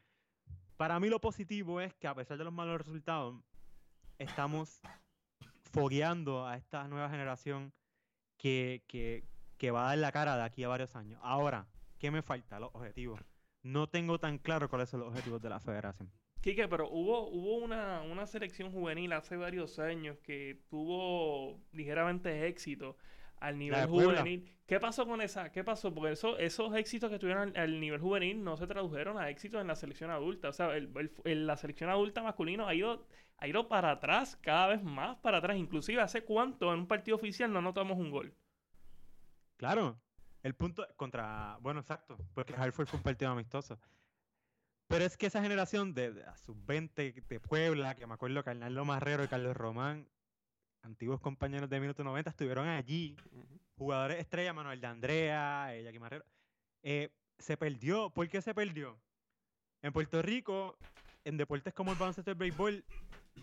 para 0.78 1.00
mí 1.00 1.10
lo 1.10 1.20
positivo 1.20 1.82
es 1.82 1.96
que 1.96 2.08
a 2.08 2.14
pesar 2.14 2.38
de 2.38 2.44
los 2.44 2.54
malos 2.54 2.78
resultados, 2.78 3.36
estamos 4.20 4.80
fogueando 5.72 6.46
a 6.46 6.56
esta 6.56 6.88
nueva 6.88 7.10
generación 7.10 7.74
que, 8.38 8.84
que, 8.88 9.26
que 9.58 9.72
va 9.72 9.86
a 9.86 9.88
dar 9.90 9.98
la 9.98 10.12
cara 10.12 10.38
de 10.38 10.44
aquí 10.44 10.64
a 10.64 10.68
varios 10.68 10.96
años. 10.96 11.20
Ahora, 11.24 11.68
¿qué 11.98 12.12
me 12.12 12.22
falta? 12.22 12.60
Los 12.60 12.70
objetivos. 12.74 13.20
No 13.64 13.88
tengo 13.88 14.20
tan 14.20 14.38
claro 14.38 14.70
cuáles 14.70 14.90
son 14.90 15.02
los 15.02 15.10
objetivos 15.10 15.42
de 15.42 15.50
la 15.50 15.60
federación. 15.60 16.12
Quique, 16.42 16.68
pero 16.68 16.88
hubo, 16.90 17.28
hubo 17.30 17.58
una, 17.58 18.02
una 18.04 18.26
selección 18.28 18.72
juvenil 18.72 19.12
hace 19.14 19.36
varios 19.36 19.80
años 19.80 20.18
que 20.20 20.62
tuvo 20.70 21.60
ligeramente 21.74 22.48
éxito 22.48 22.96
al 23.40 23.58
nivel 23.58 23.86
juvenil. 23.88 24.56
¿Qué 24.66 24.80
pasó 24.80 25.06
con 25.06 25.22
esa? 25.22 25.52
¿Qué 25.52 25.64
pasó? 25.64 25.94
Porque 25.94 26.12
eso, 26.14 26.38
esos 26.38 26.74
éxitos 26.76 27.10
que 27.10 27.20
tuvieron 27.20 27.50
al, 27.50 27.58
al 27.58 27.80
nivel 27.80 28.00
juvenil 28.00 28.44
no 28.44 28.56
se 28.56 28.68
tradujeron 28.68 29.18
a 29.18 29.30
éxitos 29.30 29.60
en 29.60 29.68
la 29.68 29.76
selección 29.76 30.12
adulta. 30.12 30.50
O 30.50 30.54
sea, 30.54 30.76
el- 30.78 30.92
el- 30.96 31.12
el- 31.26 31.48
la 31.48 31.58
selección 31.58 31.90
adulta 31.90 32.24
masculino 32.24 32.68
ha 32.68 32.74
ido, 32.76 33.06
ha 33.38 33.48
ido 33.48 33.68
para 33.68 33.92
atrás, 33.92 34.38
cada 34.42 34.68
vez 34.68 34.84
más 34.84 35.18
para 35.18 35.40
atrás. 35.40 35.58
Inclusive, 35.58 36.02
¿hace 36.02 36.24
cuánto 36.24 36.72
en 36.74 36.80
un 36.82 36.88
partido 36.88 37.18
oficial 37.18 37.52
no 37.52 37.60
anotamos 37.60 37.98
un 37.98 38.12
gol? 38.12 38.34
Claro, 39.58 40.00
el 40.44 40.54
punto 40.56 40.88
contra, 40.96 41.58
bueno, 41.62 41.80
exacto, 41.82 42.18
porque 42.34 42.54
Hartford 42.56 42.88
fue 42.88 42.98
un 42.98 43.04
partido 43.04 43.32
amistoso. 43.32 43.80
Pero 44.88 45.04
es 45.04 45.18
que 45.18 45.26
esa 45.26 45.42
generación 45.42 45.94
de, 45.94 46.14
de 46.14 46.24
sub-20 46.46 47.28
de 47.28 47.40
Puebla, 47.42 47.96
que 47.96 48.08
me 48.08 48.14
acuerdo 48.14 48.42
que 48.44 48.52
Arnaldo 48.52 48.86
Marrero 48.86 49.24
y 49.24 49.28
Carlos 49.28 49.56
Román, 49.58 50.08
antiguos 50.82 51.20
compañeros 51.20 51.70
de 51.70 51.80
Minuto 51.82 52.04
90, 52.04 52.30
estuvieron 52.30 52.68
allí. 52.68 53.18
Jugadores 53.78 54.20
estrella, 54.20 54.54
Manuel 54.54 54.80
de 54.80 54.88
Andrea, 54.88 55.76
eh, 55.76 55.84
Jackie 55.84 56.00
Marrero. 56.00 56.26
eh, 56.84 57.12
se 57.38 57.58
perdió. 57.58 58.10
¿Por 58.12 58.28
qué 58.30 58.42
se 58.42 58.54
perdió? 58.56 59.00
En 59.82 59.92
Puerto 59.94 60.22
Rico, 60.22 60.78
en 61.24 61.38
deportes 61.38 61.74
como 61.74 61.92
el 61.92 61.98
baloncesto 61.98 62.32
y 62.32 62.34
el 62.34 62.38
béisbol, 62.40 62.84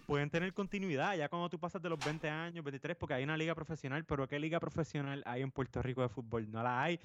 pueden 0.07 0.31
tener 0.31 0.53
continuidad 0.53 1.17
ya 1.17 1.29
cuando 1.29 1.49
tú 1.49 1.59
pasas 1.59 1.81
de 1.81 1.89
los 1.89 1.99
20 1.99 2.29
años, 2.29 2.65
23, 2.65 2.97
porque 2.97 3.15
hay 3.15 3.25
una 3.25 3.37
liga 3.37 3.55
profesional, 3.55 4.05
pero 4.05 4.29
¿qué 4.29 4.39
liga 4.39 4.61
profesional 4.61 5.23
hay 5.27 5.43
en 5.43 5.51
Puerto 5.51 5.83
Rico 5.83 6.03
de 6.03 6.09
fútbol? 6.09 6.51
No 6.51 6.63
la 6.63 6.83
hay. 6.83 7.01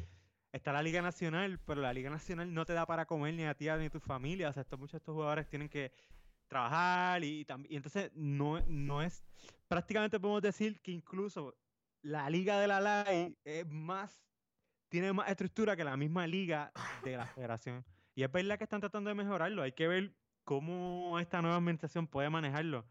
Está 0.52 0.74
la 0.74 0.82
Liga 0.82 1.02
Nacional, 1.02 1.60
pero 1.60 1.80
la 1.80 1.94
Liga 1.94 2.10
Nacional 2.10 2.52
no 2.52 2.66
te 2.66 2.74
da 2.74 2.86
para 2.88 3.06
comer 3.06 3.36
ni 3.36 3.44
a 3.44 3.54
ti 3.54 3.66
ni 3.66 3.86
a 3.86 3.90
tu 3.90 4.00
familia. 4.00 4.50
O 4.50 4.54
sea, 4.54 4.62
estos, 4.62 4.80
muchos 4.80 4.94
de 4.94 4.98
estos 4.98 5.14
jugadores 5.14 5.48
tienen 5.48 5.70
que 5.70 5.92
trabajar 6.48 7.24
y, 7.24 7.46
y 7.70 7.76
entonces 7.76 8.12
no, 8.16 8.60
no 8.68 9.04
es, 9.04 9.24
prácticamente 9.68 10.20
podemos 10.20 10.42
decir 10.42 10.82
que 10.82 10.92
incluso 10.92 11.56
la 12.02 12.30
Liga 12.30 12.60
de 12.60 12.68
la 12.68 12.80
LAI 12.80 13.38
es 13.44 13.68
más, 13.68 14.24
tiene 14.90 15.14
más 15.14 15.30
estructura 15.30 15.76
que 15.76 15.84
la 15.84 15.96
misma 15.96 16.26
liga 16.26 16.72
de 17.04 17.18
la 17.18 17.28
federación. 17.28 17.86
Y 18.16 18.24
es 18.24 18.32
verdad 18.32 18.58
que 18.58 18.64
están 18.64 18.82
tratando 18.82 19.10
de 19.10 19.16
mejorarlo. 19.16 19.62
Hay 19.62 19.74
que 19.74 19.88
ver 19.88 20.14
cómo 20.50 21.20
esta 21.20 21.44
nueva 21.44 21.58
administración 21.58 22.08
puede 22.08 22.28
manejarlo. 22.32 22.84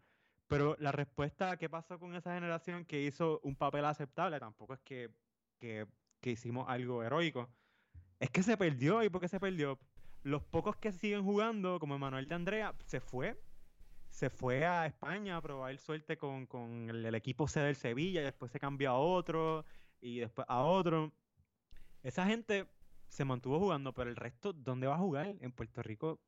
Pero 0.47 0.77
la 0.79 0.93
respuesta 0.93 1.51
a 1.51 1.57
qué 1.57 1.67
pasó 1.67 1.99
con 1.99 2.15
esa 2.15 2.33
generación 2.33 2.85
que 2.85 3.01
hizo 3.01 3.41
un 3.43 3.57
papel 3.57 3.83
aceptable 3.83 4.39
tampoco 4.39 4.75
es 4.75 4.79
que, 4.79 5.09
que, 5.59 5.85
que 6.21 6.31
hicimos 6.31 6.69
algo 6.69 7.03
heroico. 7.03 7.49
Es 8.17 8.29
que 8.29 8.43
se 8.43 8.55
perdió. 8.55 9.03
¿Y 9.03 9.09
por 9.09 9.19
qué 9.19 9.27
se 9.27 9.41
perdió? 9.41 9.77
Los 10.23 10.41
pocos 10.41 10.77
que 10.77 10.93
siguen 10.93 11.25
jugando, 11.25 11.81
como 11.81 11.99
Manuel 11.99 12.29
de 12.29 12.35
Andrea, 12.35 12.73
se 12.85 13.01
fue. 13.01 13.37
Se 14.07 14.29
fue 14.29 14.65
a 14.65 14.85
España 14.85 15.35
a 15.35 15.41
probar 15.41 15.77
suerte 15.79 16.17
con, 16.17 16.45
con 16.45 16.89
el, 16.89 17.05
el, 17.05 17.15
equipo 17.15 17.49
C 17.49 17.59
del 17.59 17.75
Sevilla, 17.75 18.21
y 18.21 18.23
después 18.23 18.53
se 18.53 18.59
cambió 18.61 18.91
a 18.91 18.97
otro, 18.97 19.65
y 19.99 20.19
después 20.19 20.47
a 20.47 20.63
otro. 20.63 21.11
Esa 22.03 22.25
gente 22.25 22.69
se 23.09 23.25
mantuvo 23.25 23.59
jugando, 23.59 23.93
pero 23.93 24.09
el 24.09 24.15
resto, 24.15 24.53
¿dónde 24.53 24.87
va 24.87 24.95
a 24.95 24.99
jugar? 24.99 25.35
En 25.41 25.51
Puerto 25.51 25.83
Rico 25.83 26.21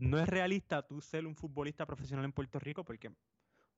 no 0.00 0.18
es 0.18 0.28
realista 0.28 0.82
tú 0.86 1.00
ser 1.00 1.26
un 1.26 1.36
futbolista 1.36 1.86
profesional 1.86 2.24
en 2.24 2.32
Puerto 2.32 2.58
Rico 2.58 2.84
porque 2.84 3.10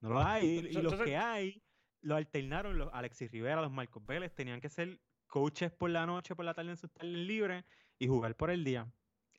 no 0.00 0.10
lo 0.10 0.20
hay. 0.20 0.58
Y 0.70 0.82
los 0.82 0.94
que 0.94 1.16
hay, 1.16 1.62
lo 2.00 2.16
alternaron 2.16 2.78
los 2.78 2.90
Alexis 2.92 3.30
Rivera, 3.30 3.60
los 3.60 3.72
Marcos 3.72 4.04
Vélez, 4.06 4.34
tenían 4.34 4.60
que 4.60 4.68
ser 4.68 5.00
coaches 5.26 5.70
por 5.72 5.90
la 5.90 6.06
noche, 6.06 6.34
por 6.34 6.44
la 6.44 6.54
tarde 6.54 6.70
en 6.70 6.76
sus 6.76 6.90
tardes 6.90 7.12
libres 7.12 7.64
y 7.98 8.06
jugar 8.06 8.36
por 8.36 8.50
el 8.50 8.64
día. 8.64 8.86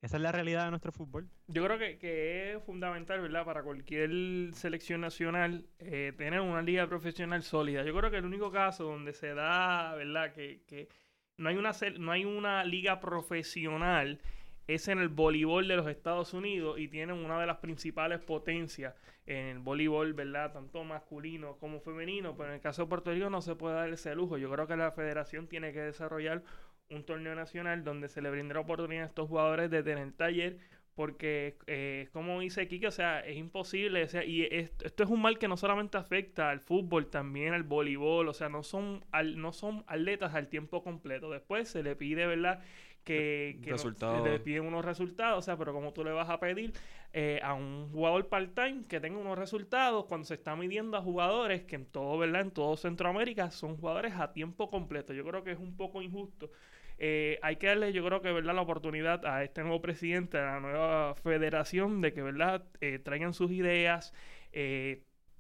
Esa 0.02 0.18
es 0.18 0.24
la 0.24 0.34
realidad 0.34 0.66
de 0.66 0.72
nuestro 0.72 0.92
fútbol. 0.92 1.30
Yo 1.48 1.64
creo 1.64 1.78
que, 1.78 1.98
que 1.98 2.54
es 2.54 2.64
fundamental, 2.64 3.22
¿verdad? 3.22 3.46
Para 3.46 3.64
cualquier 3.64 4.54
selección 4.54 5.00
nacional 5.00 5.66
eh, 5.80 6.12
tener 6.18 6.42
una 6.42 6.62
liga 6.62 6.88
profesional 6.88 7.42
sólida. 7.42 7.86
Yo 7.86 7.96
creo 7.96 8.12
que 8.12 8.18
el 8.18 8.26
único 8.26 8.52
caso 8.52 8.84
donde 8.84 9.14
se 9.14 9.34
da, 9.34 9.96
¿verdad? 9.96 10.34
Que, 10.34 10.64
que 10.68 10.90
no, 11.38 11.48
hay 11.48 11.56
una, 11.56 11.72
no 12.00 12.12
hay 12.12 12.26
una 12.26 12.66
liga 12.66 13.00
profesional 13.00 14.20
es 14.68 14.88
en 14.88 15.00
el 15.00 15.10
voleibol 15.10 15.68
de 15.68 15.76
los 15.76 15.88
Estados 15.88 16.34
Unidos 16.34 16.80
y 16.80 16.88
tienen 16.88 17.18
una 17.18 17.40
de 17.40 17.48
las 17.48 17.58
principales 17.58 18.20
potencias 18.20 18.96
en 19.26 19.46
el 19.48 19.60
voleibol, 19.60 20.14
¿verdad? 20.14 20.54
Tanto 20.54 20.84
masculino 20.84 21.58
como 21.58 21.80
femenino, 21.80 22.36
pero 22.36 22.50
en 22.50 22.56
el 22.56 22.62
caso 22.62 22.84
de 22.84 22.90
Puerto 22.90 23.12
Rico 23.12 23.30
no 23.30 23.42
se 23.42 23.56
puede 23.56 23.76
dar 23.76 23.90
ese 23.90 24.16
lujo. 24.16 24.38
Yo 24.38 24.50
creo 24.52 24.68
que 24.68 24.76
la 24.76 24.92
federación 24.92 25.48
tiene 25.48 25.74
que 25.74 25.82
desarrollar 25.82 26.44
un 26.90 27.04
torneo 27.06 27.36
nacional 27.36 27.84
donde 27.84 28.10
se 28.10 28.22
le 28.22 28.30
brinde 28.30 28.54
la 28.54 28.62
oportunidad 28.62 29.04
a 29.04 29.08
estos 29.08 29.28
jugadores 29.28 29.70
de 29.70 29.84
tener 29.84 30.12
taller, 30.14 30.58
porque 30.96 31.58
eh, 31.66 32.10
como 32.12 32.40
dice 32.40 32.68
Kike, 32.68 32.88
o 32.88 32.92
sea, 32.92 33.22
es 33.22 33.38
imposible, 33.38 34.04
o 34.04 34.08
sea, 34.08 34.24
y 34.24 34.44
esto, 34.44 35.04
es 35.04 35.10
un 35.10 35.22
mal 35.22 35.40
que 35.40 35.48
no 35.48 35.58
solamente 35.58 35.98
afecta 35.98 36.50
al 36.50 36.60
fútbol, 36.60 37.10
también 37.10 37.54
al 37.54 37.64
voleibol, 37.64 38.28
o 38.28 38.34
sea, 38.34 38.50
no 38.50 38.62
son, 38.62 39.04
al, 39.12 39.42
no 39.42 39.54
son 39.54 39.84
atletas 39.88 40.36
al 40.36 40.50
tiempo 40.50 40.84
completo. 40.84 41.32
Después 41.32 41.68
se 41.70 41.82
le 41.82 41.96
pide, 41.96 42.28
¿verdad? 42.28 42.62
Que, 43.04 43.60
que 43.62 43.72
no, 43.72 44.26
le 44.26 44.40
piden 44.40 44.66
unos 44.66 44.86
resultados, 44.86 45.40
o 45.40 45.42
sea, 45.42 45.58
pero 45.58 45.74
como 45.74 45.92
tú 45.94 46.04
le 46.04 46.12
vas 46.12 46.30
a 46.30 46.40
pedir 46.40 46.74
eh, 47.12 47.40
a 47.44 47.54
un 47.54 47.90
jugador 47.92 48.28
part-time 48.30 48.86
que 48.88 49.00
tenga 49.00 49.18
unos 49.18 49.38
resultados 49.38 50.06
cuando 50.06 50.26
se 50.26 50.36
está 50.36 50.56
midiendo 50.56 50.98
a 50.98 51.02
jugadores 51.02 51.64
que 51.64 51.76
en 51.76 51.86
todo, 51.86 52.18
¿verdad? 52.18 52.42
En 52.42 52.52
todo 52.52 52.78
Centroamérica 52.78 53.52
son 53.52 53.78
jugadores 53.78 54.14
a 54.16 54.32
tiempo 54.32 54.70
completo. 54.70 55.14
Yo 55.14 55.26
creo 55.26 55.44
que 55.44 55.52
es 55.52 55.60
un 55.60 55.76
poco 55.76 56.02
injusto. 56.02 56.50
Eh, 56.98 57.40
hay 57.42 57.58
que 57.58 57.68
darle, 57.68 57.92
yo 57.92 58.06
creo 58.06 58.22
que, 58.22 58.32
¿verdad? 58.32 58.56
La 58.56 58.62
oportunidad 58.62 59.26
a 59.26 59.44
este 59.44 59.62
nuevo 59.62 59.82
presidente, 59.82 60.38
a 60.38 60.54
la 60.54 60.60
nueva 60.60 61.16
federación, 61.16 62.02
de 62.02 62.14
que, 62.14 62.22
¿verdad? 62.22 62.64
Eh, 62.80 63.00
traigan 63.00 63.34
sus 63.34 63.52
ideas, 63.52 64.14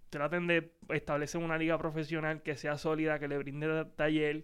traten 0.10 0.47
de 0.47 0.73
establecer 0.89 1.41
una 1.41 1.58
liga 1.58 1.78
profesional 1.78 2.41
que 2.41 2.58
sea 2.58 2.78
sólida, 2.78 3.19
que 3.19 3.28
le 3.28 3.38
brinde 3.38 3.86
taller, 3.95 4.43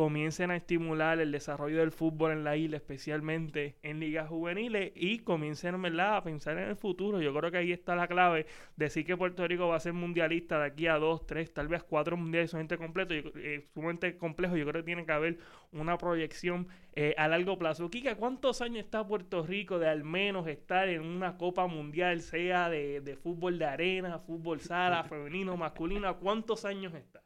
comiencen 0.00 0.50
a 0.50 0.56
estimular 0.56 1.20
el 1.20 1.30
desarrollo 1.30 1.80
del 1.80 1.92
fútbol 1.92 2.32
en 2.32 2.42
la 2.42 2.56
isla, 2.56 2.78
especialmente 2.78 3.76
en 3.82 4.00
ligas 4.00 4.30
juveniles, 4.30 4.92
y 4.94 5.18
comiencen 5.18 5.82
¿verdad? 5.82 6.16
a 6.16 6.22
pensar 6.24 6.56
en 6.56 6.70
el 6.70 6.76
futuro. 6.76 7.20
Yo 7.20 7.34
creo 7.34 7.50
que 7.50 7.58
ahí 7.58 7.70
está 7.70 7.94
la 7.94 8.08
clave. 8.08 8.46
Decir 8.76 9.04
que 9.04 9.14
Puerto 9.14 9.46
Rico 9.46 9.68
va 9.68 9.76
a 9.76 9.80
ser 9.80 9.92
mundialista 9.92 10.58
de 10.58 10.64
aquí 10.64 10.86
a 10.86 10.94
dos, 10.94 11.26
tres, 11.26 11.52
tal 11.52 11.68
vez 11.68 11.82
cuatro 11.82 12.16
mundiales 12.16 12.50
sumamente 12.50 12.78
completos, 12.78 13.30
eh, 13.36 13.68
sumamente 13.74 14.16
complejo. 14.16 14.56
Yo 14.56 14.64
creo 14.64 14.80
que 14.82 14.86
tiene 14.86 15.04
que 15.04 15.12
haber 15.12 15.38
una 15.70 15.98
proyección 15.98 16.66
eh, 16.94 17.14
a 17.18 17.28
largo 17.28 17.58
plazo. 17.58 17.90
Kika, 17.90 18.14
¿cuántos 18.14 18.62
años 18.62 18.78
está 18.78 19.06
Puerto 19.06 19.42
Rico 19.42 19.78
de 19.78 19.88
al 19.88 20.02
menos 20.02 20.46
estar 20.46 20.88
en 20.88 21.02
una 21.02 21.36
Copa 21.36 21.66
Mundial, 21.66 22.22
sea 22.22 22.70
de, 22.70 23.02
de 23.02 23.16
fútbol 23.16 23.58
de 23.58 23.66
arena, 23.66 24.18
fútbol 24.18 24.60
sala, 24.60 25.04
femenino, 25.10 25.58
masculino? 25.58 26.18
¿Cuántos 26.18 26.64
años 26.64 26.94
está? 26.94 27.20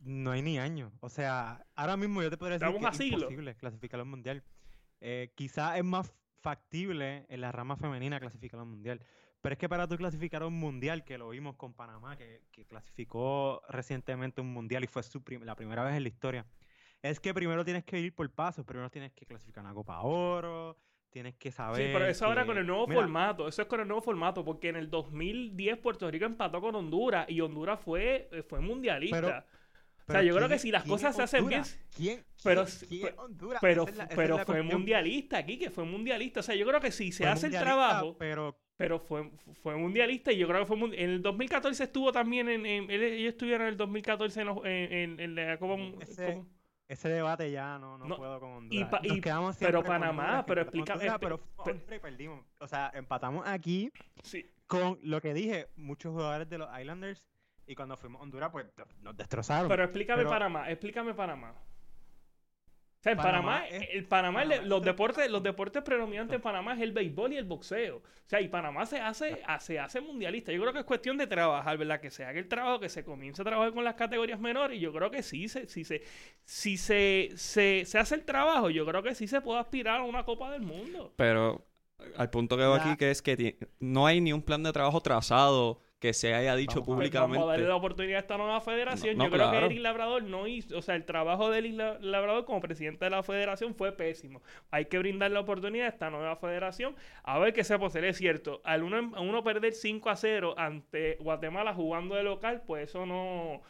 No 0.00 0.30
hay 0.30 0.42
ni 0.42 0.58
año. 0.58 0.92
O 1.00 1.08
sea, 1.08 1.66
ahora 1.74 1.96
mismo 1.96 2.22
yo 2.22 2.30
te 2.30 2.36
podría 2.36 2.58
decir 2.58 2.80
que 2.80 2.88
es 2.88 3.00
imposible 3.12 3.54
clasificar 3.56 4.00
al 4.00 4.06
mundial. 4.06 4.42
Eh, 5.00 5.32
quizá 5.34 5.76
es 5.78 5.84
más 5.84 6.12
factible 6.40 7.26
en 7.28 7.40
la 7.40 7.52
rama 7.52 7.76
femenina 7.76 8.20
clasificar 8.20 8.60
al 8.60 8.66
mundial. 8.66 9.00
Pero 9.40 9.54
es 9.54 9.58
que 9.58 9.68
para 9.68 9.88
tú 9.88 9.96
clasificar 9.96 10.42
a 10.42 10.46
un 10.46 10.58
mundial, 10.58 11.04
que 11.04 11.16
lo 11.16 11.30
vimos 11.30 11.56
con 11.56 11.72
Panamá, 11.72 12.16
que, 12.16 12.42
clasificó 12.68 13.62
recientemente 13.68 14.40
un 14.42 14.52
mundial 14.52 14.84
y 14.84 14.86
fue 14.86 15.02
su 15.02 15.22
la 15.42 15.56
primera 15.56 15.82
vez 15.82 15.96
en 15.96 16.02
la 16.02 16.08
historia, 16.10 16.46
es 17.00 17.20
que 17.20 17.32
primero 17.32 17.64
tienes 17.64 17.84
que 17.84 17.98
ir 17.98 18.14
por 18.14 18.30
pasos. 18.30 18.66
Primero 18.66 18.90
tienes 18.90 19.12
que 19.12 19.24
clasificar 19.24 19.64
una 19.64 19.72
Copa 19.72 20.00
Oro, 20.00 20.76
tienes 21.08 21.36
que 21.36 21.50
saber. 21.50 21.86
Sí, 21.86 21.90
pero 21.90 22.06
eso 22.06 22.26
ahora 22.26 22.44
con 22.44 22.58
el 22.58 22.66
nuevo 22.66 22.86
formato. 22.86 23.48
Eso 23.48 23.62
es 23.62 23.68
con 23.68 23.80
el 23.80 23.88
nuevo 23.88 24.02
formato, 24.02 24.44
porque 24.44 24.68
en 24.68 24.76
el 24.76 24.90
2010 24.90 25.78
Puerto 25.78 26.10
Rico 26.10 26.26
empató 26.26 26.60
con 26.60 26.74
Honduras 26.74 27.24
y 27.30 27.40
Honduras 27.40 27.80
fue, 27.80 28.28
fue 28.46 28.60
mundialista. 28.60 29.46
O 30.10 30.12
sea, 30.12 30.22
yo 30.22 30.34
creo 30.34 30.48
que 30.48 30.58
si 30.58 30.70
las 30.70 30.84
cosas 30.84 31.14
se 31.14 31.22
hacen 31.22 31.46
bien. 31.46 31.62
¿Quién? 31.96 32.24
Pero, 32.42 32.66
pero, 33.60 33.86
pero 34.14 34.38
fue 34.44 34.62
mundialista 34.62 35.38
aquí, 35.38 35.58
que 35.58 35.70
fue 35.70 35.84
mundialista. 35.84 36.40
O 36.40 36.42
sea, 36.42 36.54
yo 36.54 36.66
creo 36.66 36.80
que 36.80 36.90
si 36.90 37.12
se 37.12 37.26
hace 37.26 37.46
el 37.46 37.52
trabajo. 37.52 38.16
Pero, 38.18 38.58
pero 38.76 38.98
fue, 38.98 39.30
fue 39.62 39.76
mundialista 39.76 40.32
y 40.32 40.38
yo 40.38 40.48
creo 40.48 40.60
que 40.60 40.66
fue 40.66 40.78
en 40.78 41.10
el 41.10 41.22
2014 41.22 41.84
estuvo 41.84 42.12
también 42.12 42.48
en, 42.48 42.64
ellos 42.66 43.34
estuvieron 43.34 43.66
en 43.66 43.68
el 43.68 43.76
2014 43.76 44.40
en, 44.40 45.20
en, 45.20 45.34
la 45.34 45.58
Copa 45.58 45.76
ese, 46.00 46.42
ese, 46.88 47.08
debate 47.10 47.50
ya 47.50 47.78
no, 47.78 47.98
no, 47.98 48.16
puedo 48.16 48.40
con 48.40 48.52
Honduras. 48.52 49.00
Y, 49.02 49.20
pero 49.58 49.84
Panamá, 49.84 50.44
pero 50.46 50.62
explícame. 50.62 51.08
Pero 51.20 51.40
perdimos. 52.00 52.44
O 52.58 52.66
sea, 52.66 52.90
empatamos 52.94 53.46
aquí 53.46 53.92
con 54.66 54.98
lo 55.02 55.20
que 55.20 55.34
dije, 55.34 55.68
muchos 55.76 56.12
jugadores 56.12 56.48
de 56.48 56.58
los 56.58 56.68
Islanders 56.78 57.22
y 57.70 57.74
cuando 57.76 57.96
fuimos 57.96 58.20
a 58.20 58.24
Honduras, 58.24 58.50
pues 58.50 58.66
nos 59.00 59.16
destrozaron. 59.16 59.68
Pero 59.68 59.84
explícame 59.84 60.24
Panamá, 60.24 60.68
explícame 60.68 61.14
Panamá. 61.14 61.52
O 61.52 63.02
sea, 63.02 63.12
en 63.12 63.18
Panamá, 63.18 63.66
el 63.68 64.04
Panamá, 64.06 64.44
los 64.44 64.82
deportes, 64.82 65.30
los 65.30 65.42
deportes 65.42 65.80
predominantes 65.84 66.34
en 66.34 66.42
Panamá 66.42 66.74
es 66.74 66.80
el 66.80 66.90
béisbol 66.90 67.32
y 67.32 67.36
el 67.36 67.44
boxeo. 67.44 67.98
O 67.98 68.02
sea, 68.26 68.40
y 68.40 68.48
Panamá 68.48 68.86
se 68.86 68.98
hace, 68.98 69.40
se 69.60 69.78
hace 69.78 70.00
mundialista. 70.00 70.50
Yo 70.50 70.60
creo 70.60 70.72
que 70.72 70.80
es 70.80 70.84
cuestión 70.84 71.16
de 71.16 71.28
trabajar, 71.28 71.78
¿verdad? 71.78 72.00
Que 72.00 72.10
se 72.10 72.24
haga 72.24 72.40
el 72.40 72.48
trabajo, 72.48 72.80
que 72.80 72.88
se 72.88 73.04
comience 73.04 73.40
a 73.40 73.44
trabajar 73.44 73.72
con 73.72 73.84
las 73.84 73.94
categorías 73.94 74.40
menores. 74.40 74.76
Y 74.76 74.80
yo 74.80 74.92
creo 74.92 75.10
que 75.12 75.22
sí, 75.22 75.48
se, 75.48 75.68
sí 75.68 75.84
se, 75.84 76.02
si 76.44 76.76
se, 76.76 77.30
se, 77.36 77.84
se 77.86 77.98
hace 77.98 78.16
el 78.16 78.24
trabajo, 78.24 78.68
yo 78.68 78.84
creo 78.84 79.02
que 79.02 79.14
sí 79.14 79.28
se 79.28 79.40
puede 79.40 79.60
aspirar 79.60 80.00
a 80.00 80.02
una 80.02 80.24
Copa 80.24 80.50
del 80.50 80.62
Mundo. 80.62 81.14
Pero 81.16 81.64
al 82.16 82.30
punto 82.30 82.56
que 82.56 82.64
veo 82.64 82.74
aquí 82.74 82.96
que 82.96 83.12
es 83.12 83.22
que 83.22 83.56
no 83.78 84.06
hay 84.06 84.20
ni 84.20 84.32
un 84.32 84.42
plan 84.42 84.62
de 84.64 84.72
trabajo 84.72 85.00
trazado 85.00 85.80
que 86.00 86.14
se 86.14 86.34
haya 86.34 86.56
dicho 86.56 86.82
públicamente. 86.82 87.36
Vamos 87.36 87.50
a 87.50 87.52
darle 87.52 87.68
la 87.68 87.76
oportunidad 87.76 88.16
a 88.16 88.20
esta 88.20 88.38
nueva 88.38 88.60
federación. 88.62 89.18
Yo 89.18 89.30
creo 89.30 89.50
que 89.50 89.58
Eric 89.58 89.80
Labrador 89.80 90.22
no 90.22 90.46
hizo, 90.46 90.78
o 90.78 90.82
sea, 90.82 90.96
el 90.96 91.04
trabajo 91.04 91.50
de 91.50 91.58
Eric 91.58 91.74
Labrador 92.00 92.46
como 92.46 92.60
presidente 92.60 93.04
de 93.04 93.10
la 93.10 93.22
federación 93.22 93.74
fue 93.74 93.92
pésimo. 93.92 94.42
Hay 94.70 94.86
que 94.86 94.98
brindar 94.98 95.30
la 95.30 95.40
oportunidad 95.40 95.86
a 95.86 95.90
esta 95.90 96.08
nueva 96.08 96.36
federación 96.36 96.96
a 97.22 97.38
ver 97.38 97.52
qué 97.52 97.64
se 97.64 97.74
hacer. 97.74 98.04
Es 98.04 98.16
cierto, 98.16 98.62
al 98.64 98.82
uno, 98.82 99.12
a 99.14 99.20
uno 99.20 99.44
perder 99.44 99.74
5 99.74 100.08
a 100.08 100.16
0 100.16 100.54
ante 100.56 101.16
Guatemala 101.20 101.74
jugando 101.74 102.14
de 102.14 102.22
local, 102.22 102.62
pues 102.66 102.88
eso 102.88 103.04
no 103.04 103.60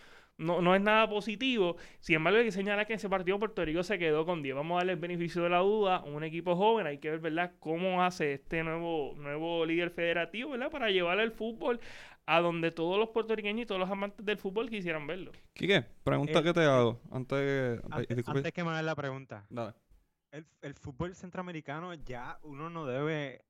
no, 0.41 0.63
no 0.63 0.75
es 0.75 0.81
nada 0.81 1.09
positivo. 1.09 1.77
Sin 2.01 2.17
embargo, 2.17 2.39
hay 2.39 2.47
que 2.47 2.53
señalar 2.53 2.87
que 2.87 2.95
en 2.95 2.97
ese 2.97 3.09
partido 3.09 3.39
Puerto 3.39 3.65
Rico 3.65 3.83
se 3.83 3.99
quedó 3.99 4.25
con 4.25 4.43
10. 4.43 4.57
Vamos 4.57 4.77
a 4.77 4.79
darle 4.79 4.93
el 4.93 4.99
beneficio 4.99 5.43
de 5.43 5.51
la 5.51 5.59
duda. 5.59 6.03
Un 6.03 6.25
equipo 6.25 6.57
joven, 6.57 6.87
hay 6.87 6.99
que 6.99 7.11
ver, 7.11 7.21
¿verdad?, 7.21 7.53
cómo 7.61 8.03
hace 8.03 8.33
este 8.35 8.63
nuevo, 8.65 9.15
nuevo 9.17 9.67
líder 9.67 9.91
federativo, 9.91 10.51
¿verdad?, 10.51 10.71
para 10.71 10.91
llevar 10.91 11.21
el 11.21 11.31
fútbol 11.31 11.79
a 12.31 12.41
donde 12.41 12.71
todos 12.71 12.97
los 12.97 13.09
puertorriqueños 13.09 13.65
y 13.65 13.67
todos 13.67 13.81
los 13.81 13.91
amantes 13.91 14.25
del 14.25 14.39
fútbol 14.39 14.71
quisieran 14.71 15.05
verlo. 15.05 15.33
Quique, 15.53 15.83
pregunta 16.05 16.39
eh, 16.39 16.43
que 16.45 16.53
te 16.53 16.65
hago. 16.65 17.01
Antes, 17.11 17.81
antes, 17.91 18.53
que 18.53 18.63
me 18.63 18.71
hagas 18.71 18.85
la 18.85 18.95
pregunta. 18.95 19.49
El, 20.31 20.47
el 20.63 20.75
fútbol 20.75 21.17
centroamericano 21.17 21.93
ya 21.95 22.39
uno 22.45 22.71
no 22.71 22.87
debe 22.87 23.45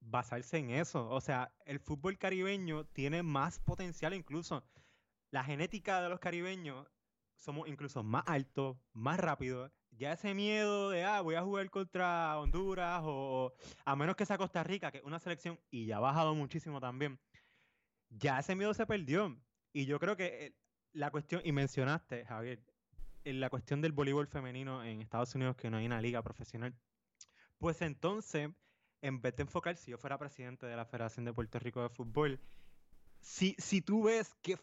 basarse 0.00 0.58
en 0.58 0.70
eso. 0.70 1.08
O 1.10 1.20
sea, 1.20 1.54
el 1.64 1.78
fútbol 1.78 2.18
caribeño 2.18 2.86
tiene 2.86 3.22
más 3.22 3.60
potencial 3.60 4.14
incluso. 4.14 4.64
La 5.30 5.44
genética 5.44 6.02
de 6.02 6.08
los 6.08 6.18
caribeños 6.18 6.88
somos 7.36 7.68
incluso 7.68 8.02
más 8.02 8.24
altos, 8.26 8.76
más 8.94 9.20
rápidos. 9.20 9.70
Ya 9.92 10.12
ese 10.12 10.34
miedo 10.34 10.90
de, 10.90 11.04
ah, 11.04 11.20
voy 11.20 11.36
a 11.36 11.42
jugar 11.42 11.70
contra 11.70 12.36
Honduras 12.40 13.02
o 13.04 13.52
a 13.84 13.94
menos 13.94 14.16
que 14.16 14.26
sea 14.26 14.38
Costa 14.38 14.64
Rica, 14.64 14.90
que 14.90 14.98
es 14.98 15.04
una 15.04 15.20
selección 15.20 15.56
y 15.70 15.86
ya 15.86 15.98
ha 15.98 16.00
bajado 16.00 16.34
muchísimo 16.34 16.80
también. 16.80 17.16
Ya 18.18 18.38
ese 18.38 18.54
miedo 18.54 18.74
se 18.74 18.86
perdió. 18.86 19.36
Y 19.72 19.86
yo 19.86 19.98
creo 19.98 20.16
que 20.16 20.46
eh, 20.46 20.56
la 20.92 21.10
cuestión, 21.10 21.42
y 21.44 21.52
mencionaste, 21.52 22.24
Javier, 22.24 22.60
en 23.24 23.40
la 23.40 23.50
cuestión 23.50 23.80
del 23.80 23.92
voleibol 23.92 24.26
femenino 24.26 24.84
en 24.84 25.00
Estados 25.00 25.34
Unidos, 25.34 25.56
que 25.56 25.70
no 25.70 25.78
hay 25.78 25.86
una 25.86 26.00
liga 26.00 26.22
profesional, 26.22 26.74
pues 27.58 27.82
entonces, 27.82 28.50
en 29.02 29.20
vez 29.20 29.36
de 29.36 29.42
enfocar, 29.42 29.76
si 29.76 29.90
yo 29.90 29.98
fuera 29.98 30.18
presidente 30.18 30.66
de 30.66 30.76
la 30.76 30.84
Federación 30.84 31.24
de 31.24 31.32
Puerto 31.32 31.58
Rico 31.58 31.82
de 31.82 31.88
Fútbol, 31.88 32.40
si, 33.20 33.56
si 33.58 33.80
tú 33.80 34.04
ves 34.04 34.34
que, 34.42 34.58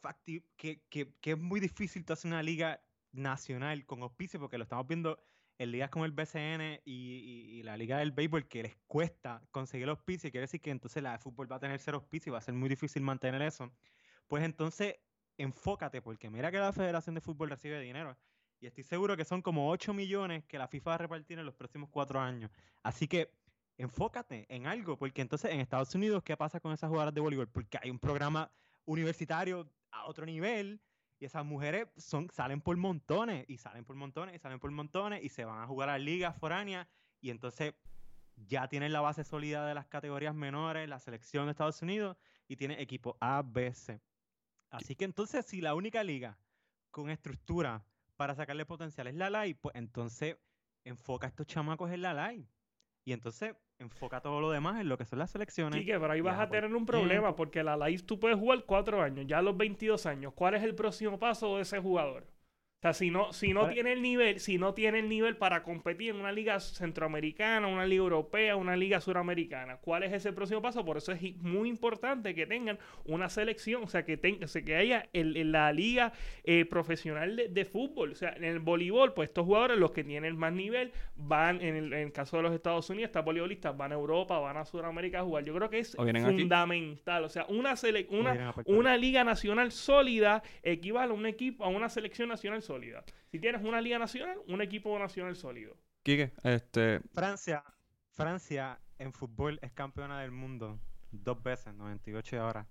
que, 0.56 0.84
que, 0.90 1.14
que 1.20 1.32
es 1.32 1.38
muy 1.38 1.60
difícil 1.60 2.06
hacer 2.08 2.30
una 2.30 2.44
liga 2.44 2.82
nacional 3.12 3.86
con 3.86 4.04
auspicio, 4.04 4.40
porque 4.40 4.58
lo 4.58 4.64
estamos 4.64 4.88
viendo 4.88 5.20
en 5.62 5.72
ligas 5.72 5.92
como 5.92 6.06
el 6.06 6.12
BCN 6.12 6.82
y, 6.86 7.60
y, 7.60 7.64
la 7.64 7.78
liga 7.78 8.00
del 8.00 8.12
béisbol, 8.12 8.48
que 8.48 8.64
les 8.64 8.76
cuesta 8.88 9.44
conseguir 9.52 9.86
los 9.86 10.00
auspicio, 10.00 10.32
quiere 10.32 10.46
decir 10.46 10.60
que 10.60 10.72
entonces 10.72 11.04
la 11.04 11.12
de 11.12 11.20
fútbol 11.20 11.52
va 11.52 11.58
a 11.58 11.60
tener 11.60 11.80
cero 11.80 11.98
auspicio 11.98 12.32
y 12.32 12.34
va 12.34 12.40
a 12.40 12.42
ser 12.42 12.56
muy 12.56 12.68
difícil 12.68 13.04
mantener 13.04 13.44
eso, 13.44 13.72
pues 14.28 14.44
entonces 14.44 14.96
enfócate, 15.38 16.02
porque 16.02 16.32
mira 16.32 16.52
que 16.52 16.58
la 16.58 16.74
Federación 16.74 17.14
de 17.14 17.22
Fútbol 17.22 17.50
recibe 17.50 17.80
dinero. 17.80 18.18
Y 18.60 18.68
estoy 18.68 18.84
seguro 18.84 19.16
que 19.16 19.26
son 19.26 19.42
como 19.42 19.70
8 19.70 19.94
millones 19.94 20.46
que 20.46 20.58
la 20.58 20.68
FIFA 20.68 20.90
va 20.90 20.96
a 20.96 21.00
repartir 21.00 21.38
en 21.38 21.46
los 21.46 21.56
próximos 21.56 21.90
4 21.90 22.20
años. 22.20 22.52
Así 22.82 23.08
que 23.08 23.32
enfócate 23.78 24.46
en 24.50 24.66
algo, 24.66 24.98
porque 24.98 25.22
entonces 25.22 25.52
en 25.52 25.60
Estados 25.60 25.94
Unidos, 25.94 26.24
¿qué 26.24 26.38
pasa 26.38 26.60
con 26.60 26.72
esas 26.72 26.90
jugadoras 26.90 27.14
de 27.14 27.22
voleibol? 27.22 27.48
Porque 27.48 27.78
hay 27.82 27.90
un 27.90 28.00
programa 28.00 28.52
universitario 28.86 29.70
a 29.92 30.06
otro 30.06 30.26
nivel 30.26 30.82
y 31.22 31.26
esas 31.26 31.46
mujeres 31.46 31.88
son, 31.98 32.32
salen 32.32 32.62
por 32.62 32.76
montones 32.78 33.46
y 33.48 33.58
salen 33.58 33.86
por 33.86 33.96
montones 33.96 34.36
y 34.36 34.40
salen 34.40 34.60
por 34.60 34.72
montones 34.72 35.24
y 35.24 35.30
se 35.30 35.46
van 35.46 35.62
a 35.62 35.68
jugar 35.68 35.90
a 35.90 36.00
ligas 36.00 36.36
foráneas 36.36 36.88
y 37.22 37.30
entonces 37.30 37.76
ya 38.36 38.68
tienen 38.68 38.92
la 38.92 39.02
base 39.02 39.24
sólida 39.24 39.68
de 39.68 39.76
las 39.76 39.86
categorías 39.86 40.34
menores, 40.34 40.90
la 40.90 41.00
selección 41.00 41.46
de 41.46 41.52
Estados 41.52 41.80
Unidos 41.84 42.18
y 42.48 42.56
tiene 42.56 42.82
equipo 42.82 43.18
A, 43.22 43.44
B, 43.46 43.72
C. 43.72 44.02
Así 44.72 44.96
que 44.96 45.06
entonces 45.06 45.46
si 45.46 45.62
la 45.62 45.76
única 45.76 46.04
liga 46.04 46.40
con 46.90 47.12
estructura 47.12 47.86
para 48.18 48.34
sacarle 48.34 48.66
potencial 48.66 49.06
es 49.06 49.14
la 49.14 49.30
LAI, 49.30 49.54
pues 49.54 49.76
entonces 49.76 50.38
enfoca 50.84 51.28
a 51.28 51.30
estos 51.30 51.46
chamacos 51.46 51.92
en 51.92 52.02
la 52.02 52.16
LAI. 52.16 52.50
Y 53.06 53.14
entonces 53.14 53.56
enfoca 53.84 54.22
todo 54.22 54.40
lo 54.40 54.52
demás 54.52 54.80
en 54.80 54.90
lo 54.90 54.98
que 54.98 55.06
son 55.06 55.20
las 55.20 55.32
selecciones. 55.32 55.80
Sí, 55.80 55.86
que 55.86 56.00
pero 56.00 56.14
ahí 56.14 56.22
vas 56.22 56.40
a 56.40 56.50
tener 56.50 56.74
un 56.74 56.86
problema, 56.86 57.36
porque 57.36 57.64
la 57.64 57.78
LAI 57.78 57.98
tú 57.98 58.20
puedes 58.20 58.38
jugar 58.38 58.64
cuatro 58.66 59.02
años, 59.02 59.26
ya 59.28 59.40
a 59.40 59.42
los 59.42 59.58
22 59.58 60.06
años. 60.06 60.34
¿Cuál 60.34 60.56
es 60.56 60.64
el 60.64 60.76
próximo 60.76 61.18
paso 61.20 61.58
de 61.58 61.64
ese 61.64 61.80
jugador? 61.80 62.26
O 62.82 62.84
sea, 62.84 62.94
si 62.96 63.12
no, 63.12 63.32
si 63.32 63.54
no 63.54 63.70
tiene 63.70 63.94
el 63.94 64.02
nivel, 64.02 64.40
si 64.40 64.58
no 64.58 64.74
tiene 64.74 64.98
el 64.98 65.08
nivel 65.08 65.38
para 65.38 65.62
competir 65.62 66.10
en 66.10 66.16
una 66.16 66.32
liga 66.32 66.60
centroamericana, 66.60 67.68
una 67.68 67.86
liga 67.86 68.02
europea, 68.02 68.56
una 68.56 68.76
liga 68.76 69.00
suramericana, 69.00 69.78
¿cuál 69.78 70.02
es 70.02 70.14
ese 70.14 70.34
próximo 70.34 70.64
paso? 70.64 70.84
Por 70.84 70.98
eso 70.98 71.12
es 71.12 71.38
muy 71.38 71.70
importante 71.70 72.34
que 72.34 72.48
tengan 72.48 72.80
una 73.06 73.30
selección, 73.30 73.84
o 73.84 73.88
sea, 73.88 74.04
que, 74.04 74.18
tenga, 74.18 74.48
que 74.48 74.76
haya 74.76 75.08
en 75.14 75.52
la 75.52 75.72
liga 75.72 76.12
eh, 76.44 76.66
profesional 76.66 77.40
de, 77.54 77.66
fútbol. 77.66 78.14
O 78.14 78.16
sea, 78.16 78.34
en 78.34 78.46
el 78.46 78.58
voleibol, 78.58 79.14
pues 79.14 79.30
estos 79.30 79.46
jugadores, 79.46 79.78
los 79.78 79.92
que 79.92 80.04
tienen 80.04 80.36
más 80.36 80.52
nivel, 80.52 80.92
van, 81.16 81.62
en 81.62 81.94
el, 81.94 82.12
caso 82.12 82.38
de 82.38 82.44
los 82.44 82.54
Estados 82.56 82.90
Unidos, 82.90 83.10
estos 83.10 83.24
voleibolistas 83.24 83.78
van 83.78 83.92
a 83.92 83.96
Europa, 83.96 84.40
van 84.40 84.58
a 84.58 84.66
Sudamérica 84.66 85.20
a 85.20 85.24
jugar. 85.24 85.44
Yo 85.44 85.54
creo 85.54 85.70
que 85.70 85.78
es 85.78 85.96
fundamental. 85.96 87.26
O 87.26 87.30
sea, 87.30 87.46
una, 87.48 87.76
una, 88.10 88.56
una 88.66 88.98
liga 88.98 89.24
nacional 89.24 89.72
sólida 89.72 90.42
equivale 90.64 91.12
a 91.12 91.16
un 91.16 91.28
equipo, 91.28 91.64
a 91.64 91.68
una 91.68 91.88
selección 91.88 92.30
nacional 92.30 92.64
sólida 92.64 92.71
sólida. 92.72 93.04
Si 93.30 93.40
tienes 93.40 93.62
una 93.64 93.82
liga 93.82 94.00
nacional, 94.00 94.40
un 94.48 94.62
equipo 94.62 94.98
nacional 94.98 95.36
sólido. 95.36 95.76
Quique, 96.04 96.32
este... 96.44 97.02
Francia, 97.14 97.64
Francia 98.12 98.80
en 98.98 99.12
fútbol 99.12 99.60
es 99.62 99.74
campeona 99.74 100.22
del 100.22 100.32
mundo 100.32 100.80
dos 101.12 101.44
veces, 101.44 101.74
98 101.74 102.42
ahora. 102.42 102.68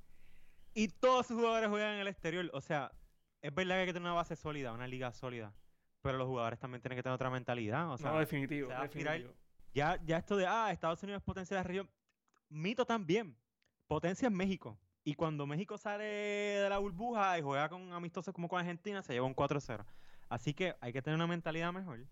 Y 0.72 0.88
todos 0.88 1.26
sus 1.26 1.36
jugadores 1.36 1.68
juegan 1.68 1.94
en 1.94 2.00
el 2.00 2.08
exterior. 2.08 2.48
O 2.54 2.62
sea, 2.62 2.92
es 3.42 3.54
verdad 3.54 3.74
que 3.74 3.80
hay 3.80 3.86
que 3.86 3.92
tener 3.92 4.06
una 4.06 4.14
base 4.14 4.36
sólida, 4.36 4.72
una 4.72 4.86
liga 4.86 5.12
sólida. 5.12 5.52
Pero 6.00 6.16
los 6.16 6.26
jugadores 6.26 6.58
también 6.58 6.80
tienen 6.80 6.96
que 6.96 7.02
tener 7.02 7.14
otra 7.14 7.28
mentalidad. 7.28 7.92
O 7.92 7.98
sea, 7.98 8.12
no, 8.12 8.18
definitivo. 8.18 8.70
definitivo. 8.70 9.34
ya, 9.74 10.00
ya 10.02 10.16
esto 10.16 10.38
de, 10.38 10.46
ah, 10.46 10.70
Estados 10.72 11.02
Unidos 11.02 11.20
es 11.20 11.26
potencia 11.26 11.56
de 11.56 11.62
la 11.62 11.68
región. 11.68 11.90
Mito 12.48 12.86
también. 12.86 13.36
Potencia 13.86 14.28
en 14.28 14.34
México. 14.34 14.78
Y 15.04 15.14
cuando 15.14 15.46
México 15.46 15.78
sale 15.78 16.04
de 16.04 16.68
la 16.68 16.78
burbuja 16.78 17.38
y 17.38 17.42
juega 17.42 17.68
con 17.68 17.92
amistosos 17.92 18.34
como 18.34 18.48
con 18.48 18.60
Argentina, 18.60 19.02
se 19.02 19.14
lleva 19.14 19.26
un 19.26 19.34
4-0. 19.34 19.84
Así 20.28 20.54
que 20.54 20.74
hay 20.80 20.92
que 20.92 21.02
tener 21.02 21.16
una 21.16 21.26
mentalidad 21.26 21.72
mejor. 21.72 22.06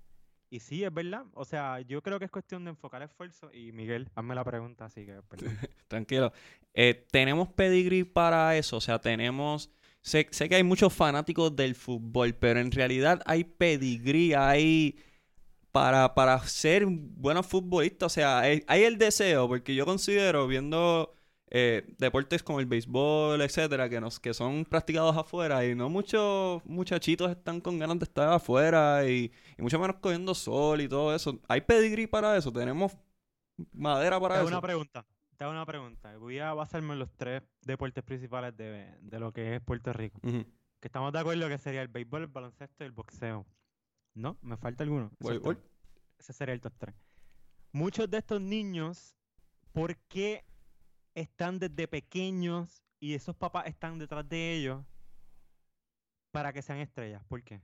Y 0.51 0.61
sí, 0.61 0.83
es 0.83 0.93
verdad. 0.93 1.25
O 1.35 1.45
sea, 1.45 1.81
yo 1.81 2.03
creo 2.03 2.19
que 2.19 2.25
es 2.25 2.31
cuestión 2.31 2.65
de 2.65 2.71
enfocar 2.71 3.03
esfuerzo. 3.03 3.53
Y 3.53 3.73
Miguel, 3.73 4.09
hazme 4.15 4.35
la 4.35 4.45
pregunta, 4.45 4.87
así 4.87 5.05
que 5.05 5.21
Tranquilo. 5.89 6.33
Eh, 6.73 7.07
¿Tenemos 7.11 7.49
pedigrí 7.51 8.05
para 8.05 8.57
eso? 8.57 8.79
O 8.79 8.81
sea, 8.81 8.99
tenemos... 8.99 9.71
Sé, 10.01 10.29
sé, 10.31 10.49
que 10.49 10.55
hay 10.55 10.63
muchos 10.63 10.95
fanáticos 10.95 11.55
del 11.55 11.75
fútbol, 11.75 12.35
pero 12.35 12.61
en 12.61 12.73
realidad 12.73 13.21
hay 13.27 13.45
pedigrí, 13.45 14.33
hay... 14.33 14.99
Para, 15.71 16.15
para 16.15 16.39
ser 16.47 16.87
buenos 16.87 17.47
futbolistas, 17.47 18.07
o 18.07 18.15
sea, 18.15 18.41
hay 18.41 18.65
el 18.67 18.97
deseo, 18.97 19.47
porque 19.47 19.75
yo 19.75 19.85
considero, 19.85 20.47
viendo 20.47 21.18
eh, 21.51 21.95
deportes 21.99 22.43
como 22.43 22.61
el 22.61 22.67
béisbol, 22.67 23.41
etcétera, 23.41 23.89
que, 23.89 24.01
nos, 24.01 24.21
que 24.21 24.35
son 24.35 24.67
practicados 24.67 25.17
afuera 25.17 25.65
y 25.65 25.75
no 25.75 25.89
muchos 25.89 26.65
muchachitos 26.67 27.31
están 27.31 27.61
con 27.61 27.79
ganas 27.79 27.99
de 27.99 28.05
estar 28.05 28.29
afuera 28.29 29.09
y, 29.09 29.33
mucho 29.57 29.79
menos 29.79 29.97
cogiendo 29.97 30.35
sol 30.35 30.83
y 30.83 30.89
todo 30.89 31.15
eso. 31.15 31.41
¿Hay 31.49 31.63
pedigrí 31.63 32.07
para 32.07 32.37
eso? 32.37 32.53
¿Tenemos 32.53 32.97
madera 33.73 34.21
para 34.21 34.35
te 34.37 34.41
eso? 34.43 34.49
Una 34.49 34.61
pregunta. 34.61 35.07
Te 35.39 35.45
hago 35.45 35.53
una 35.53 35.65
pregunta. 35.65 36.17
Voy 36.19 36.39
a 36.39 36.53
basarme 36.53 36.93
en 36.93 36.99
los 36.99 37.11
tres 37.17 37.43
deportes 37.63 38.05
principales 38.05 38.55
de, 38.57 38.99
lo 39.13 39.33
que 39.33 39.55
es 39.55 39.63
Puerto 39.63 39.93
Rico. 39.93 40.21
Que 40.21 40.87
estamos 40.87 41.13
de 41.13 41.21
acuerdo 41.21 41.49
que 41.49 41.59
sería 41.59 41.81
el 41.81 41.89
béisbol, 41.89 42.23
el 42.23 42.27
baloncesto 42.29 42.85
y 42.85 42.87
el 42.87 42.93
boxeo. 42.93 43.47
¿No? 44.15 44.37
¿Me 44.43 44.57
falta 44.57 44.83
alguno? 44.83 45.13
Ese 46.19 46.33
sería 46.33 46.55
el 46.55 46.61
top 46.61 46.75
3. 46.77 46.95
Muchos 47.73 48.11
de 48.11 48.19
estos 48.19 48.41
niños, 48.41 49.15
¿por 49.73 49.97
qué 50.09 50.45
están 51.21 51.59
desde 51.59 51.89
pequeños 51.89 52.83
y 53.01 53.15
esos 53.15 53.37
papás 53.37 53.67
están 53.67 53.99
detrás 53.99 54.29
de 54.29 54.55
ellos 54.55 54.85
para 56.31 56.53
que 56.53 56.63
sean 56.63 56.79
estrellas. 56.79 57.23
¿Por 57.29 57.43
qué? 57.43 57.61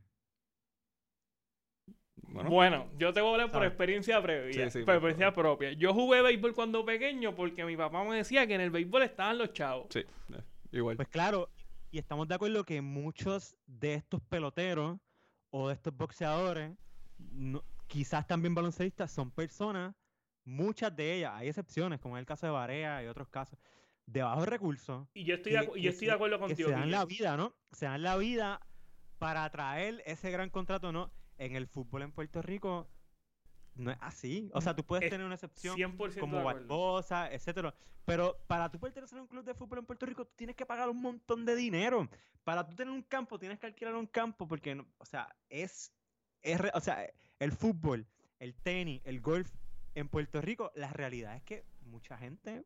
Bueno, 2.16 2.90
yo 2.98 3.12
te 3.12 3.20
voy 3.20 3.30
a 3.30 3.32
hablar 3.32 3.52
por 3.52 3.64
experiencia 3.64 4.20
previa, 4.22 4.68
por 4.70 4.94
experiencia 4.94 5.32
propia. 5.32 5.72
Yo 5.72 5.92
jugué 5.92 6.22
béisbol 6.22 6.55
cuando 6.55 6.84
pequeño 6.84 7.34
porque 7.34 7.64
mi 7.64 7.76
papá 7.76 8.02
me 8.05 8.16
decía 8.16 8.46
que 8.46 8.55
en 8.55 8.61
el 8.61 8.70
béisbol 8.70 9.02
estaban 9.02 9.38
los 9.38 9.52
chavos. 9.52 9.86
Sí, 9.90 10.00
eh, 10.00 10.42
igual. 10.72 10.96
Pues 10.96 11.09
claro, 11.09 11.50
y 11.90 11.98
estamos 11.98 12.26
de 12.26 12.34
acuerdo 12.34 12.64
que 12.64 12.80
muchos 12.80 13.57
de 13.66 13.94
estos 13.94 14.20
peloteros 14.22 14.98
o 15.50 15.68
de 15.68 15.74
estos 15.74 15.96
boxeadores, 15.96 16.72
quizás 17.86 18.26
también 18.26 18.55
baloncelistas, 18.55 19.12
son 19.12 19.30
personas 19.30 19.94
muchas 20.45 20.95
de 20.95 21.14
ellas, 21.14 21.32
hay 21.34 21.49
excepciones, 21.49 22.01
como 22.01 22.16
en 22.16 22.20
el 22.20 22.26
caso 22.26 22.47
de 22.47 22.53
Barea 22.53 23.03
y 23.03 23.07
otros 23.07 23.28
casos, 23.28 23.59
de 24.07 24.22
bajos 24.22 24.47
recursos. 24.47 25.07
Y 25.14 25.24
yo 25.24 25.36
estoy, 25.36 25.53
de, 25.53 25.80
yo 25.80 25.90
estoy 25.90 26.07
de 26.09 26.12
acuerdo 26.12 26.38
contigo. 26.38 26.68
se 26.68 26.74
dan 26.74 26.90
la 26.90 27.05
vida, 27.05 27.36
¿no? 27.36 27.55
Se 27.72 27.86
dan 27.86 28.03
la 28.03 28.16
vida 28.16 28.61
para 29.18 29.45
atraer 29.45 30.03
ese 30.07 30.30
gran 30.30 30.51
contrato, 30.51 30.92
¿no? 30.92 31.11
En 31.38 31.57
el 31.57 31.66
fútbol 31.66 32.03
en 32.03 32.12
Puerto 32.12 32.42
Rico 32.42 32.88
no 33.74 33.90
es 33.90 33.99
así. 34.01 34.51
O 34.53 34.61
sea, 34.61 34.74
tú 34.74 34.84
puedes 34.84 35.11
tener 35.11 35.24
una 35.24 35.34
excepción 35.34 35.76
como 36.20 36.45
Barbosa, 36.45 37.32
etcétera. 37.32 37.74
Pero 38.05 38.36
para 38.47 38.70
tú 38.70 38.78
poder 38.78 38.92
tener 38.92 39.20
un 39.20 39.26
club 39.26 39.45
de 39.45 39.55
fútbol 39.55 39.78
en 39.78 39.86
Puerto 39.86 40.07
Rico, 40.07 40.26
tú 40.26 40.32
tienes 40.36 40.57
que 40.57 40.66
pagar 40.66 40.88
un 40.90 41.01
montón 41.01 41.45
de 41.45 41.57
dinero. 41.57 42.09
Para 42.45 42.66
tú 42.66 42.74
tener 42.74 42.92
un 42.92 43.03
campo, 43.03 43.38
tienes 43.38 43.59
que 43.59 43.66
alquilar 43.66 43.95
un 43.95 44.07
campo 44.07 44.47
porque, 44.47 44.84
o 44.99 45.05
sea, 45.07 45.34
es, 45.49 45.92
es 46.42 46.61
o 46.74 46.80
sea, 46.80 47.11
el 47.38 47.53
fútbol, 47.53 48.07
el 48.38 48.55
tenis, 48.55 49.01
el 49.05 49.20
golf, 49.20 49.51
en 49.95 50.09
Puerto 50.09 50.40
Rico, 50.40 50.72
la 50.74 50.92
realidad 50.92 51.36
es 51.36 51.42
que 51.42 51.64
mucha 51.84 52.16
gente 52.16 52.64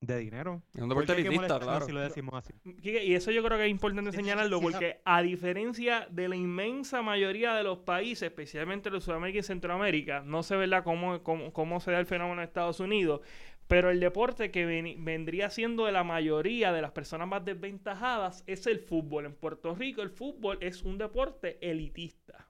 de 0.00 0.18
dinero. 0.18 0.62
Es 0.74 0.82
un 0.82 0.88
deporte 0.88 1.12
elitista, 1.12 1.58
claro. 1.58 1.86
Si 1.86 1.92
lo 1.92 2.00
decimos 2.00 2.34
así. 2.34 2.52
Y 2.82 3.14
eso 3.14 3.30
yo 3.30 3.42
creo 3.42 3.58
que 3.58 3.64
es 3.64 3.70
importante 3.70 4.12
señalarlo 4.12 4.60
porque 4.60 5.00
a 5.04 5.22
diferencia 5.22 6.06
de 6.10 6.28
la 6.28 6.36
inmensa 6.36 7.02
mayoría 7.02 7.54
de 7.54 7.62
los 7.62 7.78
países, 7.78 8.24
especialmente 8.24 8.90
los 8.90 9.04
Sudamérica 9.04 9.38
y 9.38 9.42
Centroamérica, 9.42 10.20
no 10.20 10.42
se 10.42 10.56
ve 10.56 10.68
cómo, 10.82 11.22
cómo, 11.22 11.52
cómo 11.52 11.80
se 11.80 11.92
da 11.92 11.98
el 11.98 12.06
fenómeno 12.06 12.42
en 12.42 12.48
Estados 12.48 12.80
Unidos, 12.80 13.20
pero 13.66 13.90
el 13.90 13.98
deporte 13.98 14.50
que 14.50 14.66
vendría 14.98 15.48
siendo 15.48 15.86
de 15.86 15.92
la 15.92 16.04
mayoría 16.04 16.72
de 16.72 16.82
las 16.82 16.92
personas 16.92 17.28
más 17.28 17.44
desventajadas 17.44 18.44
es 18.46 18.66
el 18.66 18.80
fútbol. 18.80 19.24
En 19.24 19.34
Puerto 19.34 19.74
Rico 19.74 20.02
el 20.02 20.10
fútbol 20.10 20.58
es 20.60 20.82
un 20.82 20.98
deporte 20.98 21.58
elitista. 21.62 22.48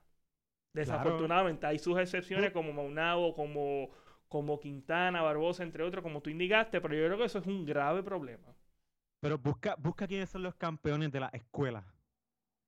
Desafortunadamente, 0.73 1.65
hay 1.65 1.79
sus 1.79 1.97
excepciones 1.97 2.51
como 2.51 2.73
Maunabo, 2.73 3.33
como 3.33 3.91
como 4.35 4.59
Quintana, 4.59 5.21
Barbosa, 5.21 5.63
entre 5.63 5.81
otros, 5.81 6.03
como 6.03 6.19
tú 6.19 6.29
indicaste, 6.29 6.81
pero 6.81 6.93
yo 6.93 7.05
creo 7.05 7.17
que 7.17 7.23
eso 7.23 7.39
es 7.39 7.47
un 7.47 7.65
grave 7.65 8.03
problema. 8.03 8.53
Pero 9.21 9.37
busca, 9.37 9.75
busca 9.79 10.05
quiénes 10.09 10.29
son 10.29 10.43
los 10.43 10.55
campeones 10.55 11.09
de 11.09 11.21
la 11.21 11.27
escuela. 11.29 11.85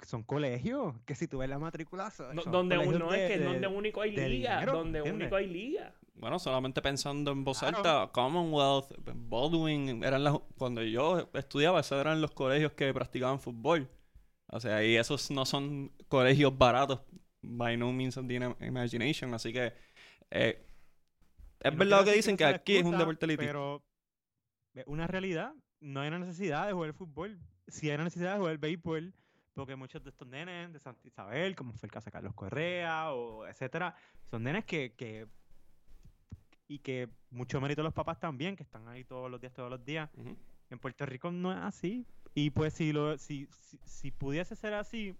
Son 0.01 0.23
colegios, 0.23 0.95
que 1.05 1.13
si 1.13 1.27
tú 1.27 1.39
ves 1.39 1.49
la 1.49 1.59
matrícula, 1.59 2.09
son 2.09 2.33
No- 2.37 2.43
donde 2.43 2.75
es 2.77 2.81
que 3.27 3.37
de- 3.39 3.43
donde 3.43 3.67
único 3.67 3.99
hay 4.01 4.11
liga, 4.11 4.53
dinero, 4.59 4.71
donde 4.77 4.99
¿entiendes? 4.99 5.23
único 5.25 5.35
hay 5.35 5.47
liga. 5.47 5.93
Bueno, 6.13 6.39
solamente 6.39 6.81
pensando 6.81 7.31
en 7.31 7.43
voz 7.43 7.59
Claro. 7.59 7.77
alta, 7.79 8.09
Commonwealth, 8.13 8.93
Baldwin, 9.13 10.05
eran 10.05 10.23
las, 10.23 10.39
cuando 10.57 10.81
yo 10.83 11.29
estudiaba, 11.33 11.81
esos 11.81 11.99
eran 11.99 12.21
los 12.21 12.31
colegios 12.31 12.71
que 12.71 12.93
practicaban 12.93 13.41
fútbol. 13.41 13.89
O 14.47 14.61
sea, 14.61 14.81
y 14.85 14.95
esos 14.95 15.29
no 15.31 15.45
son 15.45 15.91
colegios 16.07 16.57
baratos, 16.57 17.01
by 17.41 17.75
no 17.75 17.91
means 17.91 18.15
of 18.15 18.25
the 18.25 18.35
ima- 18.39 18.55
imagination. 18.65 19.33
Así 19.33 19.51
que 19.51 19.73
eh, 20.31 20.63
es 21.59 21.71
No 21.71 21.79
verdad 21.79 21.99
lo 21.99 22.05
que 22.05 22.13
dicen 22.13 22.37
que 22.37 22.45
aquí 22.45 22.77
es 22.77 22.85
un 22.85 22.97
deporte 22.97 23.25
elitista. 23.25 23.47
Pero 23.47 23.83
una 24.85 25.07
realidad, 25.07 25.53
no 25.79 26.01
hay 26.01 26.09
una 26.09 26.19
necesidad 26.19 26.67
de 26.67 26.73
jugar 26.73 26.93
fútbol. 26.93 27.39
Sí 27.67 27.89
hay 27.89 27.95
una 27.95 28.05
necesidad 28.05 28.33
de 28.33 28.39
jugar 28.39 28.57
béisbol, 28.57 29.13
porque 29.53 29.75
muchos 29.75 30.03
de 30.03 30.09
estos 30.09 30.27
nenes 30.27 30.71
de 30.71 30.79
Santa 30.79 31.07
Isabel, 31.07 31.55
como 31.55 31.73
fue 31.73 31.87
el 31.87 31.91
caso 31.91 32.05
de 32.05 32.11
Carlos 32.11 32.33
Correa, 32.33 33.11
o 33.13 33.45
etcétera, 33.47 33.95
son 34.29 34.43
nenes 34.43 34.65
que, 34.65 34.93
que 34.93 35.27
y 36.67 36.79
que 36.79 37.09
mucho 37.29 37.61
mérito 37.61 37.81
a 37.81 37.83
los 37.83 37.93
papás 37.93 38.19
también, 38.19 38.55
que 38.55 38.63
están 38.63 38.87
ahí 38.87 39.03
todos 39.03 39.31
los 39.31 39.39
días, 39.39 39.53
todos 39.53 39.69
los 39.69 39.83
días. 39.83 40.09
En 40.69 40.79
Puerto 40.79 41.05
Rico 41.05 41.31
no 41.31 41.51
es 41.51 41.59
así. 41.59 42.05
Y 42.33 42.51
pues 42.51 42.73
si 42.73 42.91
lo, 42.91 43.17
si, 43.17 43.47
si, 43.51 43.79
si 43.83 44.11
pudiese 44.11 44.55
ser 44.55 44.73
así, 44.73 45.15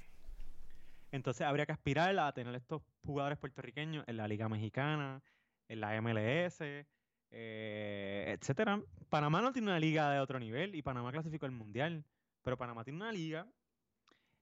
entonces 1.12 1.48
habría 1.48 1.66
que 1.66 1.72
aspirar 1.72 2.18
a 2.20 2.32
tener 2.34 2.54
estos 2.56 2.82
jugadores 3.06 3.38
puertorriqueños 3.38 4.04
en 4.08 4.18
la 4.18 4.28
Liga 4.28 4.50
Mexicana, 4.50 5.22
en 5.68 5.80
la 5.80 5.96
MLS, 6.02 6.86
eh, 7.32 8.36
etcétera. 8.38 8.82
Panamá 9.10 9.42
no 9.42 9.52
tiene 9.52 9.68
una 9.70 9.80
liga 9.80 10.12
de 10.12 10.20
otro 10.20 10.40
nivel 10.40 10.76
y 10.76 10.82
Panamá 10.82 11.12
clasificó 11.12 11.46
al 11.46 11.52
Mundial. 11.52 12.04
Pero 12.44 12.58
Panamá 12.58 12.84
tiene 12.84 12.98
una 12.98 13.12
liga. 13.12 13.48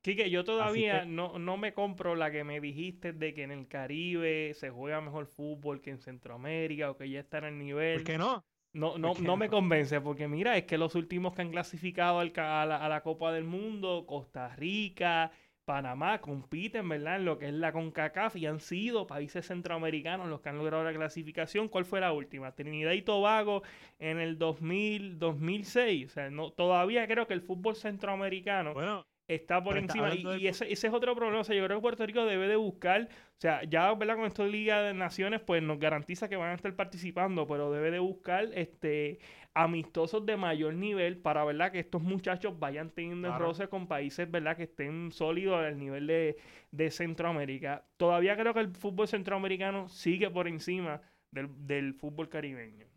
Quique, 0.01 0.29
yo 0.29 0.43
todavía 0.43 1.01
que- 1.01 1.05
no, 1.07 1.39
no 1.39 1.57
me 1.57 1.73
compro 1.73 2.15
la 2.15 2.29
que 2.29 2.43
me 2.43 2.61
dijiste 2.61 3.11
de 3.13 3.33
que 3.33 3.41
en 3.41 3.51
el 3.51 3.67
Caribe 3.67 4.53
se 4.53 4.69
juega 4.69 5.01
mejor 5.01 5.25
fútbol 5.25 5.81
que 5.81 5.89
en 5.89 5.97
Centroamérica 5.97 6.91
o 6.91 6.97
que 6.97 7.09
ya 7.09 7.21
está 7.21 7.39
en 7.39 7.45
el 7.45 7.57
nivel. 7.57 7.95
¿Por 7.95 8.03
qué 8.03 8.17
no? 8.19 8.45
No, 8.73 8.97
no, 8.99 9.07
¿Por 9.07 9.17
qué 9.17 9.23
no 9.23 9.37
me 9.37 9.49
convence, 9.49 10.01
porque 10.01 10.27
mira, 10.27 10.57
es 10.57 10.65
que 10.65 10.77
los 10.77 10.95
últimos 10.95 11.33
que 11.33 11.41
han 11.41 11.49
clasificado 11.49 12.19
al 12.19 12.33
a, 12.35 12.65
la, 12.65 12.85
a 12.85 12.89
la 12.89 13.01
Copa 13.01 13.31
del 13.31 13.45
Mundo, 13.45 14.05
Costa 14.05 14.53
Rica, 14.55 15.31
Panamá, 15.65 16.21
compiten, 16.21 16.87
¿verdad? 16.87 17.17
En 17.17 17.25
lo 17.25 17.37
que 17.37 17.47
es 17.47 17.53
la 17.53 17.71
CONCACAF 17.71 18.35
y 18.35 18.45
han 18.45 18.59
sido 18.59 19.07
países 19.07 19.47
centroamericanos 19.47 20.27
los 20.27 20.41
que 20.41 20.49
han 20.49 20.57
logrado 20.57 20.83
la 20.83 20.93
clasificación. 20.93 21.67
¿Cuál 21.67 21.85
fue 21.85 21.99
la 21.99 22.13
última? 22.13 22.53
Trinidad 22.53 22.91
y 22.91 23.01
Tobago 23.01 23.63
en 23.99 24.19
el 24.19 24.37
2000, 24.37 25.17
2006. 25.17 26.05
O 26.05 26.09
sea, 26.09 26.29
no, 26.29 26.51
todavía 26.51 27.07
creo 27.07 27.27
que 27.27 27.33
el 27.33 27.41
fútbol 27.41 27.75
centroamericano 27.75 28.73
Bueno, 28.73 29.05
está 29.27 29.63
por 29.63 29.77
encima. 29.77 30.13
Y, 30.13 30.47
ese, 30.47 30.71
ese 30.71 30.87
es 30.87 30.93
otro 30.93 31.15
problema. 31.15 31.39
O 31.39 31.43
sea, 31.43 31.55
yo 31.55 31.65
creo 31.65 31.77
que 31.77 31.81
Puerto 31.81 32.05
Rico 32.05 32.25
debe 32.25 32.47
de 32.47 32.55
buscar, 32.55 33.01
o 33.01 33.41
sea, 33.41 33.63
ya 33.63 33.93
¿verdad? 33.93 34.17
con 34.17 34.25
esto 34.25 34.43
de 34.43 34.49
Liga 34.49 34.81
de 34.81 34.93
Naciones, 34.93 35.41
pues 35.41 35.63
nos 35.63 35.79
garantiza 35.79 36.29
que 36.29 36.35
van 36.35 36.51
a 36.51 36.55
estar 36.55 36.73
participando, 36.75 37.47
pero 37.47 37.71
debe 37.71 37.91
de 37.91 37.99
buscar 37.99 38.49
este 38.53 39.19
amistosos 39.55 40.25
de 40.25 40.37
mayor 40.37 40.73
nivel 40.75 41.17
para 41.17 41.43
verdad 41.45 41.71
que 41.71 41.79
estos 41.79 42.01
muchachos 42.03 42.59
vayan 42.59 42.91
teniendo 42.91 43.29
Claro. 43.29 43.45
roce 43.45 43.67
con 43.69 43.87
países 43.87 44.29
verdad 44.29 44.57
que 44.57 44.63
estén 44.63 45.11
sólidos 45.11 45.57
al 45.63 45.77
nivel 45.79 46.07
de, 46.07 46.37
de 46.71 46.91
Centroamérica. 46.91 47.87
Todavía 47.97 48.35
creo 48.37 48.53
que 48.53 48.59
el 48.59 48.69
fútbol 48.75 49.07
centroamericano 49.07 49.87
sigue 49.89 50.29
por 50.29 50.47
encima 50.47 51.01
del, 51.31 51.49
del 51.67 51.93
fútbol 51.95 52.29
caribeño. 52.29 52.87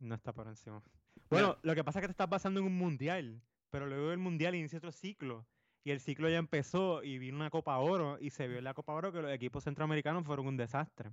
no 0.00 0.14
está 0.14 0.32
por 0.32 0.46
encima. 0.48 0.82
Bueno, 1.28 1.58
lo 1.62 1.74
que 1.74 1.84
pasa 1.84 1.98
es 1.98 2.02
que 2.02 2.08
te 2.08 2.12
estás 2.12 2.28
basando 2.28 2.60
en 2.60 2.66
un 2.66 2.76
mundial, 2.76 3.40
pero 3.70 3.86
luego 3.86 4.10
del 4.10 4.18
mundial 4.18 4.54
inicia 4.54 4.78
otro 4.78 4.92
ciclo. 4.92 5.46
Y 5.84 5.92
el 5.92 6.00
ciclo 6.00 6.28
ya 6.28 6.38
empezó 6.38 7.02
y 7.02 7.18
vino 7.18 7.36
una 7.36 7.48
Copa 7.50 7.78
Oro 7.78 8.18
y 8.20 8.30
se 8.30 8.48
vio 8.48 8.58
en 8.58 8.64
la 8.64 8.74
Copa 8.74 8.92
Oro 8.92 9.12
que 9.12 9.22
los 9.22 9.32
equipos 9.32 9.64
centroamericanos 9.64 10.24
fueron 10.26 10.46
un 10.46 10.56
desastre. 10.56 11.10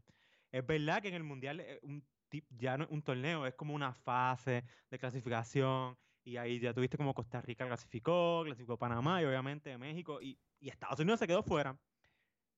Es 0.52 0.66
verdad 0.66 1.02
que 1.02 1.08
en 1.10 1.14
el 1.14 1.24
mundial 1.24 1.60
eh, 1.62 1.80
un 1.84 2.04
ya 2.50 2.78
no 2.78 2.86
es 2.86 2.90
un 2.92 3.02
torneo, 3.04 3.46
es 3.46 3.56
como 3.56 3.74
una 3.76 3.94
fase 3.94 4.66
de 4.90 5.00
clasificación 5.00 5.98
y 6.24 6.38
ahí 6.38 6.60
ya 6.60 6.74
tuviste 6.74 6.98
como 6.98 7.14
Costa 7.14 7.42
Rica 7.42 7.66
clasificó, 7.68 8.44
clasificó 8.46 8.78
Panamá 8.78 9.22
y 9.22 9.26
obviamente 9.26 9.78
México 9.78 10.22
y, 10.22 10.40
y 10.60 10.70
Estados 10.70 11.00
Unidos 11.00 11.20
se 11.20 11.28
quedó 11.28 11.44
fuera. 11.44 11.80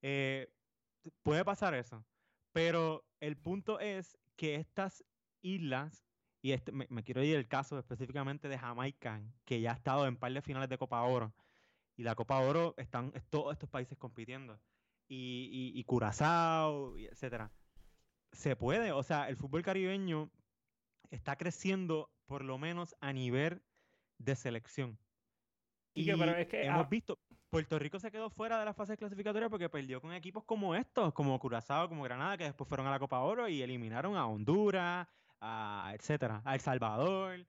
Eh, 0.02 0.54
puede 1.24 1.46
pasar 1.46 1.74
eso, 1.74 2.06
pero 2.52 3.06
el 3.20 3.38
punto 3.38 3.80
es 3.80 4.18
que 4.36 4.56
estas 4.56 5.06
islas 5.42 6.06
y 6.42 6.52
este, 6.54 6.72
me, 6.72 6.88
me 6.90 7.04
quiero 7.04 7.24
ir 7.24 7.36
el 7.36 7.48
caso 7.48 7.78
específicamente 7.80 8.48
de 8.48 8.58
Jamaica, 8.58 9.24
que 9.46 9.60
ya 9.62 9.72
ha 9.72 9.76
estado 9.76 10.08
en 10.08 10.18
par 10.18 10.32
de 10.34 10.42
finales 10.42 10.70
de 10.70 10.78
Copa 10.78 11.02
Oro. 11.04 11.36
Y 11.98 12.04
la 12.04 12.16
Copa 12.16 12.40
Oro 12.40 12.76
están 12.78 13.12
es- 13.16 13.26
todos 13.30 13.52
estos 13.54 13.70
países 13.70 13.98
compitiendo. 13.98 14.62
Y, 15.08 15.72
y, 15.76 15.80
y 15.80 15.84
Curazao, 15.86 16.98
etcétera. 16.98 17.54
Se 18.32 18.56
puede, 18.56 18.92
o 18.92 19.04
sea, 19.04 19.28
el 19.30 19.36
fútbol 19.36 19.64
caribeño 19.64 20.30
está 21.10 21.36
creciendo 21.36 22.10
por 22.26 22.44
lo 22.44 22.58
menos 22.58 22.96
a 23.02 23.12
nivel 23.12 23.62
de 24.18 24.36
selección. 24.36 25.00
Quique, 25.94 26.16
pero 26.16 26.36
es 26.36 26.48
que, 26.48 26.64
hemos 26.64 26.86
ah, 26.86 26.90
visto, 26.90 27.20
Puerto 27.50 27.80
Rico 27.80 28.00
se 28.00 28.12
quedó 28.12 28.30
fuera 28.30 28.60
de 28.60 28.66
la 28.66 28.74
fase 28.74 28.96
clasificatoria 28.96 29.50
porque 29.50 29.70
perdió 29.70 30.00
con 30.00 30.14
equipos 30.14 30.44
como 30.44 30.76
estos, 30.76 31.14
como 31.14 31.40
Curazao, 31.40 31.90
como 31.90 32.04
Granada, 32.04 32.38
que 32.38 32.44
después 32.44 32.68
fueron 32.68 32.86
a 32.86 32.92
la 32.92 33.00
Copa 33.00 33.20
Oro 33.22 33.48
y 33.48 33.62
eliminaron 33.64 34.16
a 34.16 34.28
Honduras, 34.28 35.08
a 35.42 35.92
etcétera, 35.96 36.42
a 36.46 36.54
El 36.54 36.62
Salvador. 36.62 37.46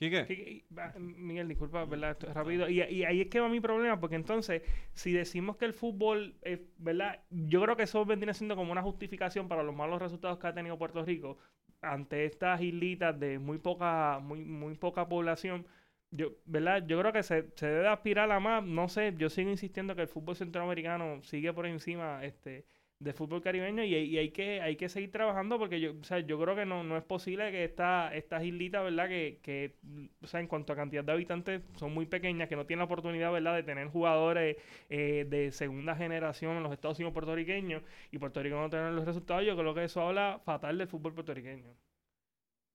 Quique, 0.00 0.64
Miguel, 0.98 1.46
disculpa, 1.46 1.84
¿verdad? 1.84 2.12
Esto 2.12 2.26
es 2.26 2.32
rápido. 2.32 2.70
Y, 2.70 2.80
ahí 2.80 3.20
es 3.20 3.28
que 3.28 3.38
va 3.38 3.50
mi 3.50 3.60
problema, 3.60 4.00
porque 4.00 4.16
entonces, 4.16 4.62
si 4.94 5.12
decimos 5.12 5.58
que 5.58 5.66
el 5.66 5.74
fútbol, 5.74 6.36
¿verdad? 6.78 7.22
Yo 7.28 7.60
creo 7.60 7.76
que 7.76 7.82
eso 7.82 8.06
vendría 8.06 8.32
siendo 8.32 8.56
como 8.56 8.72
una 8.72 8.80
justificación 8.80 9.46
para 9.46 9.62
los 9.62 9.74
malos 9.76 10.00
resultados 10.00 10.38
que 10.38 10.46
ha 10.46 10.54
tenido 10.54 10.78
Puerto 10.78 11.04
Rico 11.04 11.36
ante 11.82 12.24
estas 12.24 12.62
islitas 12.62 13.20
de 13.20 13.38
muy 13.38 13.58
poca, 13.58 14.20
muy, 14.20 14.42
muy 14.42 14.74
poca 14.74 15.06
población. 15.06 15.66
Yo, 16.10 16.30
¿verdad? 16.46 16.82
Yo 16.86 16.98
creo 16.98 17.12
que 17.12 17.22
se, 17.22 17.50
se 17.54 17.66
debe 17.66 17.88
aspirar 17.88 18.32
a 18.32 18.40
más. 18.40 18.64
No 18.64 18.88
sé, 18.88 19.14
yo 19.18 19.28
sigo 19.28 19.50
insistiendo 19.50 19.94
que 19.94 20.02
el 20.02 20.08
fútbol 20.08 20.34
centroamericano 20.34 21.20
sigue 21.22 21.52
por 21.52 21.66
encima 21.66 22.24
este, 22.24 22.64
del 23.00 23.14
fútbol 23.14 23.42
caribeño 23.42 23.82
y, 23.84 23.94
y 23.96 24.18
hay 24.18 24.30
que 24.30 24.60
hay 24.60 24.76
que 24.76 24.88
seguir 24.90 25.10
trabajando 25.10 25.58
porque 25.58 25.80
yo, 25.80 25.92
o 26.00 26.04
sea, 26.04 26.20
yo 26.20 26.38
creo 26.40 26.54
que 26.54 26.66
no, 26.66 26.84
no 26.84 26.96
es 26.98 27.02
posible 27.02 27.50
que 27.50 27.64
esta, 27.64 28.14
estas 28.14 28.44
islitas, 28.44 28.84
¿verdad? 28.84 29.08
Que, 29.08 29.40
que, 29.42 29.76
o 30.22 30.26
sea, 30.26 30.40
en 30.40 30.46
cuanto 30.46 30.72
a 30.72 30.76
cantidad 30.76 31.02
de 31.04 31.12
habitantes 31.12 31.62
son 31.76 31.94
muy 31.94 32.06
pequeñas, 32.06 32.48
que 32.48 32.56
no 32.56 32.66
tienen 32.66 32.80
la 32.80 32.84
oportunidad, 32.84 33.32
¿verdad? 33.32 33.54
De 33.56 33.62
tener 33.62 33.88
jugadores 33.88 34.58
eh, 34.90 35.26
de 35.28 35.50
segunda 35.52 35.96
generación 35.96 36.56
en 36.58 36.62
los 36.62 36.72
Estados 36.72 36.98
Unidos 36.98 37.14
puertorriqueños 37.14 37.82
y 38.12 38.18
Puerto 38.18 38.42
Rico 38.42 38.56
no 38.56 38.70
tener 38.70 38.92
los 38.92 39.04
resultados. 39.06 39.44
Yo 39.46 39.56
creo 39.56 39.74
que 39.74 39.84
eso 39.84 40.02
habla 40.02 40.40
fatal 40.44 40.78
del 40.78 40.88
fútbol 40.88 41.14
puertorriqueño. 41.14 41.74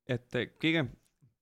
este, 0.05 0.53
Quique, 0.57 0.88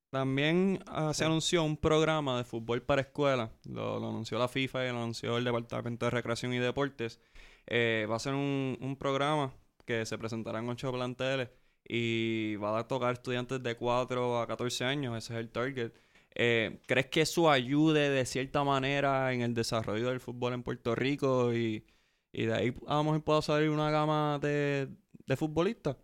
también 0.09 0.79
ah, 0.87 1.13
se 1.13 1.23
Sí. 1.23 1.25
anunció 1.25 1.63
un 1.63 1.77
programa 1.77 2.37
de 2.37 2.43
fútbol 2.43 2.83
para 2.83 3.01
escuelas. 3.01 3.51
Lo, 3.65 3.99
lo 3.99 4.09
anunció 4.09 4.39
la 4.39 4.47
FIFA 4.47 4.85
y 4.87 4.89
lo 4.91 4.97
anunció 4.99 5.37
el 5.37 5.43
Departamento 5.43 6.05
de 6.05 6.11
Recreación 6.11 6.53
y 6.53 6.59
Deportes. 6.59 7.21
Eh, 7.67 8.07
va 8.09 8.17
a 8.17 8.19
ser 8.19 8.33
un, 8.33 8.77
un 8.81 8.95
programa 8.97 9.53
que 9.85 10.05
se 10.05 10.17
presentará 10.17 10.59
en 10.59 10.69
ocho 10.69 10.91
planteles 10.91 11.49
y 11.85 12.55
va 12.57 12.79
a 12.79 12.87
tocar 12.87 13.13
estudiantes 13.13 13.61
de 13.61 13.75
4 13.75 14.39
a 14.39 14.47
14 14.47 14.85
años. 14.85 15.17
Ese 15.17 15.33
es 15.33 15.39
el 15.39 15.49
target. 15.49 15.91
Eh, 16.35 16.79
¿Crees 16.87 17.07
que 17.07 17.21
eso 17.21 17.49
ayude 17.49 18.09
de 18.09 18.25
cierta 18.25 18.63
manera 18.63 19.33
en 19.33 19.41
el 19.41 19.53
desarrollo 19.53 20.09
del 20.09 20.19
fútbol 20.19 20.53
en 20.53 20.63
Puerto 20.63 20.95
Rico 20.95 21.53
y, 21.53 21.85
de 22.31 22.53
ahí 22.53 22.75
a 22.87 22.95
lo 22.95 23.03
mejor 23.03 23.23
pueda 23.23 23.41
salir 23.41 23.69
una 23.69 23.91
gama 23.91 24.39
de, 24.39 24.89
futbolistas? 25.37 25.97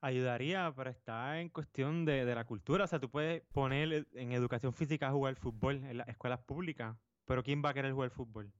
Ayudaría, 0.00 0.72
pero 0.76 0.90
está 0.90 1.40
en 1.40 1.48
cuestión 1.48 2.04
de, 2.04 2.24
la 2.32 2.44
cultura. 2.44 2.84
O 2.84 2.86
sea, 2.86 3.00
tú 3.00 3.10
puedes 3.10 3.42
poner 3.52 4.06
en 4.14 4.32
educación 4.32 4.72
física 4.72 5.08
a 5.08 5.12
jugar 5.12 5.34
fútbol 5.34 5.82
en 5.84 5.98
las 5.98 6.08
escuelas 6.08 6.40
públicas, 6.40 6.96
pero 7.24 7.42
¿quién 7.42 7.62
va 7.64 7.70
a 7.70 7.74
querer 7.74 7.92
jugar 7.92 8.10
fútbol? 8.10 8.52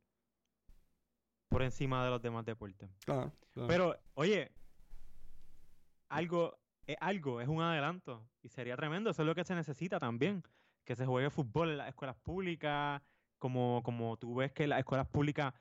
Por 1.48 1.62
encima 1.62 2.04
de 2.04 2.10
los 2.10 2.20
demás 2.20 2.44
deportes. 2.44 2.90
Claro. 3.04 3.32
claro. 3.52 3.68
Pero, 3.68 3.96
oye, 4.14 4.52
algo 6.08 6.58
es 6.86 6.96
algo, 7.00 7.40
es 7.40 7.48
un 7.48 7.60
adelanto. 7.60 8.26
Y 8.42 8.48
sería 8.48 8.76
tremendo, 8.76 9.10
eso 9.10 9.22
es 9.22 9.26
lo 9.26 9.34
que 9.34 9.44
se 9.44 9.54
necesita 9.54 9.98
también. 9.98 10.42
Que 10.84 10.94
se 10.94 11.04
juegue 11.04 11.30
fútbol 11.30 11.70
en 11.70 11.78
las 11.78 11.88
escuelas 11.88 12.16
públicas, 12.16 13.02
como, 13.38 13.82
como 13.82 14.16
tú 14.16 14.36
ves 14.36 14.52
que 14.52 14.64
en 14.64 14.70
las 14.70 14.78
escuelas 14.78 15.08
públicas, 15.08 15.52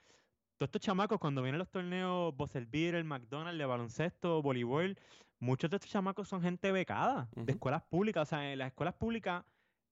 todos 0.57 0.67
estos 0.67 0.81
chamacos, 0.81 1.19
cuando 1.19 1.41
vienen 1.41 1.59
los 1.59 1.69
torneos 1.69 2.35
Bosselbeer, 2.35 2.95
el 2.95 3.03
McDonald's, 3.03 3.57
de 3.57 3.65
baloncesto, 3.65 4.41
voleibol, 4.41 4.97
muchos 5.39 5.69
de 5.69 5.77
estos 5.77 5.91
chamacos 5.91 6.29
son 6.29 6.41
gente 6.41 6.71
becada 6.71 7.27
de 7.35 7.53
escuelas 7.53 7.81
públicas. 7.83 8.21
O 8.21 8.29
sea, 8.29 8.51
en 8.51 8.59
las 8.59 8.67
escuelas 8.67 8.93
públicas 8.93 9.43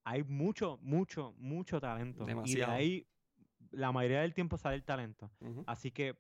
hay 0.03 0.23
mucho, 0.23 0.77
mucho, 0.81 1.33
mucho 1.37 1.81
talento. 1.81 2.25
Y 2.45 2.55
de 2.55 2.65
ahí, 2.65 3.07
la 3.73 3.91
mayoría 3.91 4.21
del 4.21 4.33
tiempo 4.33 4.57
sale 4.57 4.75
el 4.75 4.83
talento. 4.83 5.31
Así 5.65 5.91
que, 5.91 6.17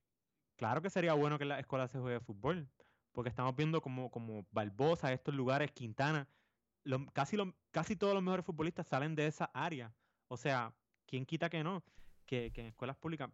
claro 0.57 0.81
que 0.81 0.89
sería 0.89 1.13
bueno 1.13 1.37
que 1.37 1.43
en 1.43 1.49
la 1.49 1.59
escuela 1.59 1.87
se 1.87 1.99
juegue 1.99 2.19
fútbol. 2.19 2.67
porque 3.11 3.29
estamos 3.29 3.55
viendo 3.55 3.79
como, 3.81 4.09
como 4.09 4.45
Barbosa, 4.51 5.13
estos 5.13 5.35
lugares, 5.35 5.71
Quintana, 5.71 6.27
casi, 7.13 7.37
casi 7.71 7.95
todos 7.95 8.15
los 8.15 8.23
mejores 8.23 8.45
futbolistas 8.45 8.87
salen 8.87 9.15
de 9.15 9.27
esa 9.27 9.45
área. 9.53 9.93
O 10.27 10.37
sea, 10.37 10.73
¿quién 11.05 11.25
quita 11.25 11.49
que 11.49 11.63
no? 11.63 11.83
Que, 12.25 12.51
en 12.55 12.65
escuelas 12.65 12.97
públicas. 12.97 13.29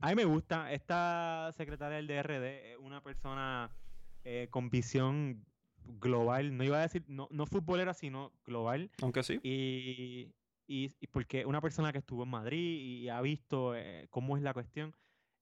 A 0.00 0.08
mí 0.08 0.14
me 0.16 0.24
gusta, 0.24 0.72
esta 0.72 1.52
secretaria 1.56 1.96
del 1.96 2.08
DRD 2.08 2.72
es 2.72 2.78
una 2.78 3.02
persona 3.02 3.70
eh, 4.24 4.48
con 4.50 4.70
visión 4.70 5.44
global, 5.84 6.56
no 6.56 6.64
iba 6.64 6.78
a 6.78 6.82
decir, 6.82 7.04
no, 7.06 7.28
no 7.30 7.46
futbolera, 7.46 7.94
sino 7.94 8.32
global. 8.44 8.90
Aunque 9.02 9.22
sí. 9.22 9.38
Y, 9.42 10.32
y, 10.70 11.06
porque 11.08 11.44
una 11.44 11.60
persona 11.60 11.90
que 11.90 11.98
estuvo 11.98 12.22
en 12.22 12.28
Madrid 12.28 12.80
y 12.80 13.08
ha 13.08 13.20
visto 13.20 13.74
eh, 13.74 14.06
cómo 14.08 14.36
es 14.36 14.42
la 14.42 14.54
cuestión. 14.54 14.94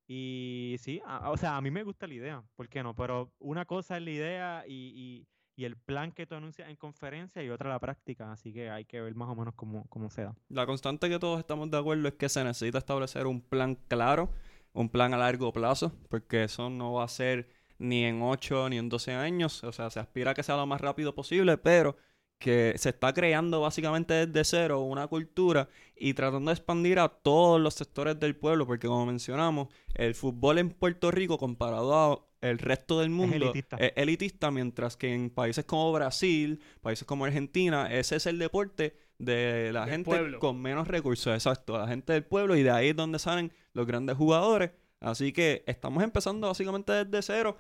Y 0.07 0.77
sí, 0.79 1.03
o 1.25 1.37
sea, 1.37 1.59
a 1.59 1.61
mí 1.61 1.71
me 1.71 1.83
gusta 1.83 2.07
la 2.07 2.15
idea, 2.15 2.45
¿por 2.57 2.71
qué 2.71 2.83
no? 2.83 2.97
Pero 2.97 3.31
una 3.39 3.67
cosa 3.67 3.99
es 3.99 4.03
la 4.03 4.11
idea 4.11 4.65
y, 4.67 5.27
y, 5.55 5.65
el 5.65 5.77
plan 5.77 6.13
que 6.13 6.25
tú 6.25 6.37
anuncias 6.37 6.71
en 6.71 6.77
conferencia 6.77 7.43
y 7.43 7.51
otra 7.51 7.69
la 7.69 7.81
práctica, 7.81 8.31
así 8.31 8.53
que 8.53 8.71
hay 8.71 8.85
que 8.85 9.01
ver 9.01 9.15
más 9.17 9.29
o 9.29 9.35
menos 9.35 9.55
cómo, 9.55 9.85
cómo 9.89 10.09
se 10.09 10.23
da. 10.23 10.37
La 10.49 10.65
constante 10.67 11.11
que 11.11 11.19
todos 11.19 11.41
estamos 11.41 11.69
de 11.69 11.77
acuerdo 11.77 12.07
es 12.07 12.15
que 12.15 12.29
se 12.29 12.45
necesita 12.45 12.79
establecer 12.79 13.27
un 13.27 13.41
plan 13.43 13.75
claro, 13.89 14.33
un 14.73 14.89
plan 14.89 15.13
a 15.13 15.19
largo 15.19 15.53
plazo, 15.53 15.93
porque 16.09 16.45
eso 16.45 16.71
no 16.71 16.93
va 16.93 17.05
a 17.05 17.09
ser 17.09 17.51
ni 17.77 18.05
en 18.05 18.23
8 18.23 18.69
ni 18.69 18.79
en 18.79 18.89
12 18.89 19.13
años, 19.13 19.63
o 19.65 19.73
sea, 19.73 19.91
se 19.91 19.99
aspira 19.99 20.31
a 20.31 20.35
que 20.35 20.45
sea 20.45 20.57
lo 20.57 20.65
más 20.65 20.81
rápido 20.81 21.15
posible, 21.15 21.59
pero 21.59 21.97
que 22.39 22.75
se 22.77 22.91
está 22.91 23.13
creando 23.13 23.61
básicamente 23.61 24.27
desde 24.27 24.45
cero 24.45 24.81
una 24.81 25.09
cultura 25.09 25.69
y 25.97 26.15
tratando 26.15 26.51
de 26.51 26.55
expandir 26.55 27.01
a 27.01 27.09
todos 27.09 27.61
los 27.61 27.75
sectores 27.75 28.19
del 28.21 28.37
pueblo, 28.37 28.67
porque 28.67 28.87
como 28.87 29.07
mencionamos, 29.07 29.69
el 29.95 30.15
fútbol 30.15 30.59
en 30.59 30.71
Puerto 30.71 31.11
Rico 31.11 31.37
comparado 31.37 32.29
al 32.41 32.59
resto 32.59 33.01
del 33.01 33.11
mundo 33.11 33.53
es 33.53 33.93
elitista. 33.97 34.51
mientras 34.53 34.97
que 34.97 35.13
en 35.13 35.31
países 35.31 35.65
como 35.65 35.93
Brasil, 35.93 36.61
países 36.81 37.05
como 37.05 37.25
Argentina, 37.25 37.93
ese 37.93 38.17
es 38.17 38.27
el 38.27 38.39
deporte 38.39 38.97
de 39.19 39.73
la 39.73 39.89
gente 39.89 40.39
con 40.39 40.63
menos 40.63 40.87
recursos, 40.87 41.35
exacto, 41.35 41.77
la 41.77 41.89
gente 41.89 42.13
del 42.13 42.25
pueblo 42.25 42.57
y 42.57 42.63
de 42.63 42.71
ahí 42.71 42.89
es 42.91 42.97
donde 42.97 43.19
salen 43.19 43.53
los 43.73 43.87
grandes 43.87 44.17
jugadores. 44.17 44.71
Así 45.01 45.33
que 45.33 45.65
estamos 45.67 46.03
empezando 46.03 46.47
básicamente 46.47 46.93
desde 46.93 47.23
cero. 47.23 47.57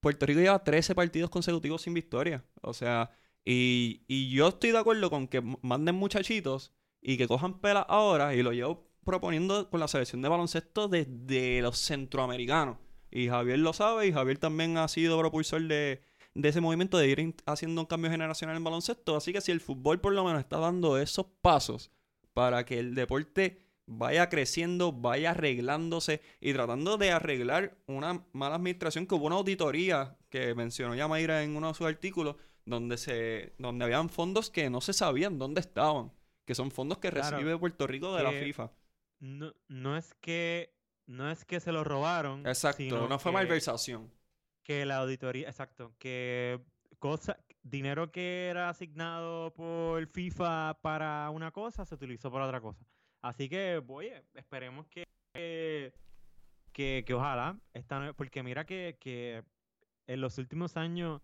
Puerto 0.00 0.26
Rico 0.26 0.40
lleva 0.40 0.62
13 0.62 0.94
partidos 0.94 1.30
consecutivos 1.30 1.82
sin 1.82 1.94
victoria. 1.94 2.44
O 2.60 2.74
sea, 2.74 3.10
y, 3.44 4.02
y 4.06 4.30
yo 4.30 4.48
estoy 4.48 4.70
de 4.70 4.78
acuerdo 4.78 5.10
con 5.10 5.28
que 5.28 5.42
manden 5.62 5.96
muchachitos 5.96 6.72
y 7.00 7.16
que 7.16 7.28
cojan 7.28 7.60
pelas 7.60 7.84
ahora 7.88 8.34
y 8.34 8.42
lo 8.42 8.52
llevo 8.52 8.88
proponiendo 9.04 9.68
con 9.68 9.80
la 9.80 9.88
selección 9.88 10.22
de 10.22 10.28
baloncesto 10.28 10.88
desde 10.88 11.60
los 11.60 11.78
centroamericanos. 11.78 12.78
Y 13.10 13.28
Javier 13.28 13.58
lo 13.58 13.72
sabe 13.72 14.06
y 14.06 14.12
Javier 14.12 14.38
también 14.38 14.78
ha 14.78 14.88
sido 14.88 15.18
propulsor 15.18 15.62
de, 15.62 16.02
de 16.34 16.48
ese 16.48 16.60
movimiento 16.60 16.98
de 16.98 17.08
ir 17.08 17.34
haciendo 17.46 17.80
un 17.80 17.86
cambio 17.86 18.10
generacional 18.10 18.56
en 18.56 18.64
baloncesto. 18.64 19.16
Así 19.16 19.32
que 19.32 19.40
si 19.40 19.52
el 19.52 19.60
fútbol 19.60 20.00
por 20.00 20.12
lo 20.12 20.24
menos 20.24 20.40
está 20.40 20.58
dando 20.58 20.98
esos 20.98 21.26
pasos 21.42 21.90
para 22.32 22.64
que 22.64 22.78
el 22.78 22.94
deporte 22.94 23.58
vaya 23.86 24.28
creciendo, 24.28 24.92
vaya 24.92 25.32
arreglándose 25.32 26.22
y 26.40 26.52
tratando 26.52 26.96
de 26.96 27.10
arreglar 27.10 27.76
una 27.86 28.24
mala 28.32 28.54
administración 28.54 29.06
que 29.06 29.14
hubo 29.14 29.26
una 29.26 29.36
auditoría 29.36 30.16
que 30.30 30.54
mencionó 30.54 30.94
Yamaira 30.94 31.42
en 31.42 31.56
uno 31.56 31.68
de 31.68 31.74
sus 31.74 31.86
artículos 31.86 32.36
donde 32.64 32.96
se 32.96 33.54
donde 33.58 33.84
habían 33.84 34.08
fondos 34.08 34.50
que 34.50 34.70
no 34.70 34.80
se 34.80 34.92
sabían 34.92 35.38
dónde 35.38 35.60
estaban, 35.60 36.12
que 36.44 36.54
son 36.54 36.70
fondos 36.70 36.98
que 36.98 37.10
recibe 37.10 37.58
Puerto 37.58 37.86
Rico 37.86 38.14
de 38.14 38.22
la 38.22 38.32
FIFA. 38.32 38.70
No, 39.20 39.52
no 39.68 39.96
es 39.96 40.14
que 40.14 40.74
no 41.06 41.30
es 41.30 41.44
que 41.44 41.60
se 41.60 41.72
lo 41.72 41.84
robaron, 41.84 42.46
exacto, 42.46 43.08
no 43.08 43.18
fue 43.18 43.32
malversación. 43.32 44.10
Que 44.62 44.86
la 44.86 44.98
auditoría, 44.98 45.48
exacto, 45.48 45.94
que 45.98 46.60
cosa 46.98 47.38
dinero 47.62 48.10
que 48.10 48.48
era 48.48 48.68
asignado 48.68 49.52
por 49.54 50.06
FIFA 50.08 50.78
para 50.82 51.30
una 51.30 51.50
cosa 51.50 51.84
se 51.84 51.94
utilizó 51.94 52.30
para 52.30 52.46
otra 52.46 52.60
cosa. 52.60 52.84
Así 53.20 53.48
que, 53.48 53.80
oye, 53.86 54.24
esperemos 54.34 54.86
que 54.88 55.04
que, 56.72 57.04
que 57.06 57.14
ojalá, 57.14 57.58
esta, 57.74 58.12
porque 58.14 58.42
mira 58.42 58.64
que, 58.64 58.96
que 58.98 59.44
en 60.06 60.20
los 60.20 60.38
últimos 60.38 60.76
años 60.76 61.22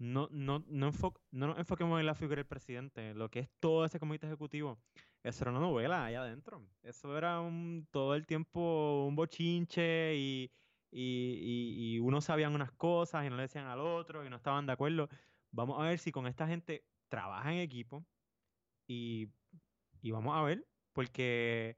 no, 0.00 0.28
no, 0.32 0.64
no, 0.66 0.90
no 1.30 1.46
nos 1.46 1.58
enfoquemos 1.58 2.00
en 2.00 2.06
la 2.06 2.14
figura 2.14 2.36
del 2.36 2.46
presidente, 2.46 3.12
lo 3.12 3.30
que 3.30 3.40
es 3.40 3.50
todo 3.60 3.84
ese 3.84 4.00
comité 4.00 4.26
ejecutivo. 4.26 4.78
Eso 5.22 5.44
era 5.44 5.50
una 5.50 5.60
novela 5.60 6.06
ahí 6.06 6.14
adentro. 6.14 6.66
Eso 6.82 7.18
era 7.18 7.38
un, 7.40 7.86
todo 7.90 8.14
el 8.14 8.26
tiempo 8.26 9.04
un 9.06 9.14
bochinche 9.14 10.16
y, 10.16 10.50
y, 10.90 11.96
y, 11.96 11.98
unos 12.00 12.24
sabían 12.24 12.54
unas 12.54 12.72
cosas 12.72 13.26
y 13.26 13.28
no 13.28 13.36
le 13.36 13.42
decían 13.42 13.66
al 13.66 13.80
otro 13.80 14.24
y 14.24 14.30
no 14.30 14.36
estaban 14.36 14.64
de 14.64 14.72
acuerdo. 14.72 15.10
Vamos 15.50 15.78
a 15.78 15.82
ver 15.82 15.98
si 15.98 16.10
con 16.10 16.26
esta 16.26 16.46
gente 16.46 16.86
trabaja 17.10 17.52
en 17.52 17.58
equipo 17.58 18.06
y, 18.86 19.28
y 20.00 20.10
vamos 20.12 20.34
a 20.34 20.42
ver, 20.42 20.66
porque 20.94 21.76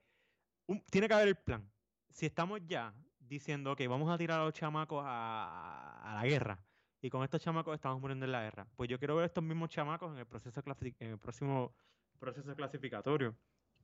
tiene 0.90 1.08
que 1.08 1.14
haber 1.14 1.28
el 1.28 1.36
plan. 1.36 1.68
Si 2.10 2.26
estamos 2.26 2.60
ya 2.66 2.94
diciendo, 3.18 3.74
que 3.74 3.88
vamos 3.88 4.08
a 4.10 4.18
tirar 4.18 4.38
a 4.38 4.44
los 4.44 4.54
chamacos 4.54 5.02
a, 5.04 6.02
a 6.04 6.14
la 6.14 6.24
guerra, 6.24 6.64
y 7.02 7.10
con 7.10 7.24
estos 7.24 7.42
chamacos 7.42 7.74
estamos 7.74 8.00
muriendo 8.00 8.24
en 8.24 8.32
la 8.32 8.42
guerra. 8.42 8.66
Pues 8.76 8.88
yo 8.88 8.98
quiero 8.98 9.16
ver 9.16 9.26
estos 9.26 9.42
mismos 9.42 9.68
chamacos 9.70 10.12
en 10.12 10.18
el 10.18 10.26
proceso 10.26 10.62
en 11.00 11.10
el 11.10 11.18
próximo 11.18 11.74
proceso 12.18 12.54
clasificatorio, 12.54 13.36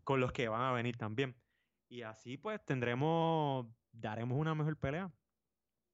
con 0.05 0.21
los 0.21 0.31
que 0.31 0.49
van 0.49 0.63
a 0.63 0.73
venir 0.73 0.97
también. 0.97 1.35
Y 1.89 2.03
así 2.03 2.37
pues 2.37 2.65
tendremos, 2.65 3.67
daremos 3.93 4.39
una 4.39 4.55
mejor 4.55 4.77
pelea. 4.77 5.11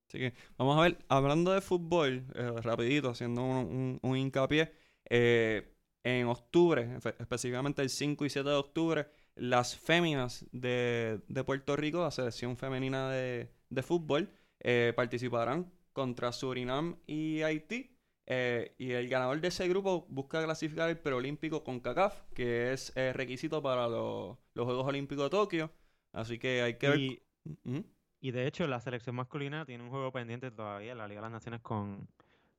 Así 0.06 0.18
que 0.18 0.34
vamos 0.58 0.78
a 0.78 0.82
ver, 0.82 0.98
hablando 1.08 1.52
de 1.52 1.62
fútbol, 1.62 2.26
eh, 2.34 2.52
rapidito, 2.62 3.08
haciendo 3.08 3.42
un, 3.42 4.16
hincapié, 4.16 4.74
eh, 5.08 5.74
en 6.02 6.26
octubre, 6.26 6.98
específicamente 7.18 7.80
el 7.80 7.88
5 7.88 8.26
y 8.26 8.28
7 8.28 8.46
de 8.46 8.54
octubre, 8.54 9.06
las 9.36 9.74
féminas 9.78 10.44
de, 10.52 11.22
Puerto 11.46 11.74
Rico, 11.74 12.02
la 12.02 12.10
selección 12.10 12.58
femenina 12.58 13.08
de, 13.08 13.48
fútbol, 13.82 14.28
eh, 14.60 14.92
participarán 14.94 15.72
contra 15.94 16.32
Surinam 16.32 16.96
y 17.06 17.40
Haití. 17.40 17.96
Eh, 18.26 18.74
y 18.78 18.92
el 18.92 19.08
ganador 19.08 19.40
de 19.40 19.48
ese 19.48 19.68
grupo 19.68 20.06
busca 20.08 20.42
clasificar 20.42 20.88
el 20.90 20.98
preolímpico 20.98 21.62
con 21.62 21.80
CACAF, 21.80 22.22
que 22.34 22.72
es 22.72 22.92
eh, 22.96 23.12
requisito 23.12 23.62
para 23.62 23.86
los 23.88 24.38
Juegos 24.54 24.86
Olímpicos 24.86 25.24
de 25.24 25.30
Tokio. 25.30 25.70
Así 26.12 26.38
que 26.38 26.62
hay 26.62 26.74
que 26.74 26.96
y, 26.96 27.22
ver. 27.64 27.84
Y 28.20 28.30
de 28.30 28.46
hecho, 28.46 28.66
la 28.66 28.80
selección 28.80 29.16
masculina 29.16 29.66
tiene 29.66 29.84
un 29.84 29.90
juego 29.90 30.10
pendiente 30.10 30.50
todavía 30.50 30.92
en 30.92 30.98
la 30.98 31.08
Liga 31.08 31.20
de 31.20 31.26
las 31.26 31.32
Naciones 31.32 31.60
con, 31.60 32.08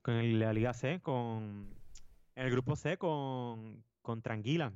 con 0.01 0.39
la 0.39 0.53
Liga 0.53 0.73
C, 0.73 0.99
con 1.01 1.73
el 2.35 2.51
grupo 2.51 2.75
C 2.75 2.97
con, 2.97 3.83
contra 4.01 4.35
Anguila. 4.35 4.73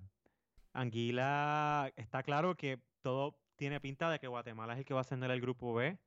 Anguila 0.73 1.91
está 1.95 2.23
claro 2.23 2.55
que 2.55 2.79
todo 3.01 3.37
tiene 3.55 3.79
pinta 3.79 4.09
de 4.09 4.19
que 4.19 4.27
Guatemala 4.27 4.73
es 4.73 4.79
el 4.79 4.85
que 4.85 4.93
va 4.93 5.01
a 5.01 5.01
ascender 5.01 5.29
el 5.29 5.41
grupo 5.41 5.73
B 5.73 5.99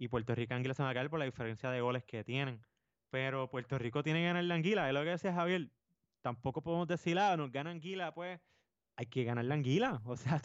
y 0.00 0.08
Puerto 0.08 0.34
Rico 0.34 0.54
Anguila 0.54 0.72
se 0.72 0.82
van 0.82 0.90
a 0.90 0.94
caer 0.94 1.10
por 1.10 1.18
la 1.18 1.26
diferencia 1.26 1.70
de 1.70 1.82
goles 1.82 2.02
que 2.04 2.24
tienen. 2.24 2.64
Pero 3.10 3.50
Puerto 3.50 3.78
Rico 3.78 4.02
tiene 4.02 4.20
que 4.20 4.24
ganar 4.24 4.44
la 4.44 4.54
Anguila, 4.54 4.88
es 4.88 4.94
lo 4.94 5.02
que 5.02 5.10
decía 5.10 5.34
Javier. 5.34 5.68
Tampoco 6.22 6.62
podemos 6.62 6.88
decir, 6.88 7.18
ah, 7.18 7.36
nos 7.36 7.52
gana 7.52 7.70
Anguila, 7.70 8.14
pues 8.14 8.40
hay 8.96 9.06
que 9.06 9.24
ganar 9.24 9.44
la 9.44 9.54
Anguila. 9.54 10.00
O 10.06 10.16
sea, 10.16 10.40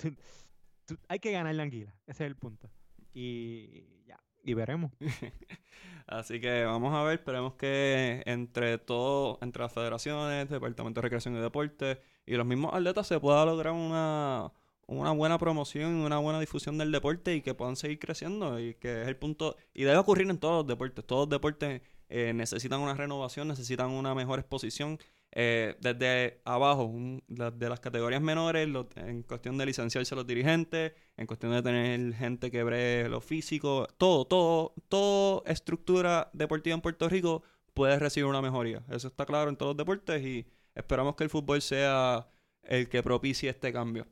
hay 1.08 1.20
que 1.20 1.32
ganar 1.32 1.56
la 1.56 1.64
Anguila, 1.64 1.96
ese 2.06 2.26
es 2.26 2.28
el 2.28 2.36
punto. 2.36 2.70
Y 3.14 4.04
ya, 4.06 4.22
y 4.44 4.54
veremos. 4.54 4.92
Así 6.06 6.42
que 6.42 6.66
vamos 6.66 6.94
a 6.94 7.04
ver, 7.04 7.20
esperemos 7.20 7.54
que 7.54 8.24
entre 8.26 8.78
todo, 8.78 9.40
entre 9.42 9.64
las 9.64 9.72
federaciones, 9.72 10.50
Departamento 10.50 11.00
de 11.00 11.04
Recreación 11.04 11.38
y 11.38 11.40
Deporte 11.40 12.02
y 12.26 12.36
los 12.36 12.46
mismos 12.46 12.74
atletas 12.74 13.08
se 13.08 13.22
pueda 13.22 13.46
lograr 13.46 13.74
una 13.74 14.52
una 14.88 15.12
buena 15.12 15.38
promoción 15.38 16.00
y 16.02 16.06
una 16.06 16.20
buena 16.20 16.40
difusión 16.40 16.78
del 16.78 16.92
deporte 16.92 17.36
y 17.36 17.42
que 17.42 17.54
puedan 17.54 17.76
seguir 17.76 18.00
creciendo 18.00 18.60
y 18.60 18.76
que 18.76 19.02
es 19.02 19.08
el 19.08 19.18
punto 19.18 19.56
y 19.74 19.84
debe 19.84 19.98
ocurrir 19.98 20.30
en 20.30 20.38
todos 20.38 20.64
los 20.64 20.68
deportes. 20.68 21.06
Todos 21.06 21.24
los 21.24 21.30
deportes 21.30 21.82
eh, 22.10 22.34
necesitan 22.34 22.82
una 22.82 22.94
renovación 22.94 23.48
necesitan 23.48 23.90
una 23.90 24.14
mejor 24.14 24.40
exposición 24.40 25.00
eh, 25.32 25.76
desde 25.82 26.40
abajo 26.46 26.94
de 27.28 27.70
las 27.70 27.80
categorías 27.80 28.22
menores 28.22 28.70
en 28.96 29.24
cuestión 29.24 29.58
de 29.58 29.66
licenciarse 29.66 30.16
los 30.16 30.28
dirigentes 30.28 30.94
en 31.18 31.28
cuestión 31.28 31.52
de 31.52 31.64
tener 31.64 32.14
gente 32.14 32.52
que 32.52 32.64
breve 32.64 33.10
lo 33.10 33.22
físico 33.22 33.88
todo 33.98 34.26
todo 34.26 34.76
toda 34.88 35.42
estructura 35.52 36.30
deportiva 36.34 36.76
en 36.76 36.82
Puerto 36.82 37.10
Rico 37.10 37.44
puede 37.74 38.00
recibir 38.00 38.26
una 38.26 38.42
mejoría. 38.42 38.84
Eso 38.90 39.08
está 39.08 39.26
claro 39.26 39.50
en 39.50 39.58
todos 39.58 39.72
los 39.72 39.78
deportes 39.78 40.24
y 40.24 40.48
esperamos 40.76 41.16
que 41.16 41.26
el 41.26 41.30
fútbol 41.30 41.62
sea 41.62 42.28
el 42.64 42.88
que 42.90 43.04
propicie 43.04 43.50
este 43.50 43.74
cambio 43.74 44.08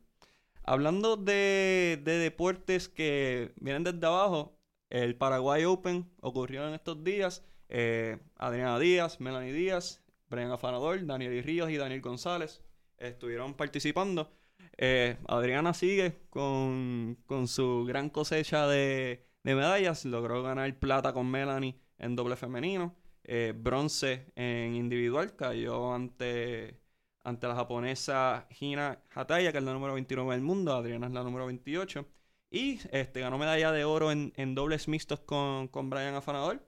Hablando 0.64 1.16
de, 1.16 2.00
deportes 2.04 2.88
que 2.88 3.52
vienen 3.60 3.84
desde 3.84 4.06
abajo, 4.06 4.58
el 4.90 5.14
Paraguay 5.16 5.64
Open 5.64 6.10
ocurrió 6.20 6.66
en 6.66 6.74
estos 6.74 7.04
días. 7.04 7.44
Eh, 7.68 8.18
Adriana 8.36 8.78
Díaz, 8.78 9.20
Melanie 9.20 9.52
Díaz, 9.52 10.02
Brian 10.28 10.50
Afanador, 10.50 11.04
Daniel 11.04 11.42
Ríos 11.42 11.70
y 11.70 11.76
Daniel 11.76 12.00
González 12.00 12.62
estuvieron 12.98 13.54
participando. 13.54 14.32
Eh, 14.76 15.18
Adriana 15.28 15.74
sigue 15.74 16.20
con, 16.30 17.18
su 17.46 17.84
gran 17.86 18.08
cosecha 18.08 18.66
de, 18.66 19.26
medallas. 19.42 20.04
Logró 20.04 20.42
ganar 20.42 20.78
plata 20.78 21.12
con 21.12 21.30
Melanie 21.30 21.78
en 21.98 22.16
doble 22.16 22.36
femenino. 22.36 22.96
eh, 23.24 23.52
bronce 23.56 24.32
en 24.34 24.74
individual. 24.74 25.36
Cayó 25.36 25.94
ante, 25.94 26.80
ante 27.24 27.48
la 27.48 27.54
japonesa 27.56 28.46
Hina 28.60 29.02
Hataya, 29.14 29.50
que 29.50 29.58
es 29.58 29.64
la 29.64 29.72
número 29.72 29.94
29 29.94 30.32
del 30.32 30.42
mundo. 30.42 30.74
Adriana 30.74 31.06
es 31.06 31.12
la 31.12 31.22
número 31.22 31.46
28. 31.46 32.06
Y 32.50 32.78
este, 32.92 33.20
ganó 33.20 33.38
medalla 33.38 33.72
de 33.72 33.84
oro 33.84 34.12
en, 34.12 34.54
dobles 34.54 34.86
mixtos 34.86 35.20
con, 35.20 35.68
con 35.68 35.90
Brian 35.90 36.14
Afanador. 36.14 36.64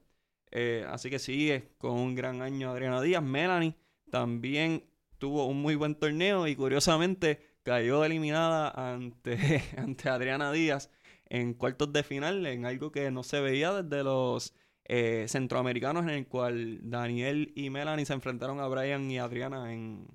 Eh, 0.51 0.85
así 0.89 1.11
que 1.11 1.19
sigue 1.19 1.73
con 1.79 1.93
un 1.93 2.15
gran 2.15 2.43
año 2.43 2.71
Adriana 2.71 3.01
Díaz. 3.03 3.23
Melanie 3.23 3.77
también 4.11 4.85
tuvo 5.19 5.47
un 5.47 5.61
muy 5.61 5.75
buen 5.75 5.95
torneo 5.95 6.47
y 6.47 6.57
curiosamente 6.57 7.59
cayó 7.63 8.05
eliminada 8.05 8.71
ante, 8.71 9.63
ante 9.77 10.09
Adriana 10.09 10.53
Díaz 10.53 10.91
en 11.29 11.55
cuartos 11.55 11.93
de 11.93 12.03
final, 12.03 12.47
en 12.47 12.65
algo 12.65 12.93
que 12.93 13.11
no 13.11 13.23
se 13.23 13.41
veía 13.41 13.83
desde 13.83 14.05
los 14.05 14.55
eh, 14.85 15.27
centroamericanos, 15.29 16.05
en 16.05 16.11
el 16.11 16.27
cual 16.29 16.79
Daniel 16.83 17.53
y 17.57 17.71
Melanie 17.71 18.07
se 18.07 18.13
enfrentaron 18.13 18.61
a 18.61 18.69
Brian 18.69 19.11
y 19.11 19.19
Adriana 19.19 19.73
en, 19.73 20.07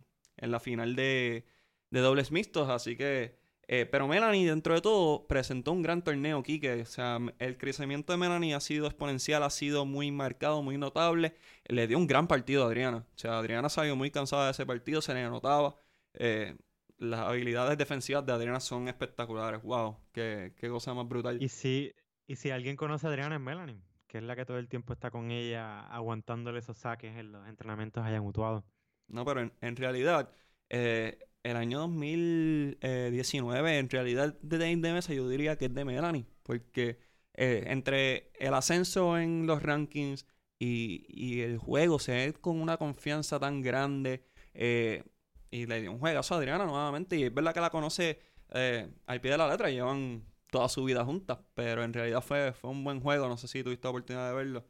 en 0.41 0.51
la 0.51 0.59
final 0.59 0.95
de, 0.95 1.45
de 1.89 1.99
dobles 2.01 2.31
mixtos. 2.31 2.69
Así 2.69 2.97
que 2.97 3.39
eh, 3.73 3.85
pero 3.85 4.05
Melanie, 4.05 4.45
dentro 4.45 4.73
de 4.73 4.81
todo, 4.81 5.25
presentó 5.27 5.71
un 5.71 5.81
gran 5.81 6.03
torneo, 6.03 6.43
Kike. 6.43 6.81
O 6.81 6.85
sea, 6.85 7.19
el 7.39 7.57
crecimiento 7.57 8.11
de 8.11 8.17
Melanie 8.17 8.53
ha 8.53 8.59
sido 8.59 8.85
exponencial, 8.85 9.43
ha 9.43 9.49
sido 9.49 9.85
muy 9.85 10.11
marcado, 10.11 10.61
muy 10.61 10.77
notable. 10.77 11.35
Le 11.67 11.87
dio 11.87 11.97
un 11.97 12.05
gran 12.05 12.27
partido 12.27 12.63
a 12.63 12.67
Adriana. 12.67 13.05
O 13.15 13.17
sea, 13.17 13.37
Adriana 13.37 13.69
salió 13.69 13.95
muy 13.95 14.11
cansada 14.11 14.47
de 14.47 14.51
ese 14.51 14.65
partido, 14.65 15.01
se 15.01 15.13
le 15.13 15.23
notaba. 15.23 15.77
Eh, 16.15 16.57
las 16.97 17.21
habilidades 17.21 17.77
defensivas 17.77 18.25
de 18.25 18.33
Adriana 18.33 18.59
son 18.59 18.89
espectaculares. 18.89 19.61
Wow, 19.63 19.99
qué, 20.11 20.53
qué 20.57 20.67
cosa 20.67 20.93
más 20.93 21.07
brutal. 21.07 21.41
Y 21.41 21.47
si, 21.47 21.93
y 22.27 22.35
si 22.35 22.51
alguien 22.51 22.75
conoce 22.75 23.07
a 23.07 23.09
Adriana 23.09 23.35
es 23.35 23.41
Melanie, 23.41 23.81
que 24.07 24.17
es 24.17 24.23
la 24.25 24.35
que 24.35 24.45
todo 24.45 24.57
el 24.57 24.67
tiempo 24.67 24.91
está 24.91 25.11
con 25.11 25.31
ella 25.31 25.87
aguantándole 25.87 26.59
esos 26.59 26.75
saques 26.75 27.15
en 27.15 27.31
los 27.31 27.47
entrenamientos 27.47 28.03
allá 28.03 28.19
mutuado. 28.19 28.65
No, 29.11 29.25
pero 29.25 29.51
en, 29.61 29.75
realidad, 29.75 30.31
eh, 30.69 31.19
el 31.43 31.57
año 31.57 31.79
2019, 31.79 33.77
en 33.77 33.89
realidad, 33.89 34.37
de 34.41 34.57
de 34.57 34.93
Mesa, 34.93 35.13
yo 35.13 35.27
diría 35.27 35.57
que 35.57 35.65
es 35.65 35.73
de 35.73 35.85
Melanie, 35.85 36.25
porque 36.43 36.99
eh, 37.33 37.63
entre 37.67 38.31
el 38.39 38.53
ascenso 38.53 39.17
en 39.17 39.47
los 39.47 39.63
rankings 39.63 40.25
y, 40.59 41.41
el 41.41 41.57
juego, 41.57 41.97
se 41.97 42.11
ve 42.11 42.33
con 42.33 42.61
una 42.61 42.77
confianza 42.77 43.39
tan 43.39 43.61
grande, 43.61 44.23
eh, 44.53 45.03
y 45.49 45.65
le 45.65 45.81
dio 45.81 45.91
un 45.91 45.99
juegazo 45.99 46.35
a 46.35 46.37
Adriana 46.37 46.65
nuevamente, 46.65 47.17
y 47.17 47.23
es 47.23 47.33
verdad 47.33 47.53
que 47.53 47.61
la 47.61 47.71
conoce 47.71 48.19
eh, 48.49 48.87
al 49.07 49.21
pie 49.21 49.31
de 49.31 49.37
la 49.37 49.47
letra, 49.49 49.69
llevan 49.69 50.23
toda 50.51 50.69
su 50.69 50.83
vida 50.83 51.03
juntas, 51.03 51.39
pero 51.55 51.83
en 51.83 51.93
realidad 51.93 52.21
fue, 52.21 52.53
fue 52.53 52.69
un 52.69 52.83
buen 52.83 53.01
juego, 53.01 53.27
no 53.27 53.37
sé 53.37 53.47
si 53.47 53.63
tuviste 53.63 53.87
oportunidad 53.87 54.29
de 54.29 54.35
verlo, 54.35 54.65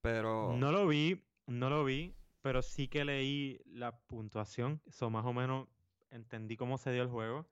pero... 0.00 0.56
No 0.56 0.70
lo 0.70 0.86
vi, 0.86 1.24
no 1.46 1.70
lo 1.70 1.84
vi, 1.84 2.14
pero 2.42 2.60
sí 2.62 2.88
que 2.88 3.04
leí 3.04 3.60
la 3.66 3.96
puntuación, 3.96 4.82
eso 4.86 5.10
más 5.10 5.24
o 5.24 5.32
menos 5.32 5.68
entendí 6.10 6.56
cómo 6.56 6.76
se 6.76 6.92
dio 6.92 7.02
el 7.02 7.08
juego. 7.08 7.48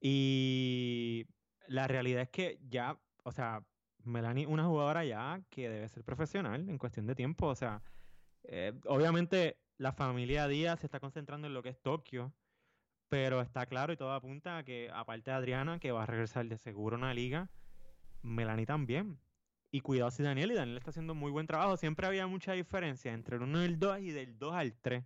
Y 0.00 1.26
la 1.66 1.88
realidad 1.88 2.22
es 2.22 2.28
que 2.28 2.60
ya, 2.68 2.98
o 3.24 3.32
sea, 3.32 3.64
Melanie 4.04 4.46
una 4.46 4.64
jugadora 4.64 5.04
ya 5.04 5.42
que 5.50 5.68
debe 5.68 5.88
ser 5.88 6.04
profesional 6.04 6.68
en 6.68 6.78
cuestión 6.78 7.06
de 7.06 7.14
tiempo. 7.14 7.46
O 7.46 7.54
sea, 7.54 7.82
eh, 8.44 8.72
obviamente 8.86 9.58
la 9.76 9.92
familia 9.92 10.46
Díaz 10.46 10.80
se 10.80 10.86
está 10.86 11.00
concentrando 11.00 11.46
en 11.46 11.54
lo 11.54 11.62
que 11.62 11.70
es 11.70 11.80
Tokio, 11.80 12.32
pero 13.08 13.40
está 13.40 13.66
claro 13.66 13.92
y 13.92 13.96
todo 13.96 14.12
apunta 14.12 14.58
a 14.58 14.64
que, 14.64 14.90
aparte 14.92 15.30
de 15.30 15.36
Adriana, 15.36 15.78
que 15.78 15.92
va 15.92 16.02
a 16.02 16.06
regresar 16.06 16.46
de 16.46 16.58
seguro 16.58 16.96
a 16.96 16.98
una 16.98 17.14
liga, 17.14 17.50
Melanie 18.22 18.66
también. 18.66 19.18
Y 19.70 19.80
cuidado 19.80 20.10
si 20.10 20.22
Daniel, 20.22 20.50
y 20.50 20.54
Daniel 20.54 20.78
está 20.78 20.90
haciendo 20.90 21.14
muy 21.14 21.30
buen 21.30 21.46
trabajo. 21.46 21.76
Siempre 21.76 22.06
había 22.06 22.26
mucha 22.26 22.52
diferencia 22.52 23.12
entre 23.12 23.36
el 23.36 23.42
1 23.42 23.62
y 23.62 23.64
el 23.66 23.78
2 23.78 23.98
y 24.00 24.10
del 24.12 24.38
2 24.38 24.54
al 24.54 24.74
3. 24.74 25.04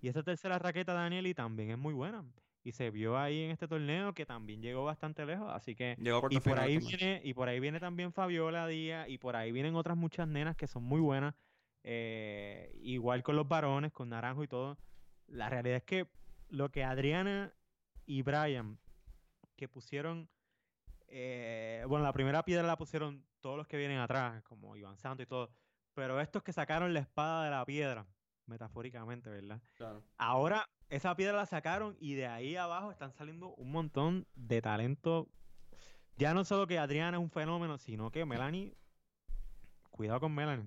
Y 0.00 0.08
esa 0.08 0.22
tercera 0.22 0.58
raqueta 0.58 0.92
de 0.92 0.98
Daniel 0.98 1.26
y 1.26 1.34
también 1.34 1.70
es 1.70 1.78
muy 1.78 1.94
buena. 1.94 2.24
Y 2.62 2.72
se 2.72 2.90
vio 2.90 3.18
ahí 3.18 3.42
en 3.42 3.50
este 3.50 3.66
torneo 3.68 4.14
que 4.14 4.24
también 4.24 4.62
llegó 4.62 4.84
bastante 4.84 5.26
lejos. 5.26 5.50
Así 5.52 5.74
que. 5.74 5.96
y 6.30 6.40
por 6.40 6.58
ahí 6.60 6.78
viene, 6.78 7.20
y 7.24 7.34
por 7.34 7.48
ahí 7.48 7.60
viene 7.60 7.80
también 7.80 8.12
Fabiola 8.12 8.68
Díaz. 8.68 9.08
Y 9.08 9.18
por 9.18 9.34
ahí 9.36 9.50
vienen 9.50 9.74
otras 9.74 9.96
muchas 9.96 10.28
nenas 10.28 10.56
que 10.56 10.68
son 10.68 10.84
muy 10.84 11.00
buenas. 11.00 11.34
Eh, 11.82 12.72
igual 12.82 13.22
con 13.22 13.36
los 13.36 13.48
varones, 13.48 13.92
con 13.92 14.08
Naranjo 14.08 14.44
y 14.44 14.48
todo. 14.48 14.78
La 15.26 15.50
realidad 15.50 15.78
es 15.78 15.84
que 15.84 16.06
lo 16.48 16.70
que 16.70 16.84
Adriana 16.84 17.52
y 18.06 18.22
Brian 18.22 18.78
que 19.56 19.68
pusieron 19.68 20.28
eh, 21.16 21.84
bueno, 21.86 22.04
la 22.04 22.12
primera 22.12 22.44
piedra 22.44 22.66
la 22.66 22.76
pusieron 22.76 23.24
todos 23.40 23.56
los 23.56 23.68
que 23.68 23.76
vienen 23.76 23.98
atrás, 23.98 24.42
como 24.42 24.74
Iván 24.74 24.98
Santo 24.98 25.22
y 25.22 25.26
todo. 25.26 25.48
Pero 25.94 26.20
estos 26.20 26.42
que 26.42 26.52
sacaron 26.52 26.92
la 26.92 26.98
espada 26.98 27.44
de 27.44 27.50
la 27.52 27.64
piedra, 27.64 28.04
metafóricamente, 28.46 29.30
¿verdad? 29.30 29.62
Claro. 29.76 30.02
Ahora 30.18 30.68
esa 30.88 31.14
piedra 31.14 31.36
la 31.36 31.46
sacaron 31.46 31.96
y 32.00 32.14
de 32.14 32.26
ahí 32.26 32.56
abajo 32.56 32.90
están 32.90 33.12
saliendo 33.12 33.54
un 33.54 33.70
montón 33.70 34.26
de 34.34 34.60
talento. 34.60 35.28
Ya 36.16 36.34
no 36.34 36.44
solo 36.44 36.66
que 36.66 36.80
Adriana 36.80 37.16
es 37.16 37.22
un 37.22 37.30
fenómeno, 37.30 37.78
sino 37.78 38.10
que 38.10 38.24
Melanie, 38.24 38.76
cuidado 39.90 40.18
con 40.18 40.34
Melanie, 40.34 40.66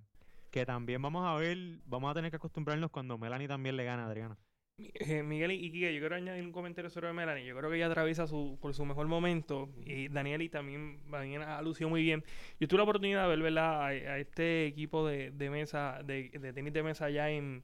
que 0.50 0.66
también 0.66 1.02
vamos 1.02 1.26
a 1.26 1.36
ver, 1.36 1.58
vamos 1.84 2.10
a 2.10 2.14
tener 2.14 2.32
que 2.32 2.38
acostumbrarnos 2.38 2.90
cuando 2.90 3.18
Melanie 3.18 3.50
también 3.50 3.76
le 3.76 3.84
gana 3.84 4.04
a 4.04 4.08
Adriana. 4.08 4.38
Eh, 4.80 5.24
Miguel 5.24 5.54
y 5.54 5.72
Kike, 5.72 5.92
yo 5.92 6.00
quiero 6.00 6.16
añadir 6.16 6.44
un 6.44 6.52
comentario 6.52 6.90
sobre 6.92 7.12
Melanie. 7.12 7.46
Yo 7.46 7.58
creo 7.58 7.70
que 7.70 7.78
ella 7.78 7.88
atraviesa 7.88 8.28
su, 8.28 8.60
por 8.62 8.76
su 8.76 8.86
mejor 8.86 9.08
momento. 9.08 9.70
Y 9.86 10.08
Daniel 10.08 10.44
y 10.44 10.50
también, 10.50 11.02
también 11.10 11.42
ha 11.42 11.62
lucido 11.64 11.90
muy 11.90 12.04
bien. 12.04 12.24
Yo 12.60 12.68
tuve 12.68 12.78
la 12.78 12.84
oportunidad 12.84 13.28
de 13.28 13.36
ver 13.36 13.58
A, 13.58 13.94
este 14.20 14.68
equipo 14.68 15.08
de, 15.08 15.32
mesa, 15.50 16.02
de, 16.06 16.30
tenis 16.54 16.74
de 16.74 16.84
mesa 16.84 17.06
allá 17.06 17.32
en, 17.32 17.64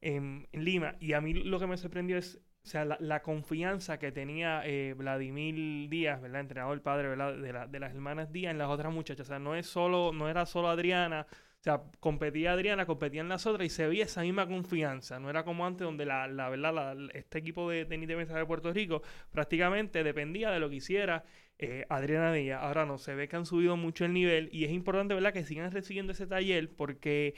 en, 0.00 0.48
Lima. 0.52 0.96
Y 0.98 1.12
a 1.12 1.20
mí 1.20 1.34
lo 1.34 1.60
que 1.60 1.68
me 1.68 1.76
sorprendió 1.76 2.18
es 2.18 2.40
o 2.64 2.68
sea, 2.68 2.84
la, 2.84 3.22
confianza 3.22 3.98
que 3.98 4.10
tenía 4.10 4.62
eh, 4.66 4.94
Vladimir 4.94 5.88
Díaz, 5.88 6.20
¿verdad? 6.20 6.40
Entrenador 6.40 6.82
padre, 6.82 7.08
¿verdad? 7.08 7.36
De, 7.36 7.52
la, 7.52 7.66
de 7.68 7.78
las 7.78 7.94
hermanas 7.94 8.32
Díaz 8.32 8.50
en 8.50 8.58
las 8.58 8.70
otras 8.70 8.92
muchachas. 8.92 9.28
O 9.28 9.28
sea, 9.28 9.38
no 9.38 9.54
es 9.54 9.66
solo, 9.66 10.10
no 10.12 10.28
era 10.28 10.46
solo 10.46 10.68
Adriana 10.68 11.28
o 11.60 11.62
sea, 11.62 11.82
competía 12.00 12.52
Adriana, 12.52 12.86
competían 12.86 13.28
las 13.28 13.46
otras 13.46 13.66
y 13.66 13.70
se 13.70 13.86
veía 13.86 14.04
esa 14.04 14.22
misma 14.22 14.46
confianza. 14.46 15.20
No 15.20 15.28
era 15.28 15.44
como 15.44 15.66
antes 15.66 15.84
donde 15.84 16.06
la, 16.06 16.26
la 16.26 16.48
verdad, 16.48 16.96
este 17.12 17.38
equipo 17.38 17.68
de 17.68 17.84
tenis 17.84 18.08
de 18.08 18.16
mesa 18.16 18.34
de 18.38 18.46
Puerto 18.46 18.72
Rico 18.72 19.02
prácticamente 19.30 20.02
dependía 20.02 20.50
de 20.50 20.58
lo 20.58 20.70
que 20.70 20.76
hiciera 20.76 21.22
eh, 21.58 21.84
Adriana 21.90 22.32
Díaz. 22.32 22.62
Ahora 22.62 22.86
no, 22.86 22.96
se 22.96 23.14
ve 23.14 23.28
que 23.28 23.36
han 23.36 23.44
subido 23.44 23.76
mucho 23.76 24.06
el 24.06 24.14
nivel 24.14 24.48
y 24.52 24.64
es 24.64 24.70
importante, 24.70 25.12
¿verdad?, 25.12 25.34
que 25.34 25.44
sigan 25.44 25.70
recibiendo 25.70 26.12
ese 26.12 26.26
taller 26.26 26.70
porque 26.74 27.34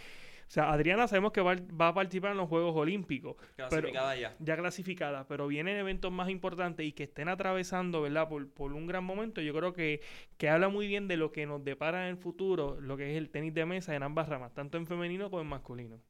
sea, 0.53 0.71
Adriana 0.71 1.09
sabemos 1.09 1.33
que 1.33 1.41
va, 1.41 1.53
a 1.53 1.95
participar 1.95 2.33
en 2.33 2.37
los 2.37 2.47
Juegos 2.47 2.77
Olímpicos. 2.77 3.37
Clasificada 3.57 4.15
ya. 4.17 4.37
Ya 4.39 4.55
clasificada, 4.55 5.27
pero 5.27 5.47
vienen 5.47 5.79
eventos 5.79 6.13
más 6.13 6.29
importantes 6.29 6.85
y 6.85 6.93
que 6.93 7.05
estén 7.05 7.31
atravesando, 7.31 8.03
¿verdad? 8.03 8.29
Por, 8.29 8.51
por 8.53 8.75
un 8.75 8.87
gran 8.87 9.03
momento. 9.03 9.41
Yo 9.41 9.55
creo 9.55 9.73
que, 9.73 10.03
que 10.37 10.51
habla 10.51 10.69
muy 10.69 10.87
bien 10.87 11.09
de 11.09 11.17
lo 11.17 11.33
que 11.33 11.47
nos 11.47 11.65
depara 11.65 12.03
en 12.03 12.11
el 12.11 12.17
futuro, 12.19 12.79
lo 12.83 12.99
que 12.99 13.13
es 13.13 13.17
el 13.17 13.31
tenis 13.31 13.55
de 13.55 13.65
mesa 13.65 13.97
en 13.97 14.03
ambas 14.03 14.29
ramas, 14.29 14.53
tanto 14.53 14.77
en 14.77 14.87
femenino 14.87 15.31
como 15.31 15.41
en 15.41 15.49
masculino. 15.49 16.03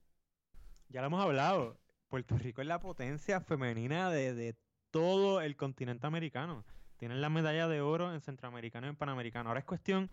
Ya 0.89 1.03
lo 1.03 1.07
hemos 1.07 1.23
hablado. 1.23 1.79
Puerto 2.09 2.37
Rico 2.37 2.63
es 2.63 2.67
la 2.67 2.81
potencia 2.81 3.41
femenina 3.43 4.11
de, 4.11 4.35
de 4.35 4.57
todo 4.91 5.41
el 5.41 5.55
continente 5.55 6.09
americano. 6.09 6.65
Tienen 6.97 7.21
la 7.21 7.29
medalla 7.29 7.69
de 7.69 7.81
oro 7.81 8.13
en 8.13 8.21
centroamericano 8.21 8.89
y 8.89 8.91
en 8.91 8.97
panamericano. 8.97 9.51
Ahora 9.51 9.61
es 9.61 9.67
cuestión 9.67 10.11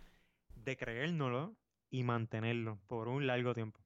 de 0.53 0.77
creérnoslo 0.77 1.55
y 1.89 2.03
mantenerlo 2.03 2.77
por 2.85 3.07
un 3.07 3.25
largo 3.25 3.55
tiempo. 3.55 3.79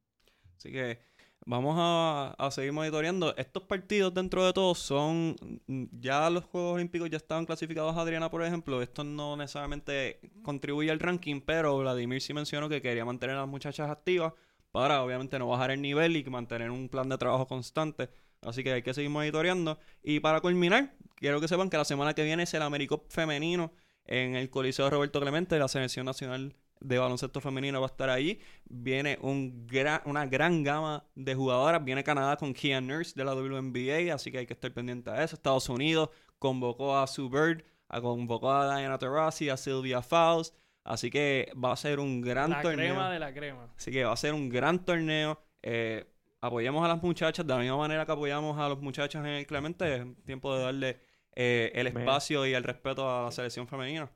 Así 0.57 0.71
que 0.71 0.99
vamos 1.45 1.75
a, 1.77 2.49
seguir 2.51 2.71
monitoreando. 2.71 3.35
Estos 3.37 3.63
partidos, 3.63 4.13
dentro 4.13 4.45
de 4.45 4.53
todo, 4.53 4.75
son. 4.75 5.35
Ya 5.67 6.29
los 6.29 6.45
Juegos 6.45 6.75
Olímpicos 6.75 7.09
ya 7.09 7.17
estaban 7.17 7.45
clasificados, 7.45 7.95
Adriana, 7.97 8.29
por 8.29 8.43
ejemplo. 8.43 8.81
Esto 8.81 9.03
no 9.03 9.35
necesariamente 9.37 10.19
contribuye 10.43 10.91
al 10.91 10.99
ranking, 10.99 11.41
pero 11.41 11.77
Vladimir 11.77 12.21
sí 12.21 12.33
mencionó 12.33 12.69
que 12.69 12.81
quería 12.81 13.05
mantener 13.05 13.35
a 13.35 13.41
las 13.41 13.49
muchachas 13.49 13.89
activas 13.89 14.33
para, 14.71 15.03
obviamente, 15.03 15.37
no 15.39 15.47
bajar 15.47 15.71
el 15.71 15.81
nivel 15.81 16.15
y 16.15 16.23
mantener 16.25 16.71
un 16.71 16.89
plan 16.89 17.09
de 17.09 17.17
trabajo 17.17 17.47
constante. 17.47 18.09
Así 18.41 18.63
que 18.63 18.73
hay 18.73 18.81
que 18.81 18.93
seguir 18.93 19.09
monitoreando. 19.09 19.79
Y 20.01 20.19
para 20.19 20.41
culminar, 20.41 20.95
quiero 21.15 21.39
que 21.39 21.47
sepan 21.47 21.69
que 21.69 21.77
la 21.77 21.85
semana 21.85 22.13
que 22.13 22.23
viene 22.23 22.43
es 22.43 22.53
el 22.53 22.61
Américo 22.61 23.05
Femenino 23.09 23.73
en 24.05 24.35
el 24.35 24.49
Coliseo 24.49 24.89
Roberto 24.89 25.21
Clemente, 25.21 25.57
la 25.57 25.67
selección 25.67 26.05
nacional 26.05 26.55
de 26.83 26.99
baloncesto 26.99 27.41
femenino 27.41 27.79
va 27.79 27.87
a 27.87 27.89
estar 27.89 28.09
ahí. 28.09 28.39
Viene 28.65 29.17
un 29.21 29.67
una 30.05 30.25
gran 30.25 30.63
gama 30.63 31.05
de 31.15 31.33
jugadoras. 31.33 31.83
Viene 31.83 32.03
Canadá 32.03 32.37
con 32.37 32.53
Kian 32.53 32.85
Nurse 32.85 33.13
de 33.15 33.23
la 33.23 33.33
WNBA, 33.33 34.13
así 34.13 34.31
que 34.31 34.39
hay 34.39 34.45
que 34.45 34.53
estar 34.53 34.71
pendiente 34.71 35.09
a 35.09 35.23
eso. 35.23 35.35
Estados 35.35 35.69
Unidos 35.69 36.09
convocó 36.37 36.97
a 36.97 37.07
Sue 37.07 37.29
Bird, 37.29 37.63
a, 37.87 38.01
convocó 38.01 38.51
a 38.51 38.77
Diana 38.77 38.97
Taurasi, 38.97 39.49
a 39.49 39.57
Sylvia 39.57 40.01
Fowles. 40.01 40.53
Así 40.83 41.09
que 41.09 41.51
va 41.53 41.71
a 41.71 41.77
ser 41.77 41.99
un 41.99 42.21
gran 42.21 42.51
torneo. 42.61 42.75
La 42.75 42.75
crema 42.75 43.11
de 43.11 43.19
la 43.19 43.33
crema. 43.33 43.73
Así 43.77 43.91
que 43.91 44.03
va 44.03 44.11
a 44.11 44.17
ser 44.17 44.33
un 44.33 44.49
gran 44.49 44.83
torneo. 44.83 45.39
Eh, 45.61 46.05
apoyemos 46.41 46.83
a 46.83 46.89
las 46.89 47.01
muchachas 47.01 47.47
de 47.47 47.53
la 47.53 47.59
misma 47.59 47.77
manera 47.77 48.05
que 48.05 48.11
apoyamos 48.11 48.59
a 48.59 48.67
los 48.67 48.81
muchachos 48.81 49.23
en 49.23 49.31
el 49.31 49.47
Clemente. 49.47 49.95
Es 49.95 50.25
tiempo 50.25 50.53
de 50.53 50.63
darle 50.63 50.99
eh, 51.35 51.71
el 51.73 51.87
espacio 51.87 52.45
y 52.45 52.53
el 52.53 52.63
respeto 52.63 53.09
a 53.09 53.23
la 53.23 53.31
selección 53.31 53.67
femenina. 53.67 54.11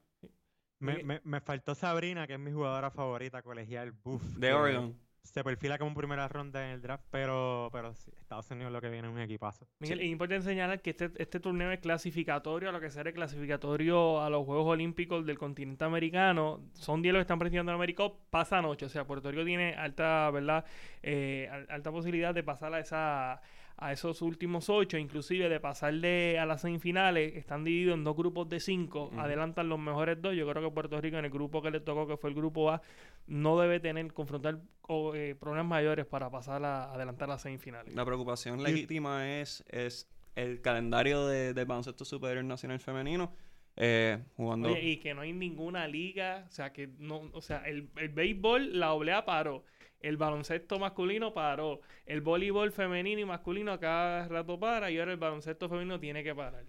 Me, 0.79 1.03
me, 1.03 1.21
me, 1.23 1.41
faltó 1.41 1.73
Sabrina, 1.75 2.27
que 2.27 2.33
es 2.33 2.39
mi 2.39 2.51
jugadora 2.51 2.91
favorita 2.91 3.41
colegial. 3.41 3.93
de 4.37 4.53
Oregon. 4.53 4.95
se 5.23 5.43
perfila 5.43 5.77
como 5.77 5.93
primera 5.93 6.27
ronda 6.27 6.63
en 6.65 6.71
el 6.75 6.81
draft, 6.81 7.03
pero, 7.11 7.69
pero 7.73 7.93
sí, 7.95 8.11
Estados 8.17 8.49
Unidos 8.51 8.71
lo 8.71 8.79
que 8.79 8.89
viene 8.89 9.07
es 9.09 9.13
un 9.13 9.19
equipazo. 9.19 9.67
Miguel, 9.79 9.99
es 10.01 10.07
importante 10.07 10.45
señalar 10.45 10.81
que 10.81 10.91
este, 10.91 11.11
este 11.17 11.39
torneo 11.39 11.71
es 11.71 11.79
clasificatorio 11.79 12.69
a 12.69 12.71
lo 12.71 12.79
que 12.79 12.89
será 12.89 13.11
clasificatorio 13.11 14.21
a 14.21 14.29
los 14.29 14.45
Juegos 14.45 14.67
Olímpicos 14.67 15.25
del 15.25 15.37
continente 15.37 15.83
americano. 15.83 16.61
Son 16.73 17.01
10 17.01 17.11
los 17.13 17.19
que 17.19 17.23
están 17.23 17.39
participando 17.39 17.71
en 17.71 17.75
América, 17.75 18.03
pasan 18.29 18.65
8. 18.65 18.85
O 18.85 18.89
sea, 18.89 19.05
Puerto 19.05 19.29
Rico 19.31 19.43
tiene 19.43 19.73
alta, 19.73 20.29
¿verdad? 20.31 20.63
Eh, 21.03 21.49
al- 21.51 21.67
alta 21.69 21.91
posibilidad 21.91 22.33
de 22.33 22.43
pasar 22.43 22.73
a 22.73 22.79
esa 22.79 23.41
a 23.79 23.91
esos 23.91 24.21
últimos 24.23 24.69
ocho, 24.69 24.97
inclusive 24.97 25.49
de 25.49 25.59
pasarle 25.59 26.39
a 26.39 26.45
las 26.47 26.61
semifinales, 26.61 27.35
están 27.35 27.63
divididos 27.63 27.95
en 27.95 28.03
dos 28.03 28.15
grupos 28.17 28.49
de 28.49 28.59
cinco, 28.59 29.11
adelantan 29.17 29.69
los 29.69 29.77
mejores 29.77 30.19
dos. 30.19 30.35
Yo 30.35 30.49
creo 30.49 30.63
que 30.67 30.73
Puerto 30.73 30.99
Rico 30.99 31.17
en 31.17 31.25
el 31.25 31.31
grupo 31.31 31.61
que 31.61 31.69
le 31.69 31.79
tocó, 31.79 32.07
que 32.07 32.17
fue 32.17 32.31
el 32.31 32.35
grupo 32.35 32.71
A, 32.71 32.81
no 33.27 33.59
debe 33.59 33.79
tener, 33.79 34.11
confrontar 34.13 34.59
o, 34.81 35.13
eh, 35.13 35.35
problemas 35.35 35.69
mayores 35.69 36.05
para 36.07 36.29
pasar 36.31 36.63
a 36.65 36.91
adelantar 36.91 37.29
las 37.29 37.41
semifinales. 37.43 37.93
La 37.93 38.03
preocupación 38.05 38.59
Y- 38.59 38.63
legítima 38.63 39.29
es, 39.39 39.63
es 39.69 40.09
el 40.35 40.61
calendario 40.61 41.27
de, 41.27 41.53
del 41.53 41.65
baloncesto 41.65 42.03
superior 42.03 42.43
nacional 42.43 42.79
femenino. 42.79 43.31
eh, 43.79 44.23
jugando. 44.35 44.69
Oye, 44.71 44.81
y 44.81 44.97
que 44.97 45.13
no 45.13 45.21
hay 45.21 45.33
ninguna 45.33 45.87
liga, 45.87 46.45
o 46.47 46.51
sea, 46.51 46.73
que 46.73 46.89
no, 46.97 47.29
o 47.31 47.41
sea, 47.43 47.57
el, 47.67 47.89
el 47.97 48.09
béisbol, 48.09 48.79
la 48.79 48.91
oblea 48.93 49.23
paró, 49.23 49.65
el 49.99 50.17
baloncesto 50.17 50.79
masculino 50.79 51.33
paró, 51.33 51.81
el 52.05 52.21
voleibol 52.21 52.71
femenino 52.71 53.21
y 53.21 53.25
masculino 53.25 53.71
a 53.71 53.79
cada 53.79 54.27
rato 54.27 54.59
para 54.59 54.91
y 54.91 54.99
ahora 54.99 55.11
el 55.11 55.17
baloncesto 55.17 55.69
femenino 55.69 55.99
tiene 55.99 56.23
que 56.23 56.35
parar. 56.35 56.65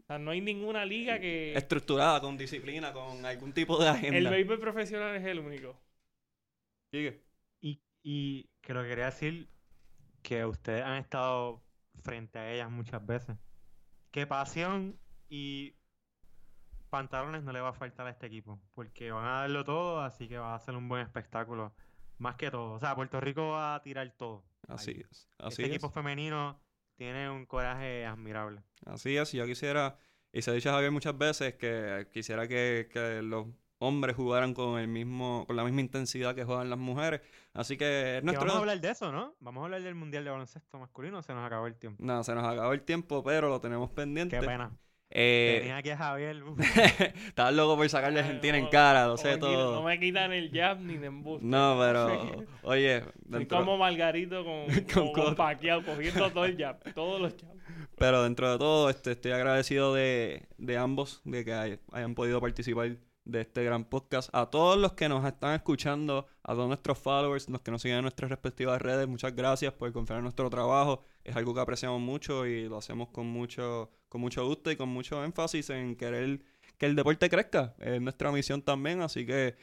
O 0.00 0.02
sea, 0.06 0.18
no 0.18 0.30
hay 0.30 0.40
ninguna 0.40 0.84
liga 0.84 1.18
que... 1.20 1.54
estructurada, 1.54 2.20
con 2.20 2.36
disciplina, 2.36 2.92
con 2.92 3.24
algún 3.24 3.52
tipo 3.52 3.78
de 3.78 3.88
agenda. 3.88 4.16
El 4.16 4.28
béisbol 4.28 4.58
profesional 4.58 5.14
es 5.16 5.24
el 5.24 5.38
único. 5.38 5.78
Sigue. 6.90 7.22
Y, 7.60 7.82
y 8.02 8.48
que 8.62 8.72
lo 8.72 8.82
que 8.82 8.88
quería 8.88 9.06
decir 9.06 9.48
que 10.22 10.44
ustedes 10.44 10.82
han 10.82 10.96
estado 10.96 11.62
frente 12.02 12.38
a 12.38 12.52
ellas 12.52 12.70
muchas 12.70 13.04
veces. 13.04 13.36
Que 14.10 14.26
pasión 14.26 14.98
y 15.28 15.74
pantalones 16.88 17.42
no 17.42 17.52
le 17.52 17.60
va 17.60 17.70
a 17.70 17.74
faltar 17.74 18.06
a 18.06 18.10
este 18.10 18.26
equipo, 18.26 18.58
porque 18.74 19.10
van 19.10 19.26
a 19.26 19.40
darlo 19.40 19.64
todo, 19.64 20.00
así 20.00 20.28
que 20.28 20.38
va 20.38 20.54
a 20.54 20.58
ser 20.58 20.74
un 20.74 20.88
buen 20.88 21.02
espectáculo. 21.02 21.74
Más 22.18 22.36
que 22.36 22.50
todo. 22.50 22.72
O 22.72 22.80
sea, 22.80 22.94
Puerto 22.94 23.20
Rico 23.20 23.50
va 23.50 23.76
a 23.76 23.82
tirar 23.82 24.10
todo. 24.16 24.44
Así 24.66 24.90
ahí. 24.90 25.04
es. 25.10 25.28
Así 25.38 25.62
Este 25.62 25.64
es. 25.64 25.68
equipo 25.70 25.90
femenino 25.90 26.60
tiene 26.96 27.30
un 27.30 27.46
coraje 27.46 28.04
admirable. 28.06 28.62
Así 28.86 29.16
es. 29.16 29.32
Yo 29.32 29.46
quisiera, 29.46 29.96
y 30.32 30.42
se 30.42 30.50
ha 30.50 30.54
dicho 30.54 30.70
a 30.70 30.72
Javier 30.74 30.90
muchas 30.90 31.16
veces, 31.16 31.54
que 31.54 32.08
quisiera 32.12 32.48
que, 32.48 32.88
que 32.92 33.22
los 33.22 33.46
hombres 33.80 34.16
jugaran 34.16 34.54
con 34.54 34.78
el 34.80 34.88
mismo, 34.88 35.44
con 35.46 35.54
la 35.54 35.62
misma 35.62 35.80
intensidad 35.80 36.34
que 36.34 36.44
juegan 36.44 36.68
las 36.68 36.78
mujeres. 36.78 37.20
Así 37.54 37.76
que 37.76 38.16
es 38.16 38.20
Que 38.20 38.24
nuestro. 38.24 38.46
vamos 38.46 38.56
a 38.56 38.60
hablar 38.60 38.80
de 38.80 38.90
eso, 38.90 39.12
¿no? 39.12 39.36
Vamos 39.38 39.60
a 39.62 39.64
hablar 39.66 39.82
del 39.82 39.94
Mundial 39.94 40.24
de 40.24 40.30
Baloncesto 40.30 40.78
Masculino, 40.78 41.22
se 41.22 41.32
nos 41.34 41.46
acabó 41.46 41.68
el 41.68 41.76
tiempo. 41.76 42.02
No, 42.04 42.24
se 42.24 42.34
nos 42.34 42.44
acabó 42.44 42.72
el 42.72 42.82
tiempo, 42.82 43.22
pero 43.22 43.48
lo 43.48 43.60
tenemos 43.60 43.90
pendiente. 43.90 44.40
Qué 44.40 44.44
pena. 44.44 44.76
Eh, 45.10 45.56
Tenía 45.60 45.78
aquí 45.78 45.90
a 45.90 45.96
Javier. 45.96 46.42
Estaba 47.26 47.50
loco 47.50 47.76
por 47.76 47.88
sacarle 47.88 48.20
a 48.20 48.24
Argentina 48.24 48.58
en 48.58 48.66
cara, 48.68 49.04
lo 49.06 49.12
no 49.12 49.16
sé 49.16 49.28
me 49.28 49.34
quitan- 49.36 49.40
todo. 49.40 49.74
No 49.76 49.82
me 49.82 49.98
quitan 50.00 50.32
el 50.32 50.50
jab 50.52 50.80
ni 50.80 50.96
de 50.98 51.06
embuste. 51.06 51.46
No, 51.46 51.76
pero, 51.80 52.46
oye, 52.62 53.04
dentro- 53.24 53.58
como 53.58 53.78
Margarito 53.78 54.44
con, 54.44 54.66
Con 54.92 55.12
con, 55.12 55.34
con 55.34 55.82
cogiendo 55.84 56.30
todo 56.30 56.44
el 56.44 56.56
jab, 56.58 56.92
todos 56.94 57.20
los 57.20 57.32
jabs. 57.32 57.54
pero 57.96 58.22
dentro 58.22 58.50
de 58.52 58.58
todo, 58.58 58.90
este, 58.90 59.12
estoy 59.12 59.32
agradecido 59.32 59.94
de, 59.94 60.46
de 60.58 60.76
ambos, 60.76 61.22
de 61.24 61.44
que 61.44 61.52
hay- 61.54 61.80
hayan 61.92 62.14
podido 62.14 62.40
participar 62.40 62.96
de 63.24 63.40
este 63.42 63.62
gran 63.64 63.84
podcast. 63.84 64.28
A 64.34 64.46
todos 64.46 64.78
los 64.78 64.92
que 64.92 65.08
nos 65.08 65.24
están 65.26 65.54
escuchando, 65.54 66.26
a 66.42 66.52
todos 66.54 66.66
nuestros 66.68 66.98
followers, 66.98 67.48
los 67.48 67.60
que 67.62 67.70
nos 67.70 67.80
siguen 67.82 67.98
en 67.98 68.02
nuestras 68.02 68.30
respectivas 68.30 68.80
redes, 68.80 69.06
muchas 69.08 69.34
gracias 69.34 69.72
por 69.72 69.90
confiar 69.92 70.18
en 70.18 70.24
nuestro 70.24 70.48
trabajo. 70.50 71.02
Es 71.24 71.36
algo 71.36 71.54
que 71.54 71.60
apreciamos 71.60 72.00
mucho 72.00 72.46
y 72.46 72.68
lo 72.68 72.78
hacemos 72.78 73.08
con 73.08 73.26
mucho, 73.26 73.90
con 74.08 74.20
mucho 74.20 74.46
gusto 74.46 74.70
y 74.70 74.76
con 74.76 74.88
mucho 74.88 75.24
énfasis 75.24 75.70
en 75.70 75.96
querer 75.96 76.40
que 76.78 76.86
el 76.86 76.96
deporte 76.96 77.28
crezca. 77.28 77.74
Es 77.78 78.00
nuestra 78.00 78.32
misión 78.32 78.62
también, 78.62 79.00
así 79.02 79.26
que 79.26 79.56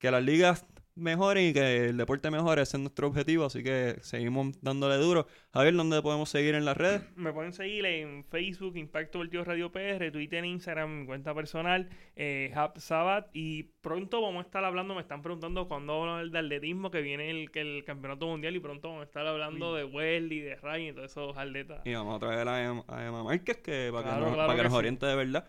que 0.00 0.10
las 0.10 0.24
ligas 0.24 0.66
mejoren 0.94 1.50
y 1.50 1.52
que 1.52 1.86
el 1.86 1.96
deporte 1.96 2.30
mejore, 2.30 2.62
ese 2.62 2.76
es 2.76 2.80
nuestro 2.80 3.08
objetivo, 3.08 3.44
así 3.46 3.62
que 3.62 3.96
seguimos 4.02 4.60
dándole 4.60 4.96
duro. 4.96 5.26
Javier, 5.52 5.74
¿dónde 5.74 6.02
podemos 6.02 6.28
seguir 6.28 6.54
en 6.54 6.64
las 6.64 6.76
redes? 6.76 7.02
Me 7.16 7.32
pueden 7.32 7.52
seguir 7.52 7.84
en 7.86 8.24
Facebook, 8.24 8.76
Impacto 8.76 9.18
Vertido 9.20 9.44
Radio 9.44 9.72
PR, 9.72 10.10
Twitter, 10.12 10.44
Instagram, 10.44 11.00
mi 11.00 11.06
cuenta 11.06 11.34
personal, 11.34 11.88
eh, 12.16 12.52
Hub 12.54 12.80
Sabat. 12.80 13.28
Y 13.32 13.64
pronto 13.80 14.20
vamos 14.20 14.44
a 14.44 14.46
estar 14.46 14.64
hablando, 14.64 14.94
me 14.94 15.00
están 15.00 15.22
preguntando 15.22 15.68
cuándo 15.68 15.94
vamos 15.94 16.08
a 16.08 16.18
hablar 16.18 16.32
de 16.32 16.38
atletismo, 16.38 16.90
que 16.90 17.02
viene 17.02 17.30
el, 17.30 17.50
el 17.54 17.84
campeonato 17.84 18.26
mundial. 18.26 18.54
Y 18.56 18.60
pronto 18.60 18.88
vamos 18.88 19.02
a 19.02 19.06
estar 19.06 19.26
hablando 19.26 19.74
de 19.74 19.84
Welly, 19.84 20.40
de 20.40 20.56
Ryan 20.56 20.82
y 20.88 20.92
todos 20.92 21.10
esos 21.10 21.36
atletas. 21.36 21.80
Y 21.84 21.94
vamos 21.94 22.16
a 22.16 22.18
traer 22.18 22.48
a 22.48 22.64
Emma, 22.64 22.84
a 22.88 23.06
Emma 23.06 23.22
Márquez 23.24 23.58
que, 23.58 23.90
para 23.92 24.04
Claro, 24.04 24.18
que, 24.18 24.24
nos, 24.26 24.34
claro 24.34 24.46
para 24.48 24.56
que 24.56 24.58
que 24.58 24.64
nos 24.64 24.72
sí. 24.72 24.78
oriente 24.78 25.06
de 25.06 25.16
verdad. 25.16 25.48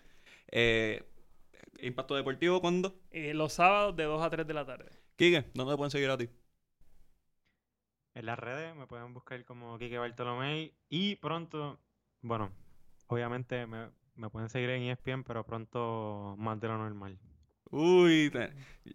Eh, 0.52 1.04
Impacto 1.82 2.16
Deportivo, 2.16 2.62
¿cuándo? 2.62 2.96
Eh, 3.12 3.34
los 3.34 3.54
sábados 3.54 3.96
de 3.96 4.04
2 4.04 4.22
a 4.22 4.30
3 4.30 4.48
de 4.48 4.54
la 4.54 4.66
tarde. 4.66 5.01
Quique, 5.22 5.46
¿dónde 5.54 5.74
te 5.74 5.78
pueden 5.78 5.92
seguir 5.92 6.10
a 6.10 6.18
ti? 6.18 6.28
En 8.14 8.26
las 8.26 8.40
redes 8.40 8.76
me 8.76 8.88
pueden 8.88 9.14
buscar 9.14 9.44
como 9.46 9.78
Kike 9.78 9.98
Bartolomé 9.98 10.74
y 10.90 11.16
pronto, 11.18 11.80
bueno, 12.22 12.52
obviamente 13.08 13.66
me, 13.68 13.90
me 14.16 14.30
pueden 14.30 14.50
seguir 14.50 14.70
en 14.72 14.84
ESPN, 14.84 15.24
pero 15.24 15.46
pronto 15.46 16.36
más 16.38 16.60
de 16.60 16.68
lo 16.70 16.78
normal. 16.78 17.20
Uy, 17.70 18.30
te- 18.32 18.54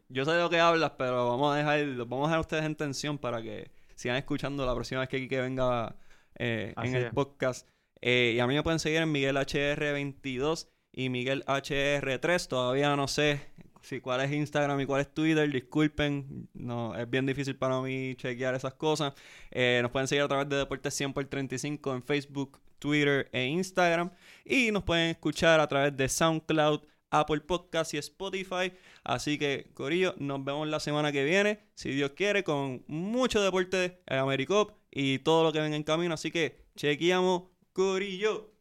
yo 0.08 0.24
sé 0.24 0.32
de 0.32 0.42
lo 0.42 0.50
que 0.50 0.60
hablas, 0.60 0.92
pero 0.98 1.28
vamos 1.30 1.54
a 1.54 1.56
dejar, 1.56 1.86
vamos 2.06 2.24
a 2.26 2.28
dejar 2.28 2.36
a 2.38 2.40
ustedes 2.40 2.64
en 2.64 2.76
tensión 2.76 3.18
para 3.18 3.42
que 3.42 3.70
sigan 3.94 4.16
escuchando 4.18 4.66
la 4.66 4.74
próxima 4.74 5.00
vez 5.00 5.08
que 5.08 5.18
Quique 5.20 5.40
venga 5.40 5.96
eh, 6.38 6.74
en 6.76 6.94
el 6.94 7.06
es. 7.06 7.12
podcast. 7.14 7.68
Eh, 8.02 8.32
y 8.36 8.40
a 8.40 8.46
mí 8.46 8.54
me 8.54 8.62
pueden 8.62 8.78
seguir 8.78 9.00
en 9.00 9.10
Miguel 9.10 9.36
HR22 9.38 10.68
y 10.92 11.08
Miguel 11.08 11.42
HR3. 11.46 12.48
Todavía 12.48 12.94
no 12.96 13.08
sé 13.08 13.40
si 13.86 14.00
cuál 14.00 14.20
es 14.20 14.32
Instagram 14.32 14.80
y 14.80 14.86
cuál 14.86 15.02
es 15.02 15.14
Twitter. 15.14 15.50
Disculpen, 15.50 16.48
no, 16.54 16.94
es 16.96 17.08
bien 17.08 17.24
difícil 17.24 17.56
para 17.56 17.80
mí 17.80 18.16
chequear 18.16 18.54
esas 18.56 18.74
cosas. 18.74 19.14
Eh, 19.52 19.78
nos 19.80 19.92
pueden 19.92 20.08
seguir 20.08 20.24
a 20.24 20.28
través 20.28 20.48
de 20.48 20.56
Deportes 20.56 20.92
100 20.92 21.12
por 21.12 21.24
35 21.24 21.94
en 21.94 22.02
Facebook, 22.02 22.60
Twitter 22.80 23.28
e 23.32 23.44
Instagram. 23.46 24.10
Y 24.44 24.72
nos 24.72 24.82
pueden 24.82 25.10
escuchar 25.10 25.60
a 25.60 25.68
través 25.68 25.96
de 25.96 26.08
SoundCloud, 26.08 26.80
Apple 27.10 27.40
Podcast 27.42 27.94
y 27.94 27.98
Spotify. 27.98 28.72
Así 29.04 29.38
que, 29.38 29.70
Corillo, 29.72 30.16
nos 30.18 30.44
vemos 30.44 30.66
la 30.66 30.80
semana 30.80 31.12
que 31.12 31.22
viene, 31.22 31.60
si 31.74 31.90
Dios 31.90 32.10
quiere, 32.16 32.42
con 32.42 32.82
mucho 32.88 33.40
deporte 33.40 34.02
en 34.06 34.18
Americop 34.18 34.72
y 34.90 35.20
todo 35.20 35.44
lo 35.44 35.52
que 35.52 35.60
venga 35.60 35.76
en 35.76 35.84
camino. 35.84 36.12
Así 36.12 36.32
que, 36.32 36.66
chequeamos, 36.74 37.44
Corillo. 37.72 38.55